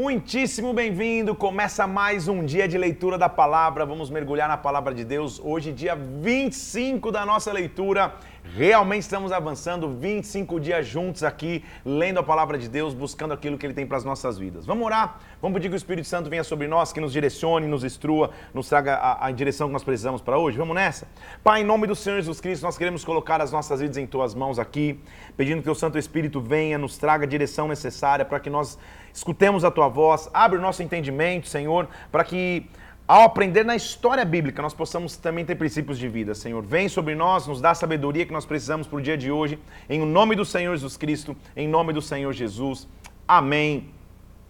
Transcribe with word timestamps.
Muitíssimo 0.00 0.72
bem-vindo! 0.72 1.34
Começa 1.34 1.84
mais 1.84 2.28
um 2.28 2.44
dia 2.44 2.68
de 2.68 2.78
leitura 2.78 3.18
da 3.18 3.28
palavra. 3.28 3.84
Vamos 3.84 4.08
mergulhar 4.08 4.48
na 4.48 4.56
palavra 4.56 4.94
de 4.94 5.04
Deus. 5.04 5.40
Hoje, 5.42 5.72
dia 5.72 5.96
25 5.96 7.10
da 7.10 7.26
nossa 7.26 7.52
leitura. 7.52 8.14
Realmente 8.54 9.02
estamos 9.02 9.30
avançando 9.30 9.88
25 9.88 10.58
dias 10.58 10.86
juntos 10.86 11.22
aqui, 11.22 11.64
lendo 11.84 12.18
a 12.18 12.22
palavra 12.22 12.56
de 12.56 12.68
Deus, 12.68 12.94
buscando 12.94 13.34
aquilo 13.34 13.58
que 13.58 13.66
Ele 13.66 13.74
tem 13.74 13.86
para 13.86 13.96
as 13.96 14.04
nossas 14.04 14.38
vidas. 14.38 14.64
Vamos 14.64 14.86
orar? 14.86 15.20
Vamos 15.40 15.56
pedir 15.56 15.68
que 15.68 15.74
o 15.74 15.76
Espírito 15.76 16.08
Santo 16.08 16.30
venha 16.30 16.42
sobre 16.42 16.66
nós, 16.66 16.92
que 16.92 17.00
nos 17.00 17.12
direcione, 17.12 17.66
nos 17.66 17.84
instrua, 17.84 18.30
nos 18.54 18.68
traga 18.68 18.94
a, 18.94 19.26
a 19.26 19.30
direção 19.30 19.68
que 19.68 19.72
nós 19.72 19.84
precisamos 19.84 20.22
para 20.22 20.38
hoje. 20.38 20.56
Vamos 20.56 20.74
nessa? 20.74 21.06
Pai, 21.44 21.60
em 21.60 21.64
nome 21.64 21.86
do 21.86 21.94
Senhor 21.94 22.16
Jesus 22.16 22.40
Cristo, 22.40 22.62
nós 22.62 22.78
queremos 22.78 23.04
colocar 23.04 23.40
as 23.40 23.52
nossas 23.52 23.80
vidas 23.80 23.98
em 23.98 24.06
Tuas 24.06 24.34
mãos 24.34 24.58
aqui, 24.58 24.98
pedindo 25.36 25.62
que 25.62 25.70
o 25.70 25.74
Santo 25.74 25.98
Espírito 25.98 26.40
venha, 26.40 26.78
nos 26.78 26.96
traga 26.96 27.24
a 27.24 27.28
direção 27.28 27.68
necessária 27.68 28.24
para 28.24 28.40
que 28.40 28.48
nós 28.48 28.78
escutemos 29.12 29.64
a 29.64 29.70
Tua 29.70 29.88
voz, 29.88 30.28
abre 30.32 30.58
o 30.58 30.62
nosso 30.62 30.82
entendimento, 30.82 31.48
Senhor, 31.48 31.88
para 32.10 32.24
que 32.24 32.68
ao 33.08 33.22
aprender 33.22 33.64
na 33.64 33.74
história 33.74 34.22
bíblica, 34.22 34.60
nós 34.60 34.74
possamos 34.74 35.16
também 35.16 35.42
ter 35.42 35.54
princípios 35.54 35.98
de 35.98 36.06
vida. 36.06 36.34
Senhor, 36.34 36.62
vem 36.62 36.90
sobre 36.90 37.14
nós, 37.14 37.46
nos 37.46 37.58
dá 37.58 37.70
a 37.70 37.74
sabedoria 37.74 38.26
que 38.26 38.32
nós 38.34 38.44
precisamos 38.44 38.86
para 38.86 38.98
o 38.98 39.00
dia 39.00 39.16
de 39.16 39.32
hoje. 39.32 39.58
Em 39.88 40.04
nome 40.04 40.36
do 40.36 40.44
Senhor 40.44 40.76
Jesus 40.76 40.98
Cristo, 40.98 41.34
em 41.56 41.66
nome 41.66 41.94
do 41.94 42.02
Senhor 42.02 42.34
Jesus. 42.34 42.86
Amém 43.26 43.88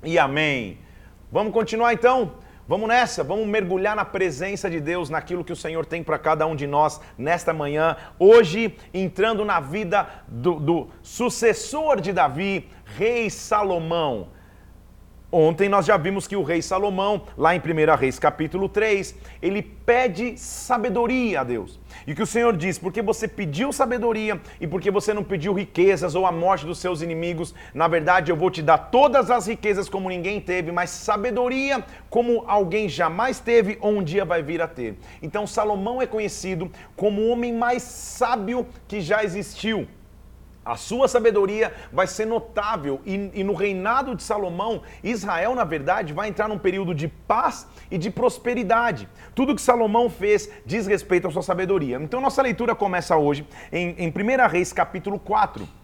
e 0.02 0.18
amém. 0.18 0.76
Vamos 1.30 1.52
continuar 1.52 1.92
então? 1.92 2.32
Vamos 2.66 2.88
nessa, 2.88 3.22
vamos 3.22 3.46
mergulhar 3.46 3.94
na 3.94 4.04
presença 4.04 4.68
de 4.68 4.80
Deus, 4.80 5.08
naquilo 5.08 5.44
que 5.44 5.52
o 5.52 5.56
Senhor 5.56 5.86
tem 5.86 6.02
para 6.02 6.18
cada 6.18 6.44
um 6.44 6.56
de 6.56 6.66
nós 6.66 7.00
nesta 7.16 7.54
manhã. 7.54 7.96
Hoje, 8.18 8.76
entrando 8.92 9.44
na 9.44 9.60
vida 9.60 10.08
do, 10.26 10.58
do 10.58 10.88
sucessor 11.00 12.00
de 12.00 12.12
Davi, 12.12 12.68
Rei 12.84 13.30
Salomão. 13.30 14.36
Ontem 15.30 15.68
nós 15.68 15.84
já 15.84 15.98
vimos 15.98 16.26
que 16.26 16.36
o 16.36 16.42
rei 16.42 16.62
Salomão, 16.62 17.20
lá 17.36 17.54
em 17.54 17.58
1 17.58 17.96
Reis 17.96 18.18
capítulo 18.18 18.66
3, 18.66 19.14
ele 19.42 19.60
pede 19.60 20.38
sabedoria 20.38 21.42
a 21.42 21.44
Deus. 21.44 21.78
E 22.06 22.14
que 22.14 22.22
o 22.22 22.26
Senhor 22.26 22.56
diz: 22.56 22.78
porque 22.78 23.02
você 23.02 23.28
pediu 23.28 23.70
sabedoria 23.70 24.40
e 24.58 24.66
porque 24.66 24.90
você 24.90 25.12
não 25.12 25.22
pediu 25.22 25.52
riquezas 25.52 26.14
ou 26.14 26.24
a 26.24 26.32
morte 26.32 26.64
dos 26.64 26.78
seus 26.78 27.02
inimigos, 27.02 27.54
na 27.74 27.86
verdade 27.86 28.32
eu 28.32 28.36
vou 28.36 28.50
te 28.50 28.62
dar 28.62 28.78
todas 28.78 29.30
as 29.30 29.46
riquezas 29.46 29.86
como 29.86 30.08
ninguém 30.08 30.40
teve, 30.40 30.72
mas 30.72 30.88
sabedoria 30.88 31.84
como 32.08 32.44
alguém 32.46 32.88
jamais 32.88 33.38
teve 33.38 33.76
ou 33.82 33.98
um 33.98 34.02
dia 34.02 34.24
vai 34.24 34.42
vir 34.42 34.62
a 34.62 34.66
ter. 34.66 34.96
Então 35.22 35.46
Salomão 35.46 36.00
é 36.00 36.06
conhecido 36.06 36.72
como 36.96 37.20
o 37.20 37.28
homem 37.28 37.52
mais 37.52 37.82
sábio 37.82 38.66
que 38.86 39.02
já 39.02 39.22
existiu. 39.22 39.86
A 40.68 40.76
sua 40.76 41.08
sabedoria 41.08 41.72
vai 41.90 42.06
ser 42.06 42.26
notável 42.26 43.00
e, 43.06 43.30
e, 43.32 43.42
no 43.42 43.54
reinado 43.54 44.14
de 44.14 44.22
Salomão, 44.22 44.82
Israel, 45.02 45.54
na 45.54 45.64
verdade, 45.64 46.12
vai 46.12 46.28
entrar 46.28 46.46
num 46.46 46.58
período 46.58 46.94
de 46.94 47.08
paz 47.08 47.66
e 47.90 47.96
de 47.96 48.10
prosperidade. 48.10 49.08
Tudo 49.34 49.54
que 49.54 49.62
Salomão 49.62 50.10
fez 50.10 50.50
diz 50.66 50.86
respeito 50.86 51.26
à 51.26 51.30
sua 51.30 51.42
sabedoria. 51.42 51.96
Então, 51.96 52.20
nossa 52.20 52.42
leitura 52.42 52.74
começa 52.74 53.16
hoje 53.16 53.46
em, 53.72 53.94
em 53.96 54.08
1 54.08 54.46
Reis, 54.46 54.70
capítulo 54.70 55.18
4. 55.18 55.77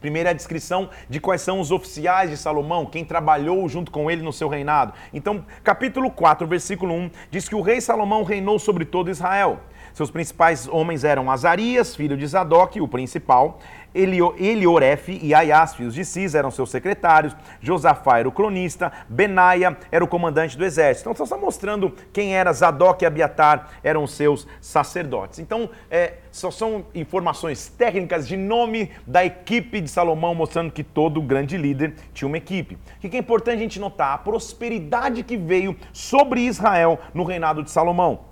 Primeira 0.00 0.34
descrição 0.34 0.88
de 1.08 1.20
quais 1.20 1.40
são 1.40 1.60
os 1.60 1.70
oficiais 1.70 2.30
de 2.30 2.36
Salomão, 2.36 2.86
quem 2.86 3.04
trabalhou 3.04 3.68
junto 3.68 3.90
com 3.90 4.10
ele 4.10 4.22
no 4.22 4.32
seu 4.32 4.48
reinado. 4.48 4.92
Então, 5.12 5.44
capítulo 5.62 6.10
4, 6.10 6.46
versículo 6.46 6.94
1, 6.94 7.10
diz 7.30 7.48
que 7.48 7.54
o 7.54 7.60
rei 7.60 7.80
Salomão 7.80 8.22
reinou 8.22 8.58
sobre 8.58 8.84
todo 8.84 9.10
Israel. 9.10 9.60
Seus 9.96 10.10
principais 10.10 10.68
homens 10.68 11.04
eram 11.04 11.30
Azarias, 11.30 11.96
filho 11.96 12.18
de 12.18 12.26
Zadok, 12.26 12.78
o 12.82 12.86
principal, 12.86 13.58
Elioref 13.94 15.08
e 15.08 15.34
Aias, 15.34 15.74
filhos 15.74 15.94
de 15.94 16.04
Cis, 16.04 16.34
eram 16.34 16.50
seus 16.50 16.70
secretários, 16.70 17.34
Josafá 17.62 18.18
era 18.18 18.28
o 18.28 18.32
cronista, 18.32 18.92
Benaia 19.08 19.74
era 19.90 20.04
o 20.04 20.06
comandante 20.06 20.56
do 20.58 20.66
exército. 20.66 21.08
Então, 21.08 21.16
só 21.16 21.24
está 21.24 21.38
mostrando 21.38 21.94
quem 22.12 22.36
era 22.36 22.52
Zadok 22.52 23.02
e 23.02 23.06
Abiatar, 23.06 23.70
eram 23.82 24.06
seus 24.06 24.46
sacerdotes. 24.60 25.38
Então, 25.38 25.70
é, 25.90 26.14
só 26.30 26.50
são 26.50 26.84
informações 26.94 27.68
técnicas 27.68 28.28
de 28.28 28.36
nome 28.36 28.90
da 29.06 29.24
equipe 29.24 29.80
de 29.86 29.92
Salomão, 29.92 30.34
mostrando 30.34 30.70
que 30.70 30.84
todo 30.84 31.22
grande 31.22 31.56
líder 31.56 31.94
tinha 32.12 32.28
uma 32.28 32.36
equipe. 32.36 32.76
O 32.96 33.00
que 33.08 33.16
é 33.16 33.20
importante 33.20 33.58
a 33.58 33.62
gente 33.62 33.80
notar? 33.80 34.12
A 34.12 34.18
prosperidade 34.18 35.22
que 35.22 35.36
veio 35.36 35.76
sobre 35.92 36.40
Israel 36.40 36.98
no 37.14 37.24
reinado 37.24 37.62
de 37.62 37.70
Salomão. 37.70 38.25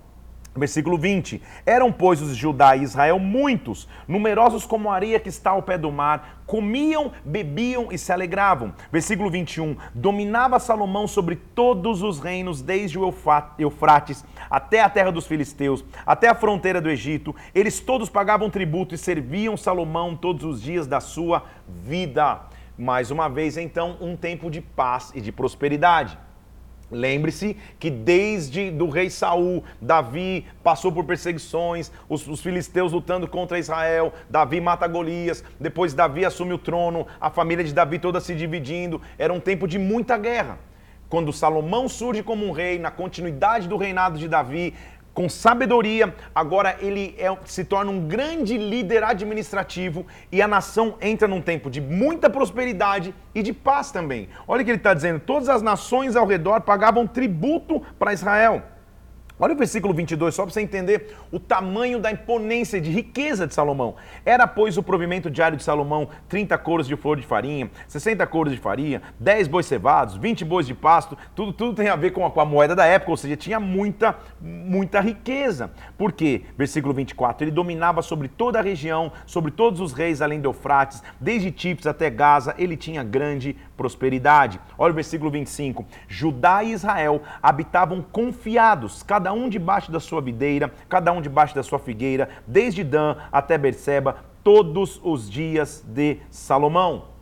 Versículo 0.56 0.96
20: 0.96 1.42
Eram, 1.66 1.90
pois, 1.90 2.22
os 2.22 2.36
Judá 2.36 2.76
e 2.76 2.82
Israel 2.82 3.18
muitos, 3.18 3.88
numerosos 4.06 4.64
como 4.64 4.88
a 4.88 4.94
areia 4.94 5.18
que 5.18 5.28
está 5.28 5.50
ao 5.50 5.62
pé 5.62 5.76
do 5.76 5.90
mar, 5.90 6.42
comiam, 6.46 7.10
bebiam 7.24 7.88
e 7.90 7.98
se 7.98 8.12
alegravam. 8.12 8.72
Versículo 8.92 9.28
21: 9.28 9.76
Dominava 9.92 10.60
Salomão 10.60 11.08
sobre 11.08 11.34
todos 11.34 12.02
os 12.02 12.20
reinos, 12.20 12.62
desde 12.62 12.96
o 12.98 13.12
Eufrates 13.58 14.24
até 14.48 14.80
a 14.80 14.88
terra 14.88 15.10
dos 15.10 15.26
filisteus, 15.26 15.84
até 16.06 16.28
a 16.28 16.34
fronteira 16.34 16.80
do 16.80 16.88
Egito. 16.88 17.34
Eles 17.52 17.80
todos 17.80 18.08
pagavam 18.08 18.48
tributo 18.48 18.94
e 18.94 18.98
serviam 18.98 19.56
Salomão 19.56 20.14
todos 20.14 20.44
os 20.44 20.62
dias 20.62 20.86
da 20.86 21.00
sua 21.00 21.42
vida. 21.66 22.42
Mais 22.78 23.10
uma 23.10 23.28
vez, 23.28 23.56
então, 23.56 23.96
um 24.00 24.16
tempo 24.16 24.50
de 24.50 24.60
paz 24.60 25.12
e 25.14 25.20
de 25.20 25.32
prosperidade. 25.32 26.18
Lembre-se 26.94 27.56
que 27.78 27.90
desde 27.90 28.70
do 28.70 28.88
rei 28.88 29.10
Saul, 29.10 29.64
Davi 29.80 30.46
passou 30.62 30.92
por 30.92 31.04
perseguições, 31.04 31.90
os, 32.08 32.26
os, 32.28 32.40
filisteus 32.40 32.92
lutando 32.92 33.26
contra 33.26 33.58
Israel, 33.58 34.12
Davi 34.30 34.60
mata 34.60 34.86
Golias, 34.86 35.42
depois 35.58 35.92
Davi 35.92 36.24
assume 36.24 36.52
o 36.52 36.58
trono, 36.58 37.06
a 37.20 37.30
família 37.30 37.64
de 37.64 37.74
Davi 37.74 37.98
toda 37.98 38.20
se 38.20 38.34
dividindo, 38.34 39.02
era 39.18 39.32
um 39.32 39.40
tempo 39.40 39.66
de 39.66 39.78
muita 39.78 40.16
guerra. 40.16 40.58
Quando 41.08 41.32
Salomão 41.32 41.88
surge 41.88 42.22
como 42.22 42.46
um 42.46 42.52
rei, 42.52 42.78
na 42.78 42.90
continuidade 42.90 43.68
do 43.68 43.76
reinado 43.76 44.18
de 44.18 44.26
Davi, 44.26 44.74
com 45.14 45.28
sabedoria, 45.28 46.12
agora 46.34 46.76
ele 46.80 47.14
é, 47.16 47.34
se 47.44 47.64
torna 47.64 47.90
um 47.90 48.06
grande 48.06 48.58
líder 48.58 49.04
administrativo 49.04 50.04
e 50.30 50.42
a 50.42 50.48
nação 50.48 50.96
entra 51.00 51.28
num 51.28 51.40
tempo 51.40 51.70
de 51.70 51.80
muita 51.80 52.28
prosperidade 52.28 53.14
e 53.32 53.42
de 53.42 53.52
paz 53.52 53.92
também. 53.92 54.28
Olha 54.46 54.62
o 54.62 54.64
que 54.64 54.70
ele 54.72 54.78
está 54.78 54.92
dizendo: 54.92 55.20
todas 55.20 55.48
as 55.48 55.62
nações 55.62 56.16
ao 56.16 56.26
redor 56.26 56.60
pagavam 56.62 57.06
tributo 57.06 57.80
para 57.98 58.12
Israel. 58.12 58.73
Olha 59.36 59.52
o 59.52 59.56
versículo 59.56 59.92
22, 59.92 60.32
só 60.32 60.44
para 60.44 60.52
você 60.52 60.60
entender 60.60 61.16
o 61.32 61.40
tamanho 61.40 61.98
da 61.98 62.08
imponência 62.08 62.80
de 62.80 62.88
riqueza 62.88 63.48
de 63.48 63.52
Salomão. 63.52 63.96
Era, 64.24 64.46
pois, 64.46 64.78
o 64.78 64.82
provimento 64.82 65.28
diário 65.28 65.56
de 65.56 65.64
Salomão 65.64 66.08
30 66.28 66.56
couros 66.58 66.86
de 66.86 66.94
flor 66.94 67.16
de 67.16 67.26
farinha, 67.26 67.68
60 67.88 68.24
couros 68.28 68.52
de 68.52 68.60
farinha, 68.60 69.02
10 69.18 69.48
bois 69.48 69.66
cevados, 69.66 70.16
20 70.16 70.44
bois 70.44 70.68
de 70.68 70.72
pasto, 70.72 71.18
tudo, 71.34 71.52
tudo 71.52 71.74
tem 71.74 71.88
a 71.88 71.96
ver 71.96 72.12
com 72.12 72.24
a, 72.24 72.30
com 72.30 72.40
a 72.40 72.44
moeda 72.44 72.76
da 72.76 72.86
época, 72.86 73.10
ou 73.10 73.16
seja, 73.16 73.36
tinha 73.36 73.58
muita, 73.58 74.16
muita 74.40 75.00
riqueza. 75.00 75.72
Por 75.98 76.12
quê? 76.12 76.42
Versículo 76.56 76.94
24, 76.94 77.42
ele 77.42 77.50
dominava 77.50 78.02
sobre 78.02 78.28
toda 78.28 78.60
a 78.60 78.62
região, 78.62 79.10
sobre 79.26 79.50
todos 79.50 79.80
os 79.80 79.92
reis 79.92 80.22
além 80.22 80.40
de 80.40 80.46
Eufrates, 80.46 81.02
desde 81.18 81.50
Tipes 81.50 81.88
até 81.88 82.08
Gaza, 82.08 82.54
ele 82.56 82.76
tinha 82.76 83.02
grande 83.02 83.56
prosperidade. 83.76 84.60
Olha 84.78 84.92
o 84.92 84.94
versículo 84.94 85.30
25, 85.30 85.84
Judá 86.08 86.62
e 86.62 86.72
Israel 86.72 87.22
habitavam 87.42 88.02
confiados, 88.02 89.02
cada 89.02 89.32
um 89.32 89.48
debaixo 89.48 89.90
da 89.90 90.00
sua 90.00 90.20
videira, 90.20 90.72
cada 90.88 91.12
um 91.12 91.20
debaixo 91.20 91.54
da 91.54 91.62
sua 91.62 91.78
figueira, 91.78 92.28
desde 92.46 92.84
Dan 92.84 93.16
até 93.30 93.58
Berseba, 93.58 94.16
todos 94.42 95.00
os 95.02 95.28
dias 95.30 95.84
de 95.86 96.18
Salomão. 96.30 97.14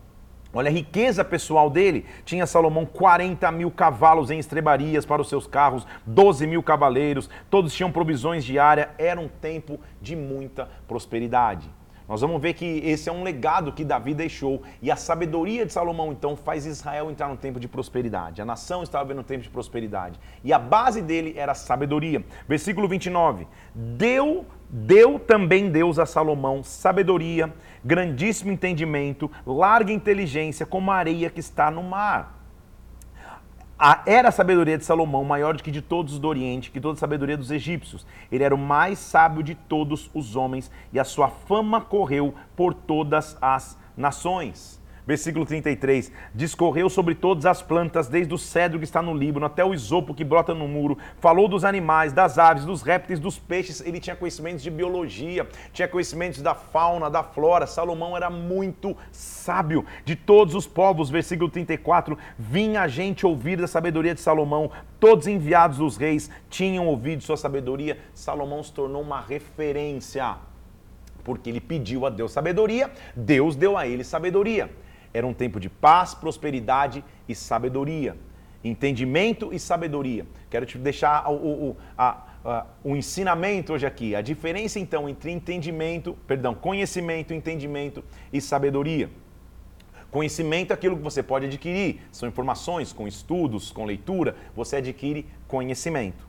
Olha 0.54 0.68
a 0.68 0.72
riqueza 0.72 1.24
pessoal 1.24 1.70
dele. 1.70 2.04
Tinha 2.26 2.46
Salomão 2.46 2.84
40 2.84 3.50
mil 3.52 3.70
cavalos 3.70 4.30
em 4.30 4.38
estrebarias 4.38 5.06
para 5.06 5.22
os 5.22 5.28
seus 5.28 5.46
carros, 5.46 5.86
12 6.04 6.46
mil 6.46 6.62
cavaleiros, 6.62 7.30
todos 7.48 7.72
tinham 7.72 7.90
provisões 7.90 8.44
diárias. 8.44 8.88
Era 8.98 9.18
um 9.18 9.28
tempo 9.28 9.80
de 10.00 10.14
muita 10.14 10.68
prosperidade. 10.86 11.70
Nós 12.12 12.20
vamos 12.20 12.42
ver 12.42 12.52
que 12.52 12.66
esse 12.84 13.08
é 13.08 13.12
um 13.12 13.22
legado 13.22 13.72
que 13.72 13.82
Davi 13.82 14.12
deixou 14.12 14.62
e 14.82 14.90
a 14.90 14.96
sabedoria 14.96 15.64
de 15.64 15.72
Salomão 15.72 16.12
então 16.12 16.36
faz 16.36 16.66
Israel 16.66 17.10
entrar 17.10 17.26
no 17.26 17.38
tempo 17.38 17.58
de 17.58 17.66
prosperidade. 17.66 18.42
A 18.42 18.44
nação 18.44 18.82
estava 18.82 19.06
vendo 19.06 19.22
um 19.22 19.24
tempo 19.24 19.42
de 19.42 19.48
prosperidade 19.48 20.20
e 20.44 20.52
a 20.52 20.58
base 20.58 21.00
dele 21.00 21.32
era 21.38 21.52
a 21.52 21.54
sabedoria. 21.54 22.22
Versículo 22.46 22.86
29. 22.86 23.46
Deu 23.74 24.44
deu 24.68 25.18
também 25.18 25.70
Deus 25.70 25.98
a 25.98 26.04
Salomão 26.04 26.62
sabedoria, 26.62 27.50
grandíssimo 27.82 28.52
entendimento, 28.52 29.30
larga 29.46 29.90
inteligência 29.90 30.66
como 30.66 30.90
a 30.90 30.96
areia 30.96 31.30
que 31.30 31.40
está 31.40 31.70
no 31.70 31.82
mar 31.82 32.41
a, 33.84 34.00
era 34.06 34.28
a 34.28 34.32
sabedoria 34.32 34.78
de 34.78 34.84
Salomão 34.84 35.24
maior 35.24 35.56
do 35.56 35.62
que 35.62 35.70
de 35.72 35.82
todos 35.82 36.12
os 36.12 36.20
do 36.20 36.28
Oriente, 36.28 36.70
que 36.70 36.80
toda 36.80 36.94
a 36.94 37.00
sabedoria 37.00 37.36
dos 37.36 37.50
egípcios. 37.50 38.06
Ele 38.30 38.44
era 38.44 38.54
o 38.54 38.58
mais 38.58 38.96
sábio 39.00 39.42
de 39.42 39.56
todos 39.56 40.08
os 40.14 40.36
homens 40.36 40.70
e 40.92 41.00
a 41.00 41.04
sua 41.04 41.26
fama 41.26 41.80
correu 41.80 42.32
por 42.54 42.74
todas 42.74 43.36
as 43.42 43.76
nações. 43.96 44.80
Versículo 45.06 45.44
33. 45.44 46.12
Discorreu 46.34 46.88
sobre 46.88 47.14
todas 47.14 47.44
as 47.44 47.60
plantas, 47.60 48.06
desde 48.06 48.32
o 48.32 48.38
cedro 48.38 48.78
que 48.78 48.84
está 48.84 49.02
no 49.02 49.14
Líbano 49.14 49.46
até 49.46 49.64
o 49.64 49.74
isopo 49.74 50.14
que 50.14 50.24
brota 50.24 50.54
no 50.54 50.68
muro. 50.68 50.96
Falou 51.18 51.48
dos 51.48 51.64
animais, 51.64 52.12
das 52.12 52.38
aves, 52.38 52.64
dos 52.64 52.82
répteis, 52.82 53.18
dos 53.18 53.38
peixes. 53.38 53.80
Ele 53.80 53.98
tinha 53.98 54.14
conhecimentos 54.14 54.62
de 54.62 54.70
biologia, 54.70 55.48
tinha 55.72 55.88
conhecimentos 55.88 56.40
da 56.40 56.54
fauna, 56.54 57.10
da 57.10 57.24
flora. 57.24 57.66
Salomão 57.66 58.16
era 58.16 58.30
muito 58.30 58.96
sábio. 59.10 59.84
De 60.04 60.14
todos 60.14 60.54
os 60.54 60.66
povos, 60.66 61.10
versículo 61.10 61.50
34. 61.50 62.16
Vinha 62.38 62.82
a 62.82 62.88
gente 62.88 63.26
ouvir 63.26 63.56
da 63.56 63.66
sabedoria 63.66 64.14
de 64.14 64.20
Salomão. 64.20 64.70
Todos 65.00 65.26
enviados 65.26 65.78
dos 65.78 65.96
reis 65.96 66.30
tinham 66.48 66.86
ouvido 66.86 67.22
sua 67.24 67.36
sabedoria. 67.36 67.98
Salomão 68.14 68.62
se 68.62 68.72
tornou 68.72 69.02
uma 69.02 69.20
referência 69.20 70.36
porque 71.24 71.50
ele 71.50 71.60
pediu 71.60 72.04
a 72.06 72.10
Deus 72.10 72.32
sabedoria, 72.32 72.90
Deus 73.14 73.54
deu 73.54 73.76
a 73.76 73.86
ele 73.86 74.04
sabedoria. 74.04 74.70
Era 75.12 75.26
um 75.26 75.34
tempo 75.34 75.60
de 75.60 75.68
paz, 75.68 76.14
prosperidade 76.14 77.04
e 77.28 77.34
sabedoria. 77.34 78.16
Entendimento 78.64 79.52
e 79.52 79.58
sabedoria. 79.58 80.26
Quero 80.48 80.64
te 80.64 80.78
deixar 80.78 81.28
o, 81.30 81.34
o, 81.34 81.76
a, 81.98 82.24
a, 82.44 82.66
o 82.84 82.96
ensinamento 82.96 83.72
hoje 83.72 83.86
aqui. 83.86 84.14
A 84.14 84.22
diferença 84.22 84.78
então 84.78 85.08
entre 85.08 85.30
entendimento, 85.30 86.16
perdão, 86.26 86.54
conhecimento, 86.54 87.34
entendimento 87.34 88.04
e 88.32 88.40
sabedoria. 88.40 89.10
Conhecimento 90.12 90.72
é 90.72 90.74
aquilo 90.74 90.96
que 90.96 91.02
você 91.02 91.22
pode 91.22 91.46
adquirir, 91.46 92.02
são 92.12 92.28
informações 92.28 92.92
com 92.92 93.08
estudos, 93.08 93.70
com 93.70 93.86
leitura, 93.86 94.36
você 94.54 94.76
adquire 94.76 95.26
conhecimento. 95.48 96.28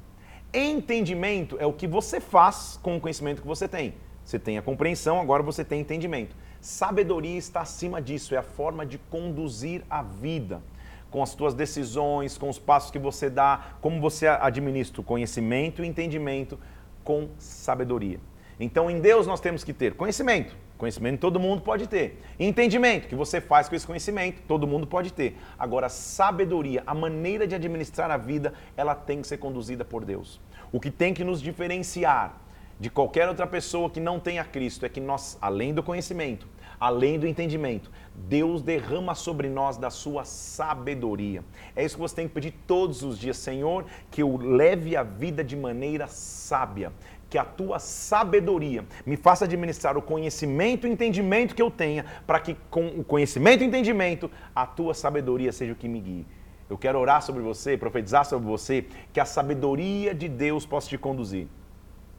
Entendimento 0.53 1.57
é 1.59 1.65
o 1.65 1.73
que 1.73 1.85
você 1.85 2.21
faz 2.21 2.79
com 2.81 2.95
o 2.95 3.01
conhecimento 3.01 3.41
que 3.41 3.47
você 3.47 3.67
tem. 3.67 3.93
Você 4.23 4.39
tem 4.39 4.57
a 4.57 4.61
compreensão, 4.61 5.19
agora 5.19 5.43
você 5.43 5.65
tem 5.65 5.81
entendimento. 5.81 6.33
Sabedoria 6.63 7.37
está 7.37 7.59
acima 7.59 8.01
disso, 8.01 8.33
é 8.33 8.37
a 8.37 8.41
forma 8.41 8.85
de 8.85 8.97
conduzir 8.97 9.83
a 9.89 10.01
vida 10.01 10.61
com 11.11 11.21
as 11.21 11.35
tuas 11.35 11.53
decisões, 11.53 12.37
com 12.37 12.47
os 12.47 12.57
passos 12.57 12.89
que 12.89 12.97
você 12.97 13.29
dá, 13.29 13.75
como 13.81 13.99
você 13.99 14.27
administra 14.27 15.01
o 15.01 15.03
conhecimento 15.03 15.83
e 15.83 15.87
entendimento 15.87 16.57
com 17.03 17.27
sabedoria. 17.37 18.17
Então, 18.57 18.89
em 18.89 19.01
Deus 19.01 19.27
nós 19.27 19.41
temos 19.41 19.61
que 19.61 19.73
ter 19.73 19.95
conhecimento. 19.95 20.55
Conhecimento 20.77 21.19
todo 21.19 21.37
mundo 21.37 21.61
pode 21.61 21.85
ter. 21.85 22.23
Entendimento, 22.39 23.09
que 23.09 23.15
você 23.15 23.41
faz 23.41 23.67
com 23.67 23.75
esse 23.75 23.85
conhecimento, 23.85 24.41
todo 24.47 24.65
mundo 24.65 24.87
pode 24.87 25.11
ter. 25.11 25.37
Agora, 25.59 25.89
sabedoria, 25.89 26.81
a 26.87 26.93
maneira 26.93 27.45
de 27.45 27.55
administrar 27.55 28.09
a 28.09 28.15
vida, 28.15 28.53
ela 28.77 28.95
tem 28.95 29.19
que 29.19 29.27
ser 29.27 29.35
conduzida 29.35 29.83
por 29.83 30.05
Deus. 30.05 30.39
O 30.71 30.79
que 30.79 30.89
tem 30.89 31.13
que 31.13 31.25
nos 31.25 31.41
diferenciar 31.41 32.41
de 32.79 32.89
qualquer 32.89 33.27
outra 33.29 33.45
pessoa 33.45 33.89
que 33.89 33.99
não 33.99 34.19
tenha 34.19 34.43
Cristo 34.43 34.85
é 34.85 34.89
que 34.89 34.99
nós, 34.99 35.37
além 35.41 35.73
do 35.73 35.83
conhecimento, 35.83 36.52
além 36.83 37.17
do 37.17 37.25
entendimento, 37.25 37.89
Deus 38.13 38.61
derrama 38.61 39.15
sobre 39.15 39.47
nós 39.47 39.77
da 39.77 39.89
sua 39.89 40.25
sabedoria. 40.25 41.41
É 41.77 41.85
isso 41.85 41.95
que 41.95 42.01
você 42.01 42.13
tem 42.13 42.27
que 42.27 42.33
pedir 42.33 42.53
todos 42.67 43.03
os 43.03 43.17
dias, 43.17 43.37
Senhor, 43.37 43.85
que 44.11 44.21
eu 44.21 44.35
leve 44.35 44.97
a 44.97 45.01
vida 45.01 45.45
de 45.45 45.55
maneira 45.55 46.07
sábia, 46.07 46.91
que 47.29 47.37
a 47.37 47.45
tua 47.45 47.79
sabedoria 47.79 48.83
me 49.05 49.15
faça 49.15 49.45
administrar 49.45 49.97
o 49.97 50.01
conhecimento 50.01 50.85
e 50.85 50.91
entendimento 50.91 51.55
que 51.55 51.61
eu 51.61 51.71
tenha, 51.71 52.05
para 52.27 52.41
que 52.41 52.57
com 52.69 52.87
o 52.87 53.03
conhecimento 53.03 53.63
e 53.63 53.67
entendimento, 53.67 54.29
a 54.53 54.65
tua 54.65 54.93
sabedoria 54.93 55.53
seja 55.53 55.71
o 55.71 55.77
que 55.77 55.87
me 55.87 56.01
guie. 56.01 56.25
Eu 56.69 56.77
quero 56.77 56.99
orar 56.99 57.21
sobre 57.21 57.41
você, 57.41 57.77
profetizar 57.77 58.25
sobre 58.25 58.45
você, 58.45 58.85
que 59.13 59.21
a 59.21 59.25
sabedoria 59.25 60.13
de 60.13 60.27
Deus 60.27 60.65
possa 60.65 60.89
te 60.89 60.97
conduzir 60.97 61.47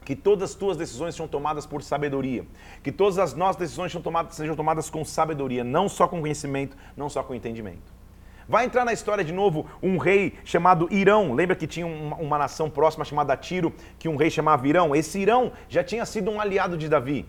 que 0.05 0.15
todas 0.15 0.51
as 0.51 0.55
tuas 0.55 0.77
decisões 0.77 1.15
sejam 1.15 1.27
tomadas 1.27 1.65
por 1.65 1.81
sabedoria, 1.81 2.45
que 2.83 2.91
todas 2.91 3.17
as 3.17 3.33
nossas 3.33 3.57
decisões 3.57 3.91
sejam 3.91 4.01
tomadas, 4.01 4.35
sejam 4.35 4.55
tomadas 4.55 4.89
com 4.89 5.03
sabedoria, 5.03 5.63
não 5.63 5.89
só 5.89 6.07
com 6.07 6.21
conhecimento, 6.21 6.77
não 6.95 7.09
só 7.09 7.23
com 7.23 7.33
entendimento. 7.33 7.93
Vai 8.47 8.65
entrar 8.65 8.85
na 8.85 8.93
história 8.93 9.23
de 9.23 9.33
novo 9.33 9.65
um 9.81 9.97
rei 9.97 10.35
chamado 10.45 10.87
Irão. 10.91 11.33
Lembra 11.33 11.55
que 11.55 11.65
tinha 11.65 11.87
uma, 11.87 12.15
uma 12.17 12.37
nação 12.37 12.69
próxima 12.69 13.03
chamada 13.03 13.35
Tiro, 13.35 13.73
que 13.97 14.07
um 14.07 14.15
rei 14.15 14.29
chamava 14.29 14.67
Irão? 14.67 14.95
Esse 14.95 15.19
Irão 15.19 15.51
já 15.67 15.83
tinha 15.83 16.05
sido 16.05 16.29
um 16.29 16.39
aliado 16.39 16.77
de 16.77 16.87
Davi. 16.87 17.25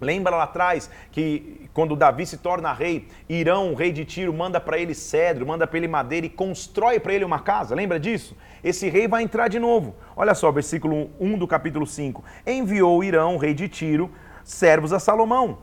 Lembra 0.00 0.34
lá 0.34 0.44
atrás 0.44 0.90
que 1.12 1.68
quando 1.74 1.94
Davi 1.94 2.24
se 2.24 2.38
torna 2.38 2.72
rei, 2.72 3.06
Irão, 3.28 3.72
o 3.72 3.74
rei 3.74 3.92
de 3.92 4.04
Tiro, 4.04 4.32
manda 4.32 4.58
para 4.58 4.78
ele 4.78 4.94
cedro, 4.94 5.46
manda 5.46 5.66
para 5.66 5.76
ele 5.76 5.88
madeira 5.88 6.26
e 6.26 6.30
constrói 6.30 6.98
para 6.98 7.12
ele 7.12 7.24
uma 7.24 7.40
casa. 7.40 7.74
Lembra 7.74 8.00
disso? 8.00 8.36
Esse 8.64 8.88
rei 8.88 9.06
vai 9.06 9.22
entrar 9.22 9.48
de 9.48 9.58
novo. 9.58 9.94
Olha 10.16 10.34
só, 10.34 10.50
versículo 10.50 11.10
1 11.20 11.38
do 11.38 11.46
capítulo 11.46 11.86
5. 11.86 12.24
Enviou 12.46 13.04
Irão, 13.04 13.36
rei 13.36 13.52
de 13.52 13.68
Tiro, 13.68 14.10
servos 14.42 14.92
a 14.92 14.98
Salomão, 14.98 15.58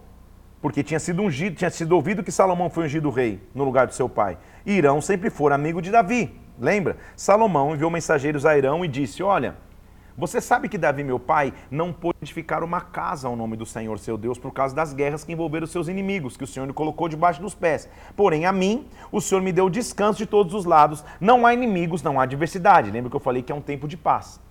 porque 0.61 0.83
tinha 0.83 0.99
sido 0.99 1.21
ungido, 1.21 1.55
tinha 1.55 1.69
sido 1.69 1.93
ouvido 1.93 2.23
que 2.23 2.31
Salomão 2.31 2.69
foi 2.69 2.85
ungido 2.85 3.09
rei 3.09 3.41
no 3.55 3.63
lugar 3.63 3.87
do 3.87 3.93
seu 3.93 4.07
pai. 4.07 4.37
Irão 4.65 5.01
sempre 5.01 5.29
foi 5.29 5.51
amigo 5.51 5.81
de 5.81 5.91
Davi. 5.91 6.39
Lembra? 6.59 6.97
Salomão 7.15 7.73
enviou 7.73 7.89
mensageiros 7.91 8.45
a 8.45 8.57
Irão 8.57 8.83
e 8.83 8.87
disse: 8.87 9.21
Olha, 9.21 9.55
você 10.17 10.41
sabe 10.41 10.67
que 10.67 10.79
Davi, 10.79 11.03
meu 11.03 11.19
pai, 11.19 11.53
não 11.69 11.93
pôde 11.93 12.17
edificar 12.23 12.63
uma 12.63 12.81
casa 12.81 13.27
ao 13.27 13.35
nome 13.35 13.55
do 13.55 13.67
Senhor 13.67 13.99
seu 13.99 14.17
Deus 14.17 14.39
por 14.39 14.51
causa 14.51 14.73
das 14.73 14.91
guerras 14.91 15.23
que 15.23 15.31
envolveram 15.31 15.67
seus 15.67 15.87
inimigos, 15.87 16.35
que 16.35 16.43
o 16.43 16.47
Senhor 16.47 16.65
lhe 16.65 16.73
colocou 16.73 17.07
debaixo 17.07 17.39
dos 17.39 17.53
pés. 17.53 17.87
Porém, 18.15 18.47
a 18.47 18.51
mim, 18.51 18.87
o 19.11 19.21
Senhor 19.21 19.41
me 19.41 19.51
deu 19.51 19.69
descanso 19.69 20.17
de 20.17 20.25
todos 20.25 20.55
os 20.55 20.65
lados. 20.65 21.05
Não 21.21 21.45
há 21.45 21.53
inimigos, 21.53 22.01
não 22.01 22.19
há 22.19 22.23
adversidade. 22.23 22.89
Lembra 22.89 23.11
que 23.11 23.15
eu 23.15 23.19
falei 23.19 23.43
que 23.43 23.51
é 23.51 23.55
um 23.55 23.61
tempo 23.61 23.87
de 23.87 23.95
paz. 23.95 24.41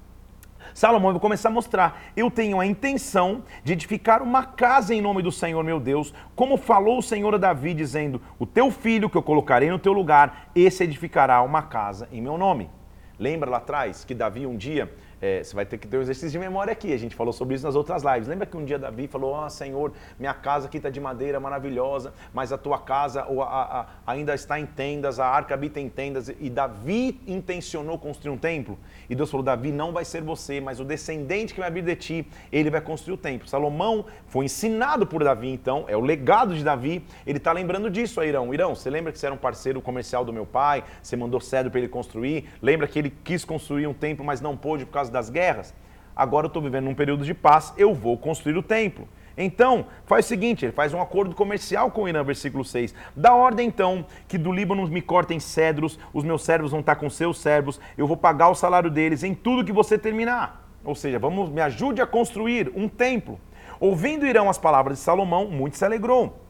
Salomão 0.72 1.10
vai 1.10 1.20
começar 1.20 1.48
a 1.48 1.52
mostrar: 1.52 2.00
eu 2.16 2.30
tenho 2.30 2.60
a 2.60 2.66
intenção 2.66 3.42
de 3.64 3.72
edificar 3.72 4.22
uma 4.22 4.44
casa 4.44 4.94
em 4.94 5.00
nome 5.00 5.20
do 5.20 5.32
Senhor 5.32 5.64
meu 5.64 5.80
Deus, 5.80 6.14
como 6.36 6.56
falou 6.56 6.98
o 6.98 7.02
Senhor 7.02 7.34
a 7.34 7.38
Davi, 7.38 7.74
dizendo: 7.74 8.22
O 8.38 8.46
teu 8.46 8.70
filho 8.70 9.10
que 9.10 9.16
eu 9.16 9.22
colocarei 9.22 9.68
no 9.68 9.80
teu 9.80 9.92
lugar, 9.92 10.48
esse 10.54 10.84
edificará 10.84 11.42
uma 11.42 11.62
casa 11.62 12.08
em 12.12 12.22
meu 12.22 12.38
nome. 12.38 12.70
Lembra 13.18 13.48
lá 13.48 13.56
atrás 13.56 14.04
que 14.04 14.14
Davi 14.14 14.46
um 14.46 14.56
dia 14.56 14.92
é, 15.20 15.42
você 15.42 15.54
vai 15.54 15.64
ter 15.64 15.78
que 15.78 15.88
ter 15.88 15.96
um 15.96 16.02
exercício 16.02 16.30
de 16.30 16.38
memória 16.38 16.72
aqui. 16.72 16.92
A 16.92 16.98
gente 16.98 17.14
falou 17.14 17.32
sobre 17.32 17.54
isso 17.54 17.64
nas 17.64 17.74
outras 17.74 18.02
lives. 18.02 18.28
Lembra 18.28 18.46
que 18.46 18.56
um 18.56 18.64
dia 18.64 18.78
Davi 18.78 19.06
falou: 19.06 19.32
Ó 19.32 19.46
oh, 19.46 19.50
Senhor, 19.50 19.92
minha 20.18 20.34
casa 20.34 20.66
aqui 20.66 20.76
está 20.76 20.90
de 20.90 21.00
madeira 21.00 21.40
maravilhosa, 21.40 22.12
mas 22.34 22.52
a 22.52 22.58
tua 22.58 22.78
casa 22.78 23.22
a, 23.22 23.42
a, 23.42 23.80
a, 23.80 23.86
ainda 24.06 24.34
está 24.34 24.60
em 24.60 24.66
tendas, 24.66 25.18
a 25.18 25.26
arca 25.26 25.54
habita 25.54 25.80
em 25.80 25.88
tendas. 25.88 26.28
E 26.28 26.50
Davi 26.50 27.20
intencionou 27.26 27.98
construir 27.98 28.32
um 28.32 28.36
templo. 28.36 28.78
E 29.08 29.14
Deus 29.14 29.30
falou: 29.30 29.44
Davi, 29.44 29.72
não 29.72 29.92
vai 29.92 30.04
ser 30.04 30.22
você, 30.22 30.60
mas 30.60 30.80
o 30.80 30.84
descendente 30.84 31.54
que 31.54 31.60
vai 31.60 31.70
vir 31.70 31.82
de 31.82 31.96
ti, 31.96 32.28
ele 32.52 32.68
vai 32.68 32.80
construir 32.80 33.14
o 33.14 33.18
templo. 33.18 33.48
Salomão 33.48 34.04
foi 34.26 34.44
ensinado 34.44 35.06
por 35.06 35.24
Davi, 35.24 35.48
então, 35.48 35.86
é 35.88 35.96
o 35.96 36.00
legado 36.00 36.54
de 36.54 36.62
Davi. 36.62 37.04
Ele 37.26 37.38
está 37.38 37.52
lembrando 37.52 37.90
disso 37.90 38.20
a 38.20 38.26
Irão. 38.26 38.52
Irão, 38.52 38.74
você 38.74 38.90
lembra 38.90 39.12
que 39.12 39.18
você 39.18 39.26
era 39.26 39.34
um 39.34 39.38
parceiro 39.38 39.80
comercial 39.80 40.24
do 40.24 40.32
meu 40.32 40.44
pai? 40.44 40.84
Você 41.02 41.16
mandou 41.16 41.40
cedro 41.40 41.70
para 41.70 41.80
ele 41.80 41.88
construir? 41.88 42.48
Lembra 42.60 42.86
que 42.86 42.98
ele 42.98 43.10
quis 43.24 43.44
construir 43.44 43.86
um 43.86 43.94
templo, 43.94 44.24
mas 44.24 44.40
não 44.40 44.56
pôde 44.56 44.84
por 44.84 44.92
causa 44.92 45.05
causa 45.06 45.12
das 45.12 45.30
guerras. 45.30 45.74
Agora 46.14 46.46
eu 46.46 46.48
estou 46.48 46.62
vivendo 46.62 46.88
um 46.88 46.94
período 46.94 47.24
de 47.24 47.34
paz, 47.34 47.72
eu 47.76 47.94
vou 47.94 48.16
construir 48.16 48.56
o 48.56 48.62
templo. 48.62 49.08
Então, 49.38 49.86
faz 50.06 50.24
o 50.24 50.28
seguinte, 50.28 50.64
ele 50.64 50.72
faz 50.72 50.94
um 50.94 51.00
acordo 51.00 51.34
comercial 51.34 51.90
com 51.90 52.04
o 52.04 52.08
Irã, 52.08 52.24
versículo 52.24 52.64
6. 52.64 52.94
Dá 53.14 53.34
ordem 53.34 53.68
então 53.68 54.06
que 54.26 54.38
do 54.38 54.50
Líbano 54.50 54.88
me 54.88 55.02
cortem 55.02 55.38
cedros, 55.38 55.98
os 56.14 56.24
meus 56.24 56.42
servos 56.42 56.70
vão 56.70 56.80
estar 56.80 56.96
com 56.96 57.10
seus 57.10 57.38
servos, 57.38 57.78
eu 57.98 58.06
vou 58.06 58.16
pagar 58.16 58.48
o 58.48 58.54
salário 58.54 58.90
deles 58.90 59.22
em 59.22 59.34
tudo 59.34 59.64
que 59.64 59.72
você 59.72 59.98
terminar. 59.98 60.66
Ou 60.82 60.94
seja, 60.94 61.18
vamos, 61.18 61.50
me 61.50 61.60
ajude 61.60 62.00
a 62.00 62.06
construir 62.06 62.72
um 62.74 62.88
templo. 62.88 63.38
Ouvindo 63.78 64.26
Irão 64.26 64.48
as 64.48 64.56
palavras 64.56 64.96
de 64.96 65.04
Salomão, 65.04 65.50
muito 65.50 65.76
se 65.76 65.84
alegrou 65.84 66.45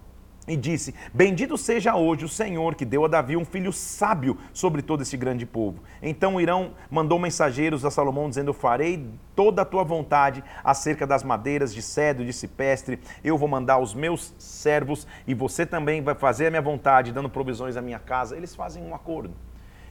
e 0.47 0.57
disse: 0.57 0.95
Bendito 1.13 1.57
seja 1.59 1.97
hoje 1.97 2.25
o 2.25 2.29
Senhor 2.29 2.75
que 2.75 2.85
deu 2.85 3.05
a 3.05 3.09
Davi 3.09 3.37
um 3.37 3.45
filho 3.45 3.73
sábio 3.73 4.39
sobre 4.53 4.83
todo 4.83 5.03
esse 5.03 5.17
grande 5.17 5.45
povo. 5.45 5.83
Então 6.01 6.41
Irão 6.41 6.73
mandou 6.91 7.19
mensageiros 7.19 7.85
a 7.85 7.91
Salomão 7.91 8.29
dizendo: 8.29 8.53
farei 8.53 9.09
toda 9.35 9.63
a 9.63 9.65
tua 9.65 9.85
vontade 9.85 10.43
acerca 10.63 11.07
das 11.07 11.23
madeiras 11.23 11.75
de 11.75 11.83
cedro 11.83 12.23
e 12.23 12.27
de 12.27 12.33
cipestre. 12.33 12.99
Eu 13.25 13.37
vou 13.37 13.49
mandar 13.49 13.79
os 13.79 13.95
meus 13.95 14.35
servos 14.39 15.07
e 15.27 15.35
você 15.35 15.67
também 15.67 16.03
vai 16.03 16.15
fazer 16.15 16.47
a 16.47 16.51
minha 16.51 16.63
vontade, 16.63 17.13
dando 17.13 17.29
provisões 17.29 17.77
à 17.77 17.83
minha 17.83 17.99
casa. 17.99 18.37
Eles 18.37 18.55
fazem 18.55 18.83
um 18.83 18.95
acordo. 18.95 19.35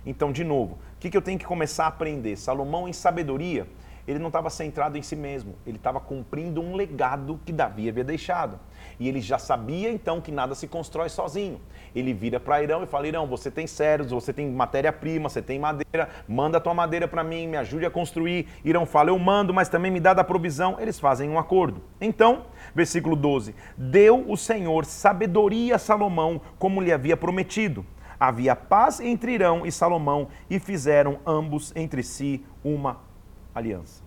Então, 0.05 0.31
de 0.31 0.43
novo, 0.43 0.77
o 0.95 0.99
que 0.99 1.15
eu 1.15 1.21
tenho 1.21 1.39
que 1.39 1.45
começar 1.45 1.85
a 1.85 1.87
aprender? 1.87 2.35
Salomão, 2.37 2.87
em 2.87 2.93
sabedoria, 2.93 3.67
ele 4.07 4.19
não 4.19 4.27
estava 4.27 4.49
centrado 4.49 4.97
em 4.97 5.01
si 5.01 5.15
mesmo, 5.15 5.55
ele 5.65 5.77
estava 5.77 5.99
cumprindo 5.99 6.61
um 6.61 6.75
legado 6.75 7.39
que 7.43 7.51
Davi 7.51 7.89
havia 7.89 8.03
deixado. 8.03 8.59
E 8.99 9.07
ele 9.07 9.19
já 9.21 9.37
sabia 9.37 9.91
então 9.91 10.21
que 10.21 10.31
nada 10.31 10.55
se 10.55 10.67
constrói 10.67 11.09
sozinho. 11.09 11.59
Ele 11.95 12.13
vira 12.13 12.39
para 12.39 12.61
Irão 12.61 12.83
e 12.83 12.87
fala: 12.87 13.07
Irão, 13.07 13.27
você 13.27 13.49
tem 13.51 13.67
cérebros, 13.67 14.11
você 14.11 14.33
tem 14.33 14.49
matéria-prima, 14.49 15.29
você 15.29 15.41
tem 15.41 15.59
madeira, 15.59 16.09
manda 16.27 16.57
a 16.57 16.61
tua 16.61 16.73
madeira 16.73 17.07
para 17.07 17.23
mim, 17.23 17.47
me 17.47 17.57
ajude 17.57 17.85
a 17.85 17.91
construir. 17.91 18.47
Irão 18.63 18.85
fala: 18.85 19.09
Eu 19.09 19.19
mando, 19.19 19.53
mas 19.53 19.69
também 19.69 19.91
me 19.91 19.99
dá 19.99 20.13
da 20.13 20.23
provisão. 20.23 20.77
Eles 20.79 20.99
fazem 20.99 21.29
um 21.29 21.39
acordo. 21.39 21.81
Então, 21.99 22.45
versículo 22.73 23.15
12: 23.15 23.55
Deu 23.77 24.29
o 24.29 24.37
Senhor 24.37 24.85
sabedoria 24.85 25.75
a 25.75 25.79
Salomão, 25.79 26.41
como 26.57 26.81
lhe 26.81 26.91
havia 26.91 27.17
prometido. 27.17 27.85
Havia 28.19 28.55
paz 28.55 28.99
entre 28.99 29.33
Irão 29.33 29.65
e 29.65 29.71
Salomão 29.71 30.29
e 30.49 30.57
fizeram 30.59 31.19
ambos 31.25 31.73
entre 31.75 32.01
si 32.01 32.45
uma 32.63 33.01
aliança. 33.53 34.04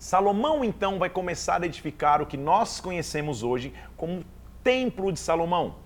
Salomão 0.00 0.64
então 0.64 0.98
vai 0.98 1.08
começar 1.08 1.62
a 1.62 1.66
edificar 1.66 2.20
o 2.20 2.26
que 2.26 2.36
nós 2.36 2.80
conhecemos 2.80 3.42
hoje 3.42 3.72
como 3.96 4.24
Templo 4.64 5.12
de 5.12 5.20
Salomão. 5.20 5.76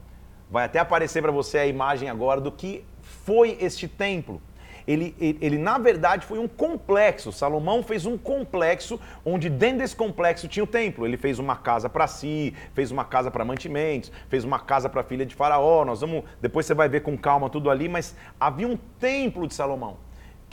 Vai 0.49 0.65
até 0.65 0.79
aparecer 0.79 1.21
para 1.21 1.33
você 1.33 1.59
a 1.59 1.67
imagem 1.67 2.09
agora 2.09 2.41
do 2.41 2.51
que 2.51 2.85
foi 3.03 3.59
este 3.61 3.87
templo 3.87 4.41
ele, 4.87 5.15
ele, 5.19 5.39
ele, 5.41 5.59
na 5.59 5.79
verdade 5.79 6.27
foi 6.27 6.39
um 6.39 6.47
complexo. 6.47 7.33
Salomão 7.33 7.83
fez 7.83 8.05
um 8.07 8.17
complexo 8.19 9.01
onde 9.25 9.49
dentro 9.49 9.79
desse 9.79 9.97
complexo 9.97 10.47
tinha 10.47 10.63
o 10.63 10.67
templo. 10.67 11.07
Ele 11.07 11.17
fez 11.17 11.39
uma 11.39 11.57
casa 11.57 11.89
para 11.89 12.07
si, 12.07 12.55
fez 12.75 12.91
uma 12.91 13.05
casa 13.05 13.31
para 13.31 13.45
mantimentos, 13.45 14.13
fez 14.29 14.45
uma 14.45 14.59
casa 14.59 14.89
para 14.89 15.01
a 15.01 15.05
filha 15.05 15.25
de 15.25 15.35
Faraó. 15.35 15.85
Nós 15.85 16.01
vamos, 16.01 16.25
depois 16.41 16.67
você 16.67 16.75
vai 16.75 16.89
ver 16.89 17.01
com 17.01 17.17
calma 17.17 17.49
tudo 17.49 17.71
ali, 17.71 17.89
mas 17.89 18.15
havia 18.39 18.69
um 18.69 18.77
templo 18.77 19.47
de 19.47 19.55
Salomão 19.55 19.97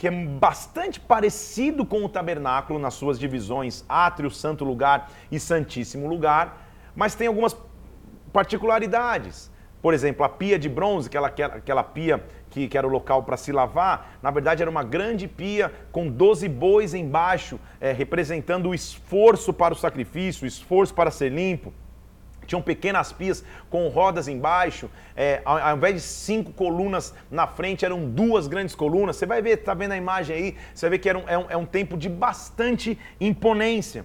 que 0.02 0.08
é 0.08 0.10
bastante 0.10 0.98
parecido 0.98 1.86
com 1.86 2.04
o 2.04 2.08
tabernáculo 2.08 2.76
nas 2.76 2.94
suas 2.94 3.20
divisões 3.20 3.84
átrio, 3.88 4.32
santo 4.32 4.64
lugar 4.64 5.08
e 5.30 5.38
santíssimo 5.38 6.08
lugar, 6.08 6.66
mas 6.92 7.14
tem 7.14 7.28
algumas 7.28 7.56
particularidades. 8.32 9.48
Por 9.80 9.94
exemplo, 9.94 10.24
a 10.24 10.28
pia 10.28 10.58
de 10.58 10.68
bronze, 10.68 11.06
aquela, 11.06 11.28
aquela 11.28 11.84
pia 11.84 12.20
que, 12.50 12.66
que 12.66 12.76
era 12.76 12.84
o 12.84 12.90
local 12.90 13.22
para 13.22 13.36
se 13.36 13.52
lavar, 13.52 14.18
na 14.20 14.32
verdade 14.32 14.60
era 14.60 14.68
uma 14.68 14.82
grande 14.82 15.28
pia 15.28 15.72
com 15.92 16.08
12 16.08 16.48
bois 16.48 16.94
embaixo, 16.94 17.60
é, 17.80 17.92
representando 17.92 18.70
o 18.70 18.74
esforço 18.74 19.52
para 19.52 19.72
o 19.72 19.76
sacrifício, 19.76 20.42
o 20.42 20.48
esforço 20.48 20.92
para 20.92 21.12
ser 21.12 21.30
limpo. 21.30 21.72
Tinham 22.46 22.60
pequenas 22.60 23.12
pias 23.12 23.44
com 23.70 23.88
rodas 23.88 24.28
embaixo, 24.28 24.90
é, 25.16 25.40
ao, 25.44 25.58
ao, 25.58 25.76
invés 25.76 25.94
de 25.94 26.00
cinco 26.00 26.52
colunas 26.52 27.14
na 27.30 27.46
frente, 27.46 27.84
eram 27.84 28.08
duas 28.08 28.46
grandes 28.46 28.74
colunas. 28.74 29.16
Você 29.16 29.26
vai 29.26 29.40
ver, 29.40 29.58
tá 29.58 29.74
vendo 29.74 29.92
a 29.92 29.96
imagem 29.96 30.36
aí? 30.36 30.56
Você 30.74 30.86
vai 30.86 30.90
ver 30.90 30.98
que 30.98 31.08
era 31.08 31.18
um, 31.18 31.28
é, 31.28 31.38
um, 31.38 31.46
é 31.50 31.56
um 31.56 31.66
templo 31.66 31.96
de 31.96 32.08
bastante 32.08 32.98
imponência. 33.20 34.04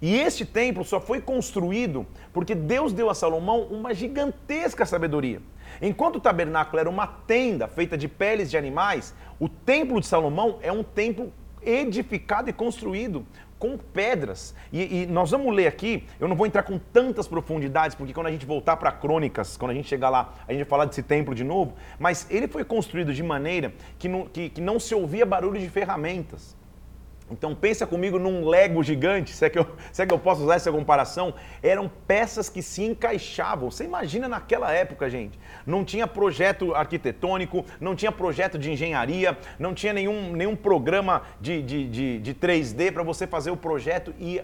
E 0.00 0.18
este 0.18 0.44
templo 0.44 0.84
só 0.84 1.00
foi 1.00 1.20
construído 1.20 2.06
porque 2.32 2.54
Deus 2.54 2.92
deu 2.92 3.08
a 3.08 3.14
Salomão 3.14 3.62
uma 3.62 3.94
gigantesca 3.94 4.84
sabedoria. 4.84 5.40
Enquanto 5.80 6.16
o 6.16 6.20
tabernáculo 6.20 6.78
era 6.78 6.90
uma 6.90 7.06
tenda 7.06 7.66
feita 7.66 7.96
de 7.96 8.06
peles 8.06 8.50
de 8.50 8.56
animais, 8.56 9.14
o 9.40 9.48
templo 9.48 10.00
de 10.00 10.06
Salomão 10.06 10.58
é 10.62 10.70
um 10.70 10.82
templo 10.82 11.32
edificado 11.62 12.50
e 12.50 12.52
construído 12.52 13.26
com 13.58 13.76
pedras. 13.78 14.54
E, 14.72 15.02
e, 15.02 15.06
nós 15.06 15.30
vamos 15.30 15.54
ler 15.54 15.66
aqui, 15.66 16.04
eu 16.20 16.28
não 16.28 16.36
vou 16.36 16.46
entrar 16.46 16.62
com 16.62 16.78
tantas 16.78 17.26
profundidades, 17.26 17.94
porque 17.94 18.12
quando 18.12 18.26
a 18.26 18.30
gente 18.30 18.46
voltar 18.46 18.76
para 18.76 18.92
Crônicas, 18.92 19.56
quando 19.56 19.70
a 19.70 19.74
gente 19.74 19.88
chegar 19.88 20.10
lá, 20.10 20.34
a 20.46 20.52
gente 20.52 20.62
vai 20.62 20.68
falar 20.68 20.84
desse 20.86 21.02
templo 21.02 21.34
de 21.34 21.44
novo, 21.44 21.74
mas 21.98 22.26
ele 22.30 22.48
foi 22.48 22.64
construído 22.64 23.12
de 23.14 23.22
maneira 23.22 23.72
que 23.98 24.08
não, 24.08 24.26
que, 24.26 24.50
que 24.50 24.60
não 24.60 24.78
se 24.78 24.94
ouvia 24.94 25.24
barulho 25.24 25.60
de 25.60 25.68
ferramentas. 25.68 26.56
Então 27.30 27.54
pensa 27.54 27.86
comigo 27.86 28.18
num 28.18 28.46
Lego 28.46 28.82
gigante, 28.82 29.32
se 29.32 29.46
é, 29.46 29.50
que 29.50 29.58
eu, 29.58 29.66
se 29.90 30.02
é 30.02 30.06
que 30.06 30.12
eu 30.12 30.18
posso 30.18 30.42
usar 30.42 30.56
essa 30.56 30.70
comparação, 30.70 31.32
eram 31.62 31.90
peças 32.06 32.50
que 32.50 32.60
se 32.62 32.82
encaixavam. 32.82 33.70
Você 33.70 33.84
imagina 33.84 34.28
naquela 34.28 34.70
época, 34.70 35.08
gente, 35.08 35.38
não 35.66 35.84
tinha 35.84 36.06
projeto 36.06 36.74
arquitetônico, 36.74 37.64
não 37.80 37.96
tinha 37.96 38.12
projeto 38.12 38.58
de 38.58 38.70
engenharia, 38.70 39.38
não 39.58 39.72
tinha 39.72 39.92
nenhum, 39.92 40.32
nenhum 40.32 40.54
programa 40.54 41.22
de, 41.40 41.62
de, 41.62 41.88
de, 41.88 42.18
de 42.18 42.34
3D 42.34 42.92
para 42.92 43.02
você 43.02 43.26
fazer 43.26 43.50
o 43.50 43.56
projeto 43.56 44.14
e 44.18 44.42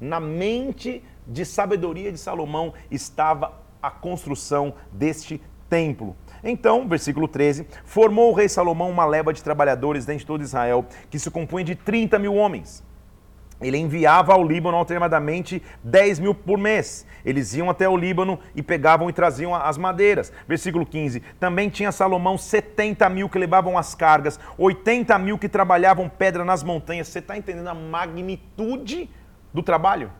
na 0.00 0.20
mente 0.20 1.02
de 1.26 1.44
sabedoria 1.44 2.12
de 2.12 2.18
Salomão 2.18 2.72
estava 2.90 3.60
a 3.82 3.90
construção 3.90 4.74
deste 4.92 5.40
templo. 5.68 6.16
Então, 6.42 6.88
versículo 6.88 7.28
13: 7.28 7.66
Formou 7.84 8.30
o 8.30 8.34
rei 8.34 8.48
Salomão 8.48 8.90
uma 8.90 9.04
leva 9.04 9.32
de 9.32 9.42
trabalhadores 9.42 10.06
dentro 10.06 10.20
de 10.20 10.26
todo 10.26 10.42
Israel, 10.42 10.84
que 11.10 11.18
se 11.18 11.30
compunha 11.30 11.64
de 11.64 11.74
30 11.74 12.18
mil 12.18 12.34
homens. 12.34 12.82
Ele 13.60 13.76
enviava 13.76 14.32
ao 14.32 14.42
Líbano 14.42 14.76
alternadamente 14.76 15.62
10 15.84 16.18
mil 16.18 16.34
por 16.34 16.56
mês. 16.56 17.06
Eles 17.24 17.54
iam 17.54 17.68
até 17.68 17.86
o 17.86 17.96
Líbano 17.96 18.38
e 18.54 18.62
pegavam 18.62 19.10
e 19.10 19.12
traziam 19.12 19.54
as 19.54 19.76
madeiras. 19.76 20.32
Versículo 20.48 20.86
15: 20.86 21.20
Também 21.38 21.68
tinha 21.68 21.92
Salomão 21.92 22.38
70 22.38 23.06
mil 23.10 23.28
que 23.28 23.38
levavam 23.38 23.76
as 23.76 23.94
cargas, 23.94 24.40
80 24.56 25.18
mil 25.18 25.38
que 25.38 25.48
trabalhavam 25.48 26.08
pedra 26.08 26.44
nas 26.44 26.62
montanhas. 26.62 27.08
Você 27.08 27.18
está 27.18 27.36
entendendo 27.36 27.68
a 27.68 27.74
magnitude 27.74 29.10
do 29.52 29.62
trabalho? 29.62 30.10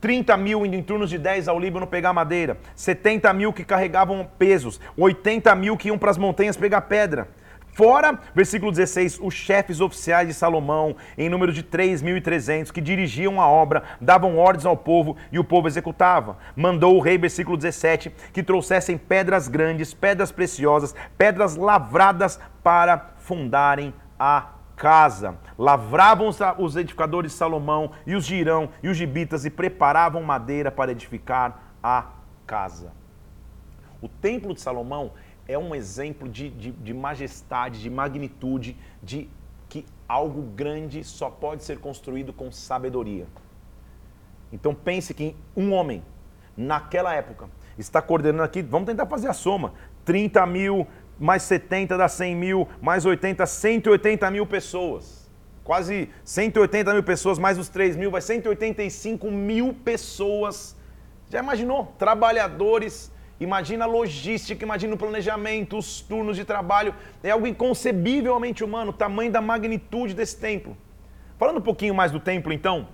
30 0.00 0.36
mil 0.36 0.64
indo 0.64 0.76
em 0.76 0.82
turnos 0.82 1.10
de 1.10 1.18
10 1.18 1.48
ao 1.48 1.58
Líbano 1.58 1.86
pegar 1.86 2.12
madeira, 2.12 2.56
70 2.74 3.32
mil 3.32 3.52
que 3.52 3.64
carregavam 3.64 4.28
pesos, 4.38 4.80
80 4.96 5.54
mil 5.54 5.76
que 5.76 5.88
iam 5.88 5.98
para 5.98 6.10
as 6.10 6.18
montanhas 6.18 6.56
pegar 6.56 6.82
pedra. 6.82 7.28
Fora, 7.72 8.18
versículo 8.34 8.72
16, 8.72 9.20
os 9.22 9.32
chefes 9.32 9.80
oficiais 9.80 10.26
de 10.26 10.34
Salomão, 10.34 10.96
em 11.16 11.28
número 11.28 11.52
de 11.52 11.62
3.300, 11.62 12.70
que 12.70 12.80
dirigiam 12.80 13.40
a 13.40 13.48
obra, 13.48 13.84
davam 14.00 14.36
ordens 14.36 14.66
ao 14.66 14.76
povo 14.76 15.16
e 15.30 15.38
o 15.38 15.44
povo 15.44 15.68
executava. 15.68 16.36
Mandou 16.56 16.96
o 16.96 17.00
rei, 17.00 17.16
versículo 17.16 17.56
17, 17.56 18.12
que 18.32 18.42
trouxessem 18.42 18.98
pedras 18.98 19.48
grandes, 19.48 19.94
pedras 19.94 20.32
preciosas, 20.32 20.94
pedras 21.16 21.56
lavradas 21.56 22.40
para 22.62 23.14
fundarem 23.18 23.94
a 24.18 24.59
casa. 24.80 25.36
Lavravam 25.58 26.30
os 26.58 26.74
edificadores 26.74 27.34
Salomão 27.34 27.90
e 28.06 28.14
os 28.14 28.24
girão 28.24 28.70
e 28.82 28.88
os 28.88 28.96
gibitas 28.96 29.44
e 29.44 29.50
preparavam 29.50 30.22
madeira 30.22 30.70
para 30.70 30.90
edificar 30.90 31.74
a 31.82 32.06
casa. 32.46 32.90
O 34.00 34.08
templo 34.08 34.54
de 34.54 34.60
Salomão 34.62 35.12
é 35.46 35.58
um 35.58 35.74
exemplo 35.74 36.26
de, 36.26 36.48
de, 36.48 36.72
de 36.72 36.94
majestade, 36.94 37.82
de 37.82 37.90
magnitude, 37.90 38.74
de 39.02 39.28
que 39.68 39.84
algo 40.08 40.40
grande 40.40 41.04
só 41.04 41.28
pode 41.28 41.62
ser 41.62 41.78
construído 41.78 42.32
com 42.32 42.50
sabedoria. 42.50 43.26
Então 44.50 44.74
pense 44.74 45.12
que 45.12 45.36
um 45.54 45.74
homem, 45.74 46.02
naquela 46.56 47.14
época, 47.14 47.50
está 47.76 48.00
coordenando 48.00 48.44
aqui, 48.44 48.62
vamos 48.62 48.86
tentar 48.86 49.04
fazer 49.06 49.28
a 49.28 49.34
soma, 49.34 49.74
30 50.06 50.46
mil 50.46 50.86
mais 51.20 51.42
70 51.42 51.98
dá 51.98 52.08
100 52.08 52.34
mil, 52.34 52.66
mais 52.80 53.04
80, 53.04 53.44
180 53.44 54.30
mil 54.30 54.46
pessoas. 54.46 55.30
Quase 55.62 56.08
180 56.24 56.94
mil 56.94 57.02
pessoas, 57.02 57.38
mais 57.38 57.58
os 57.58 57.68
3 57.68 57.94
mil, 57.94 58.10
vai 58.10 58.22
185 58.22 59.30
mil 59.30 59.74
pessoas. 59.74 60.74
Já 61.28 61.40
imaginou? 61.40 61.94
Trabalhadores, 61.98 63.12
imagina 63.38 63.84
a 63.84 63.86
logística, 63.86 64.64
imagina 64.64 64.94
o 64.94 64.96
planejamento, 64.96 65.76
os 65.76 66.00
turnos 66.00 66.36
de 66.36 66.44
trabalho. 66.44 66.94
É 67.22 67.30
algo 67.30 67.46
inconcebivelmente 67.46 68.64
humano, 68.64 68.90
o 68.90 68.94
tamanho 68.94 69.30
da 69.30 69.42
magnitude 69.42 70.14
desse 70.14 70.38
templo. 70.38 70.74
Falando 71.38 71.58
um 71.58 71.62
pouquinho 71.62 71.94
mais 71.94 72.10
do 72.10 72.18
templo, 72.18 72.50
então, 72.50 72.88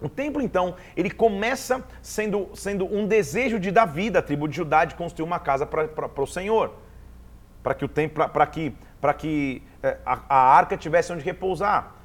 o 0.00 0.08
templo, 0.08 0.40
então, 0.40 0.76
ele 0.96 1.10
começa 1.10 1.84
sendo, 2.00 2.48
sendo 2.54 2.86
um 2.86 3.06
desejo 3.08 3.58
de 3.58 3.72
Davi, 3.72 4.08
da 4.08 4.22
tribo 4.22 4.46
de 4.46 4.56
Judá, 4.56 4.84
de 4.84 4.94
construir 4.94 5.26
uma 5.26 5.40
casa 5.40 5.66
para 5.66 6.22
o 6.22 6.26
Senhor 6.26 6.85
para 7.66 7.74
que 7.74 7.84
o 7.84 7.88
tempo, 7.88 8.28
para 8.28 8.46
que, 8.46 8.72
para 9.00 9.12
que 9.12 9.60
é, 9.82 9.96
a, 10.06 10.20
a, 10.28 10.56
arca 10.56 10.76
tivesse 10.76 11.12
onde 11.12 11.24
repousar. 11.24 11.96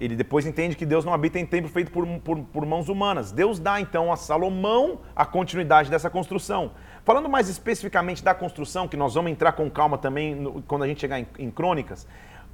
Ele 0.00 0.16
depois 0.16 0.44
entende 0.44 0.74
que 0.74 0.84
Deus 0.84 1.04
não 1.04 1.14
habita 1.14 1.38
em 1.38 1.46
templo 1.46 1.70
feito 1.70 1.92
por, 1.92 2.04
por, 2.18 2.40
por 2.40 2.66
mãos 2.66 2.88
humanas. 2.88 3.30
Deus 3.30 3.60
dá 3.60 3.80
então 3.80 4.12
a 4.12 4.16
Salomão 4.16 5.02
a 5.14 5.24
continuidade 5.24 5.88
dessa 5.88 6.10
construção. 6.10 6.72
Falando 7.04 7.28
mais 7.28 7.48
especificamente 7.48 8.24
da 8.24 8.34
construção, 8.34 8.88
que 8.88 8.96
nós 8.96 9.14
vamos 9.14 9.30
entrar 9.30 9.52
com 9.52 9.70
calma 9.70 9.96
também 9.96 10.34
no, 10.34 10.60
quando 10.62 10.82
a 10.82 10.88
gente 10.88 11.00
chegar 11.00 11.20
em, 11.20 11.28
em 11.38 11.48
Crônicas, 11.48 12.04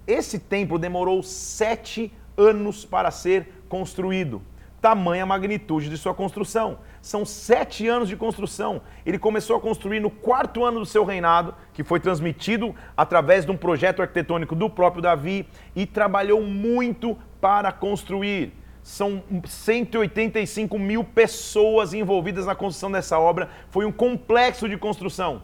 esse 0.07 0.39
templo 0.39 0.79
demorou 0.79 1.23
sete 1.23 2.13
anos 2.37 2.85
para 2.85 3.11
ser 3.11 3.65
construído 3.71 4.43
tamanha 4.87 5.27
magnitude 5.27 5.91
de 5.91 5.99
sua 5.99 6.15
construção. 6.15 6.79
São 7.03 7.25
sete 7.25 7.89
anos 7.89 8.09
de 8.09 8.17
construção. 8.17 8.83
Ele 9.05 9.19
começou 9.19 9.57
a 9.57 9.61
construir 9.61 9.99
no 9.99 10.09
quarto 10.09 10.65
ano 10.65 10.79
do 10.79 10.87
seu 10.87 11.05
reinado, 11.05 11.53
que 11.73 11.83
foi 11.83 11.99
transmitido 11.99 12.73
através 12.97 13.45
de 13.45 13.51
um 13.51 13.57
projeto 13.57 14.01
arquitetônico 14.01 14.55
do 14.55 14.71
próprio 14.71 15.03
Davi, 15.03 15.49
e 15.75 15.87
trabalhou 15.87 16.41
muito 16.41 17.19
para 17.41 17.73
construir. 17.73 18.53
São 18.81 19.25
185 19.45 20.79
mil 20.79 21.03
pessoas 21.03 21.93
envolvidas 21.93 22.47
na 22.47 22.55
construção 22.55 22.93
dessa 22.93 23.19
obra. 23.19 23.51
Foi 23.71 23.85
um 23.85 23.91
complexo 23.91 24.69
de 24.69 24.77
construção. 24.77 25.43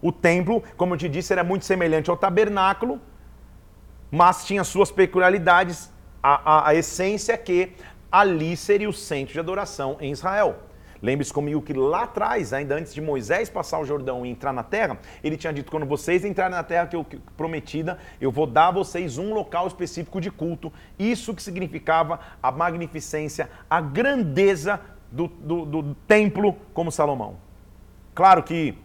O 0.00 0.10
templo, 0.10 0.62
como 0.74 0.94
eu 0.94 0.98
te 0.98 1.06
disse, 1.06 1.34
era 1.34 1.44
muito 1.44 1.66
semelhante 1.66 2.08
ao 2.08 2.16
tabernáculo, 2.16 2.98
mas 4.10 4.46
tinha 4.46 4.64
suas 4.64 4.90
peculiaridades. 4.90 5.92
A, 6.22 6.52
a, 6.52 6.68
a 6.70 6.74
essência 6.74 7.34
é 7.34 7.36
que 7.36 7.74
ali 8.10 8.56
seria 8.56 8.88
o 8.88 8.92
centro 8.92 9.32
de 9.32 9.40
adoração 9.40 9.96
em 10.00 10.12
Israel. 10.12 10.56
Lembre-se 11.00 11.32
comigo 11.32 11.62
que 11.62 11.72
lá 11.72 12.02
atrás, 12.02 12.52
ainda 12.52 12.74
antes 12.74 12.92
de 12.92 13.00
Moisés 13.00 13.48
passar 13.48 13.78
o 13.78 13.84
Jordão 13.84 14.26
e 14.26 14.30
entrar 14.30 14.52
na 14.52 14.64
terra, 14.64 14.98
ele 15.22 15.36
tinha 15.36 15.52
dito: 15.52 15.70
quando 15.70 15.86
vocês 15.86 16.24
entrarem 16.24 16.56
na 16.56 16.64
terra 16.64 16.86
que 16.86 16.96
eu 16.96 17.06
prometida, 17.36 17.98
eu 18.20 18.32
vou 18.32 18.46
dar 18.46 18.68
a 18.68 18.72
vocês 18.72 19.16
um 19.16 19.32
local 19.32 19.68
específico 19.68 20.20
de 20.20 20.30
culto. 20.30 20.72
Isso 20.98 21.34
que 21.34 21.42
significava 21.42 22.18
a 22.42 22.50
magnificência, 22.50 23.48
a 23.70 23.80
grandeza 23.80 24.80
do, 25.10 25.28
do, 25.28 25.64
do 25.64 25.94
templo 26.06 26.56
como 26.74 26.90
Salomão. 26.90 27.36
Claro 28.14 28.42
que 28.42 28.76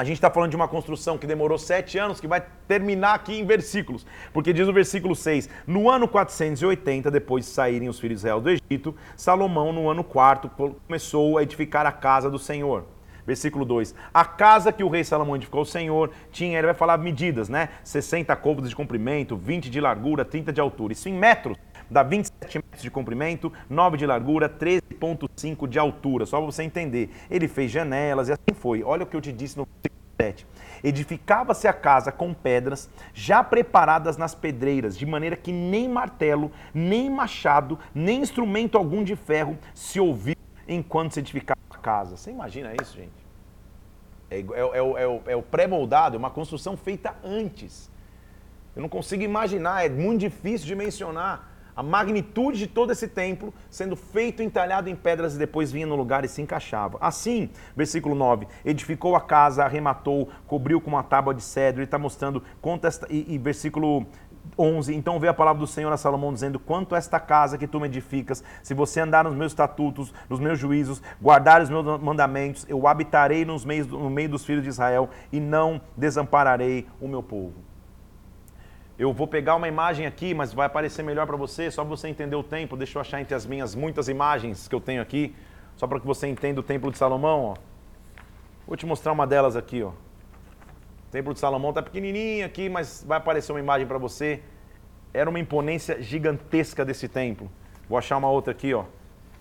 a 0.00 0.04
gente 0.04 0.14
está 0.14 0.30
falando 0.30 0.48
de 0.48 0.56
uma 0.56 0.66
construção 0.66 1.18
que 1.18 1.26
demorou 1.26 1.58
sete 1.58 1.98
anos, 1.98 2.18
que 2.18 2.26
vai 2.26 2.42
terminar 2.66 3.12
aqui 3.12 3.38
em 3.38 3.44
versículos. 3.44 4.06
Porque 4.32 4.50
diz 4.50 4.66
o 4.66 4.72
versículo 4.72 5.14
6: 5.14 5.50
No 5.66 5.90
ano 5.90 6.08
480, 6.08 7.10
depois 7.10 7.44
de 7.44 7.50
saírem 7.50 7.86
os 7.86 8.00
filhos 8.00 8.22
de 8.22 8.26
Israel 8.26 8.40
do 8.40 8.48
Egito, 8.48 8.96
Salomão, 9.14 9.74
no 9.74 9.90
ano 9.90 10.02
quarto, 10.02 10.50
começou 10.86 11.36
a 11.36 11.42
edificar 11.42 11.84
a 11.84 11.92
casa 11.92 12.30
do 12.30 12.38
Senhor. 12.38 12.86
Versículo 13.26 13.66
2. 13.66 13.94
A 14.14 14.24
casa 14.24 14.72
que 14.72 14.82
o 14.82 14.88
rei 14.88 15.04
Salomão 15.04 15.36
edificou 15.36 15.58
ao 15.58 15.66
Senhor 15.66 16.10
tinha, 16.32 16.56
ele 16.56 16.68
vai 16.68 16.74
falar 16.74 16.96
medidas, 16.96 17.50
né? 17.50 17.68
60 17.84 18.34
côvados 18.36 18.70
de 18.70 18.76
comprimento, 18.76 19.36
20 19.36 19.68
de 19.68 19.82
largura, 19.82 20.24
30 20.24 20.50
de 20.50 20.62
altura. 20.62 20.94
Isso 20.94 21.10
em 21.10 21.12
metros. 21.12 21.58
Dá 21.90 22.02
27 22.02 22.58
metros 22.58 22.82
de 22.82 22.90
comprimento, 22.90 23.52
9 23.68 23.96
de 23.96 24.06
largura, 24.06 24.48
13,5 24.48 25.66
de 25.66 25.78
altura. 25.78 26.24
Só 26.24 26.38
para 26.38 26.46
você 26.46 26.62
entender. 26.62 27.10
Ele 27.28 27.48
fez 27.48 27.70
janelas 27.70 28.28
e 28.28 28.32
assim 28.32 28.54
foi. 28.54 28.82
Olha 28.82 29.02
o 29.02 29.06
que 29.06 29.16
eu 29.16 29.20
te 29.20 29.32
disse 29.32 29.56
no 29.56 29.64
versículo 29.66 30.00
7. 30.20 30.46
Edificava-se 30.84 31.66
a 31.66 31.72
casa 31.72 32.12
com 32.12 32.32
pedras 32.32 32.88
já 33.12 33.42
preparadas 33.42 34.16
nas 34.16 34.34
pedreiras, 34.34 34.96
de 34.96 35.04
maneira 35.04 35.36
que 35.36 35.52
nem 35.52 35.88
martelo, 35.88 36.52
nem 36.72 37.10
machado, 37.10 37.78
nem 37.94 38.20
instrumento 38.20 38.78
algum 38.78 39.02
de 39.02 39.16
ferro 39.16 39.58
se 39.74 39.98
ouvia 39.98 40.36
enquanto 40.68 41.12
se 41.12 41.20
edificava 41.20 41.60
a 41.70 41.76
casa. 41.76 42.16
Você 42.16 42.30
imagina 42.30 42.72
isso, 42.80 42.96
gente? 42.96 43.10
É, 44.30 44.38
é, 44.38 44.42
é, 44.42 45.04
é 45.04 45.32
é 45.32 45.36
o 45.36 45.42
pré-moldado, 45.42 46.14
é 46.14 46.18
uma 46.18 46.30
construção 46.30 46.76
feita 46.76 47.14
antes. 47.24 47.90
Eu 48.76 48.82
não 48.82 48.88
consigo 48.88 49.22
imaginar, 49.22 49.84
é 49.84 49.88
muito 49.88 50.20
difícil 50.20 50.66
de 50.66 50.76
mencionar 50.76 51.49
a 51.80 51.82
magnitude 51.82 52.58
de 52.58 52.66
todo 52.66 52.92
esse 52.92 53.08
templo 53.08 53.54
sendo 53.70 53.96
feito 53.96 54.42
entalhado 54.42 54.90
em 54.90 54.94
pedras 54.94 55.34
e 55.34 55.38
depois 55.38 55.72
vinha 55.72 55.86
no 55.86 55.96
lugar 55.96 56.26
e 56.26 56.28
se 56.28 56.42
encaixava. 56.42 56.98
Assim, 57.00 57.48
versículo 57.74 58.14
9, 58.14 58.46
edificou 58.66 59.16
a 59.16 59.20
casa, 59.22 59.64
arrematou, 59.64 60.28
cobriu 60.46 60.78
com 60.78 60.90
uma 60.90 61.02
tábua 61.02 61.32
de 61.32 61.42
cedro, 61.42 61.80
ele 61.80 61.86
está 61.86 61.98
mostrando 61.98 62.42
quanto 62.60 62.86
esta, 62.86 63.06
e, 63.08 63.34
e 63.34 63.38
versículo 63.38 64.06
11, 64.58 64.94
então 64.94 65.18
veio 65.18 65.30
a 65.30 65.34
palavra 65.34 65.58
do 65.58 65.66
Senhor 65.66 65.90
a 65.90 65.96
Salomão 65.96 66.34
dizendo, 66.34 66.58
quanto 66.58 66.94
esta 66.94 67.18
casa 67.18 67.56
que 67.56 67.66
tu 67.66 67.80
me 67.80 67.86
edificas, 67.86 68.44
se 68.62 68.74
você 68.74 69.00
andar 69.00 69.24
nos 69.24 69.34
meus 69.34 69.52
estatutos, 69.52 70.12
nos 70.28 70.38
meus 70.38 70.58
juízos, 70.58 71.02
guardar 71.18 71.62
os 71.62 71.70
meus 71.70 71.98
mandamentos, 71.98 72.66
eu 72.68 72.86
habitarei 72.86 73.46
nos 73.46 73.64
meios, 73.64 73.86
no 73.86 74.10
meio 74.10 74.28
dos 74.28 74.44
filhos 74.44 74.64
de 74.64 74.68
Israel 74.68 75.08
e 75.32 75.40
não 75.40 75.80
desampararei 75.96 76.86
o 77.00 77.08
meu 77.08 77.22
povo. 77.22 77.69
Eu 79.00 79.14
vou 79.14 79.26
pegar 79.26 79.56
uma 79.56 79.66
imagem 79.66 80.04
aqui, 80.04 80.34
mas 80.34 80.52
vai 80.52 80.66
aparecer 80.66 81.02
melhor 81.02 81.26
para 81.26 81.34
você, 81.34 81.70
só 81.70 81.82
para 81.82 81.88
você 81.88 82.06
entender 82.06 82.36
o 82.36 82.42
tempo. 82.42 82.76
Deixa 82.76 82.98
eu 82.98 83.00
achar 83.00 83.18
entre 83.18 83.34
as 83.34 83.46
minhas 83.46 83.74
muitas 83.74 84.08
imagens 84.08 84.68
que 84.68 84.74
eu 84.74 84.80
tenho 84.80 85.00
aqui, 85.00 85.34
só 85.74 85.86
para 85.86 85.98
que 85.98 86.06
você 86.06 86.26
entenda 86.26 86.60
o 86.60 86.62
Templo 86.62 86.90
de 86.90 86.98
Salomão. 86.98 87.44
Ó. 87.44 87.54
Vou 88.66 88.76
te 88.76 88.84
mostrar 88.84 89.12
uma 89.12 89.26
delas 89.26 89.56
aqui. 89.56 89.82
Ó. 89.82 89.88
O 89.88 91.10
Templo 91.10 91.32
de 91.32 91.40
Salomão 91.40 91.70
está 91.70 91.80
pequenininho 91.80 92.44
aqui, 92.44 92.68
mas 92.68 93.02
vai 93.02 93.16
aparecer 93.16 93.52
uma 93.52 93.58
imagem 93.58 93.86
para 93.86 93.96
você. 93.96 94.42
Era 95.14 95.30
uma 95.30 95.38
imponência 95.38 96.02
gigantesca 96.02 96.84
desse 96.84 97.08
templo. 97.08 97.50
Vou 97.88 97.96
achar 97.96 98.18
uma 98.18 98.28
outra 98.28 98.52
aqui, 98.52 98.74
ó, 98.74 98.84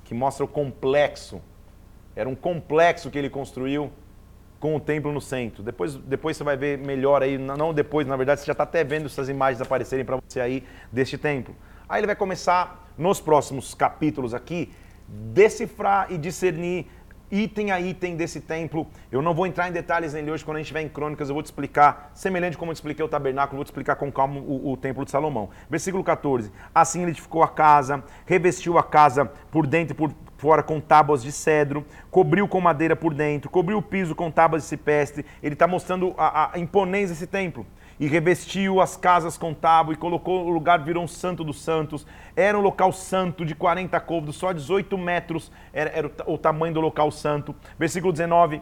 que 0.06 0.14
mostra 0.14 0.46
o 0.46 0.48
complexo. 0.48 1.42
Era 2.16 2.30
um 2.30 2.36
complexo 2.36 3.12
que 3.12 3.18
ele 3.18 3.30
construiu 3.30 3.92
com 4.60 4.76
o 4.76 4.80
templo 4.80 5.12
no 5.12 5.22
centro. 5.22 5.64
Depois, 5.64 5.96
depois 5.96 6.36
você 6.36 6.44
vai 6.44 6.58
ver 6.58 6.78
melhor 6.78 7.24
aí, 7.24 7.38
não 7.38 7.74
depois, 7.74 8.06
na 8.06 8.16
verdade, 8.16 8.42
você 8.42 8.46
já 8.46 8.52
está 8.52 8.64
até 8.64 8.84
vendo 8.84 9.06
essas 9.06 9.30
imagens 9.30 9.62
aparecerem 9.62 10.04
para 10.04 10.18
você 10.18 10.40
aí 10.40 10.64
deste 10.92 11.18
templo. 11.18 11.56
Aí 11.88 12.00
ele 12.00 12.08
vai 12.08 12.16
começar, 12.16 12.88
nos 12.98 13.22
próximos 13.22 13.74
capítulos 13.74 14.34
aqui, 14.34 14.72
decifrar 15.08 16.12
e 16.12 16.18
discernir 16.18 16.86
item 17.32 17.72
a 17.72 17.80
item 17.80 18.16
desse 18.16 18.42
templo. 18.42 18.88
Eu 19.12 19.22
não 19.22 19.34
vou 19.34 19.48
entrar 19.48 19.70
em 19.70 19.72
detalhes 19.72 20.14
nele 20.14 20.32
hoje, 20.32 20.44
quando 20.44 20.58
a 20.58 20.60
gente 20.60 20.66
estiver 20.66 20.82
em 20.82 20.90
Crônicas, 20.90 21.30
eu 21.30 21.34
vou 21.34 21.44
te 21.44 21.48
explicar, 21.48 22.12
semelhante 22.14 22.58
como 22.58 22.72
eu 22.72 22.76
te 22.76 22.78
expliquei 22.78 23.04
o 23.04 23.08
tabernáculo, 23.08 23.58
vou 23.58 23.64
te 23.64 23.68
explicar 23.68 23.96
com 23.96 24.12
calma 24.12 24.40
o, 24.40 24.72
o 24.72 24.78
templo 24.78 25.06
de 25.06 25.12
Salomão. 25.12 25.50
Versículo 25.70 26.04
14. 26.04 26.52
Assim 26.74 27.02
ele 27.02 27.12
edificou 27.12 27.44
a 27.44 27.48
casa, 27.48 28.04
revestiu 28.26 28.78
a 28.78 28.84
casa 28.84 29.26
por 29.26 29.66
dentro 29.66 29.94
e 29.94 29.98
por 29.98 30.14
fora 30.40 30.64
com 30.64 30.80
tábuas 30.80 31.22
de 31.22 31.34
cedro, 31.34 31.86
cobriu 32.10 32.48
com 32.48 32.62
madeira 32.62 32.96
por 32.96 33.14
dentro, 33.14 33.50
cobriu 33.50 33.78
o 33.78 33.82
piso 33.82 34.16
com 34.16 34.32
tábuas 34.32 34.64
de 34.64 34.70
cipestre. 34.70 35.26
Ele 35.44 35.54
está 35.54 35.68
mostrando 35.68 36.16
a, 36.18 36.56
a 36.56 36.60
imponência 36.60 37.10
desse 37.10 37.28
templo 37.28 37.68
e 38.00 38.08
revestiu 38.08 38.80
as 38.80 38.96
casas 38.96 39.38
com 39.38 39.54
tábua 39.54 39.94
e 39.94 39.98
colocou 39.98 40.46
o 40.46 40.50
lugar, 40.50 40.82
virou 40.82 41.04
um 41.04 41.08
santo 41.10 41.44
dos 41.44 41.62
santos. 41.62 42.08
Era 42.38 42.58
um 42.58 42.62
local 42.62 42.94
santo 42.94 43.46
de 43.46 43.54
40 43.54 44.00
côvados, 44.00 44.38
só 44.38 44.54
18 44.54 44.98
metros 44.98 45.52
era, 45.74 45.90
era 45.90 46.08
o, 46.08 46.34
o 46.34 46.38
tamanho 46.38 46.74
do 46.74 46.80
local 46.80 47.12
santo. 47.12 47.54
Versículo 47.78 48.14
19 48.14 48.62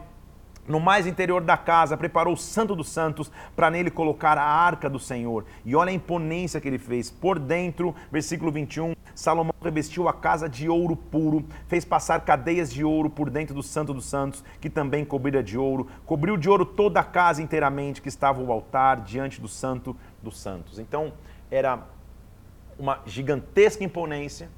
no 0.68 0.78
mais 0.78 1.06
interior 1.06 1.42
da 1.42 1.56
casa, 1.56 1.96
preparou 1.96 2.34
o 2.34 2.36
Santo 2.36 2.76
dos 2.76 2.88
Santos 2.88 3.30
para 3.56 3.70
nele 3.70 3.90
colocar 3.90 4.36
a 4.36 4.44
arca 4.44 4.88
do 4.88 4.98
Senhor. 4.98 5.44
E 5.64 5.74
olha 5.74 5.90
a 5.90 5.94
imponência 5.94 6.60
que 6.60 6.68
ele 6.68 6.78
fez. 6.78 7.10
Por 7.10 7.38
dentro, 7.38 7.94
versículo 8.12 8.52
21, 8.52 8.94
Salomão 9.14 9.54
revestiu 9.62 10.08
a 10.08 10.12
casa 10.12 10.48
de 10.48 10.68
ouro 10.68 10.94
puro, 10.94 11.44
fez 11.66 11.84
passar 11.84 12.20
cadeias 12.20 12.72
de 12.72 12.84
ouro 12.84 13.10
por 13.10 13.30
dentro 13.30 13.54
do 13.54 13.62
Santo 13.62 13.92
dos 13.92 14.04
Santos, 14.04 14.44
que 14.60 14.70
também 14.70 15.04
cobria 15.04 15.42
de 15.42 15.58
ouro, 15.58 15.88
cobriu 16.06 16.36
de 16.36 16.48
ouro 16.48 16.64
toda 16.64 17.00
a 17.00 17.04
casa 17.04 17.42
inteiramente, 17.42 18.00
que 18.00 18.08
estava 18.08 18.40
o 18.40 18.52
altar 18.52 19.00
diante 19.00 19.40
do 19.40 19.48
Santo 19.48 19.96
dos 20.22 20.38
Santos. 20.38 20.78
Então, 20.78 21.12
era 21.50 21.80
uma 22.78 23.00
gigantesca 23.06 23.82
imponência 23.82 24.48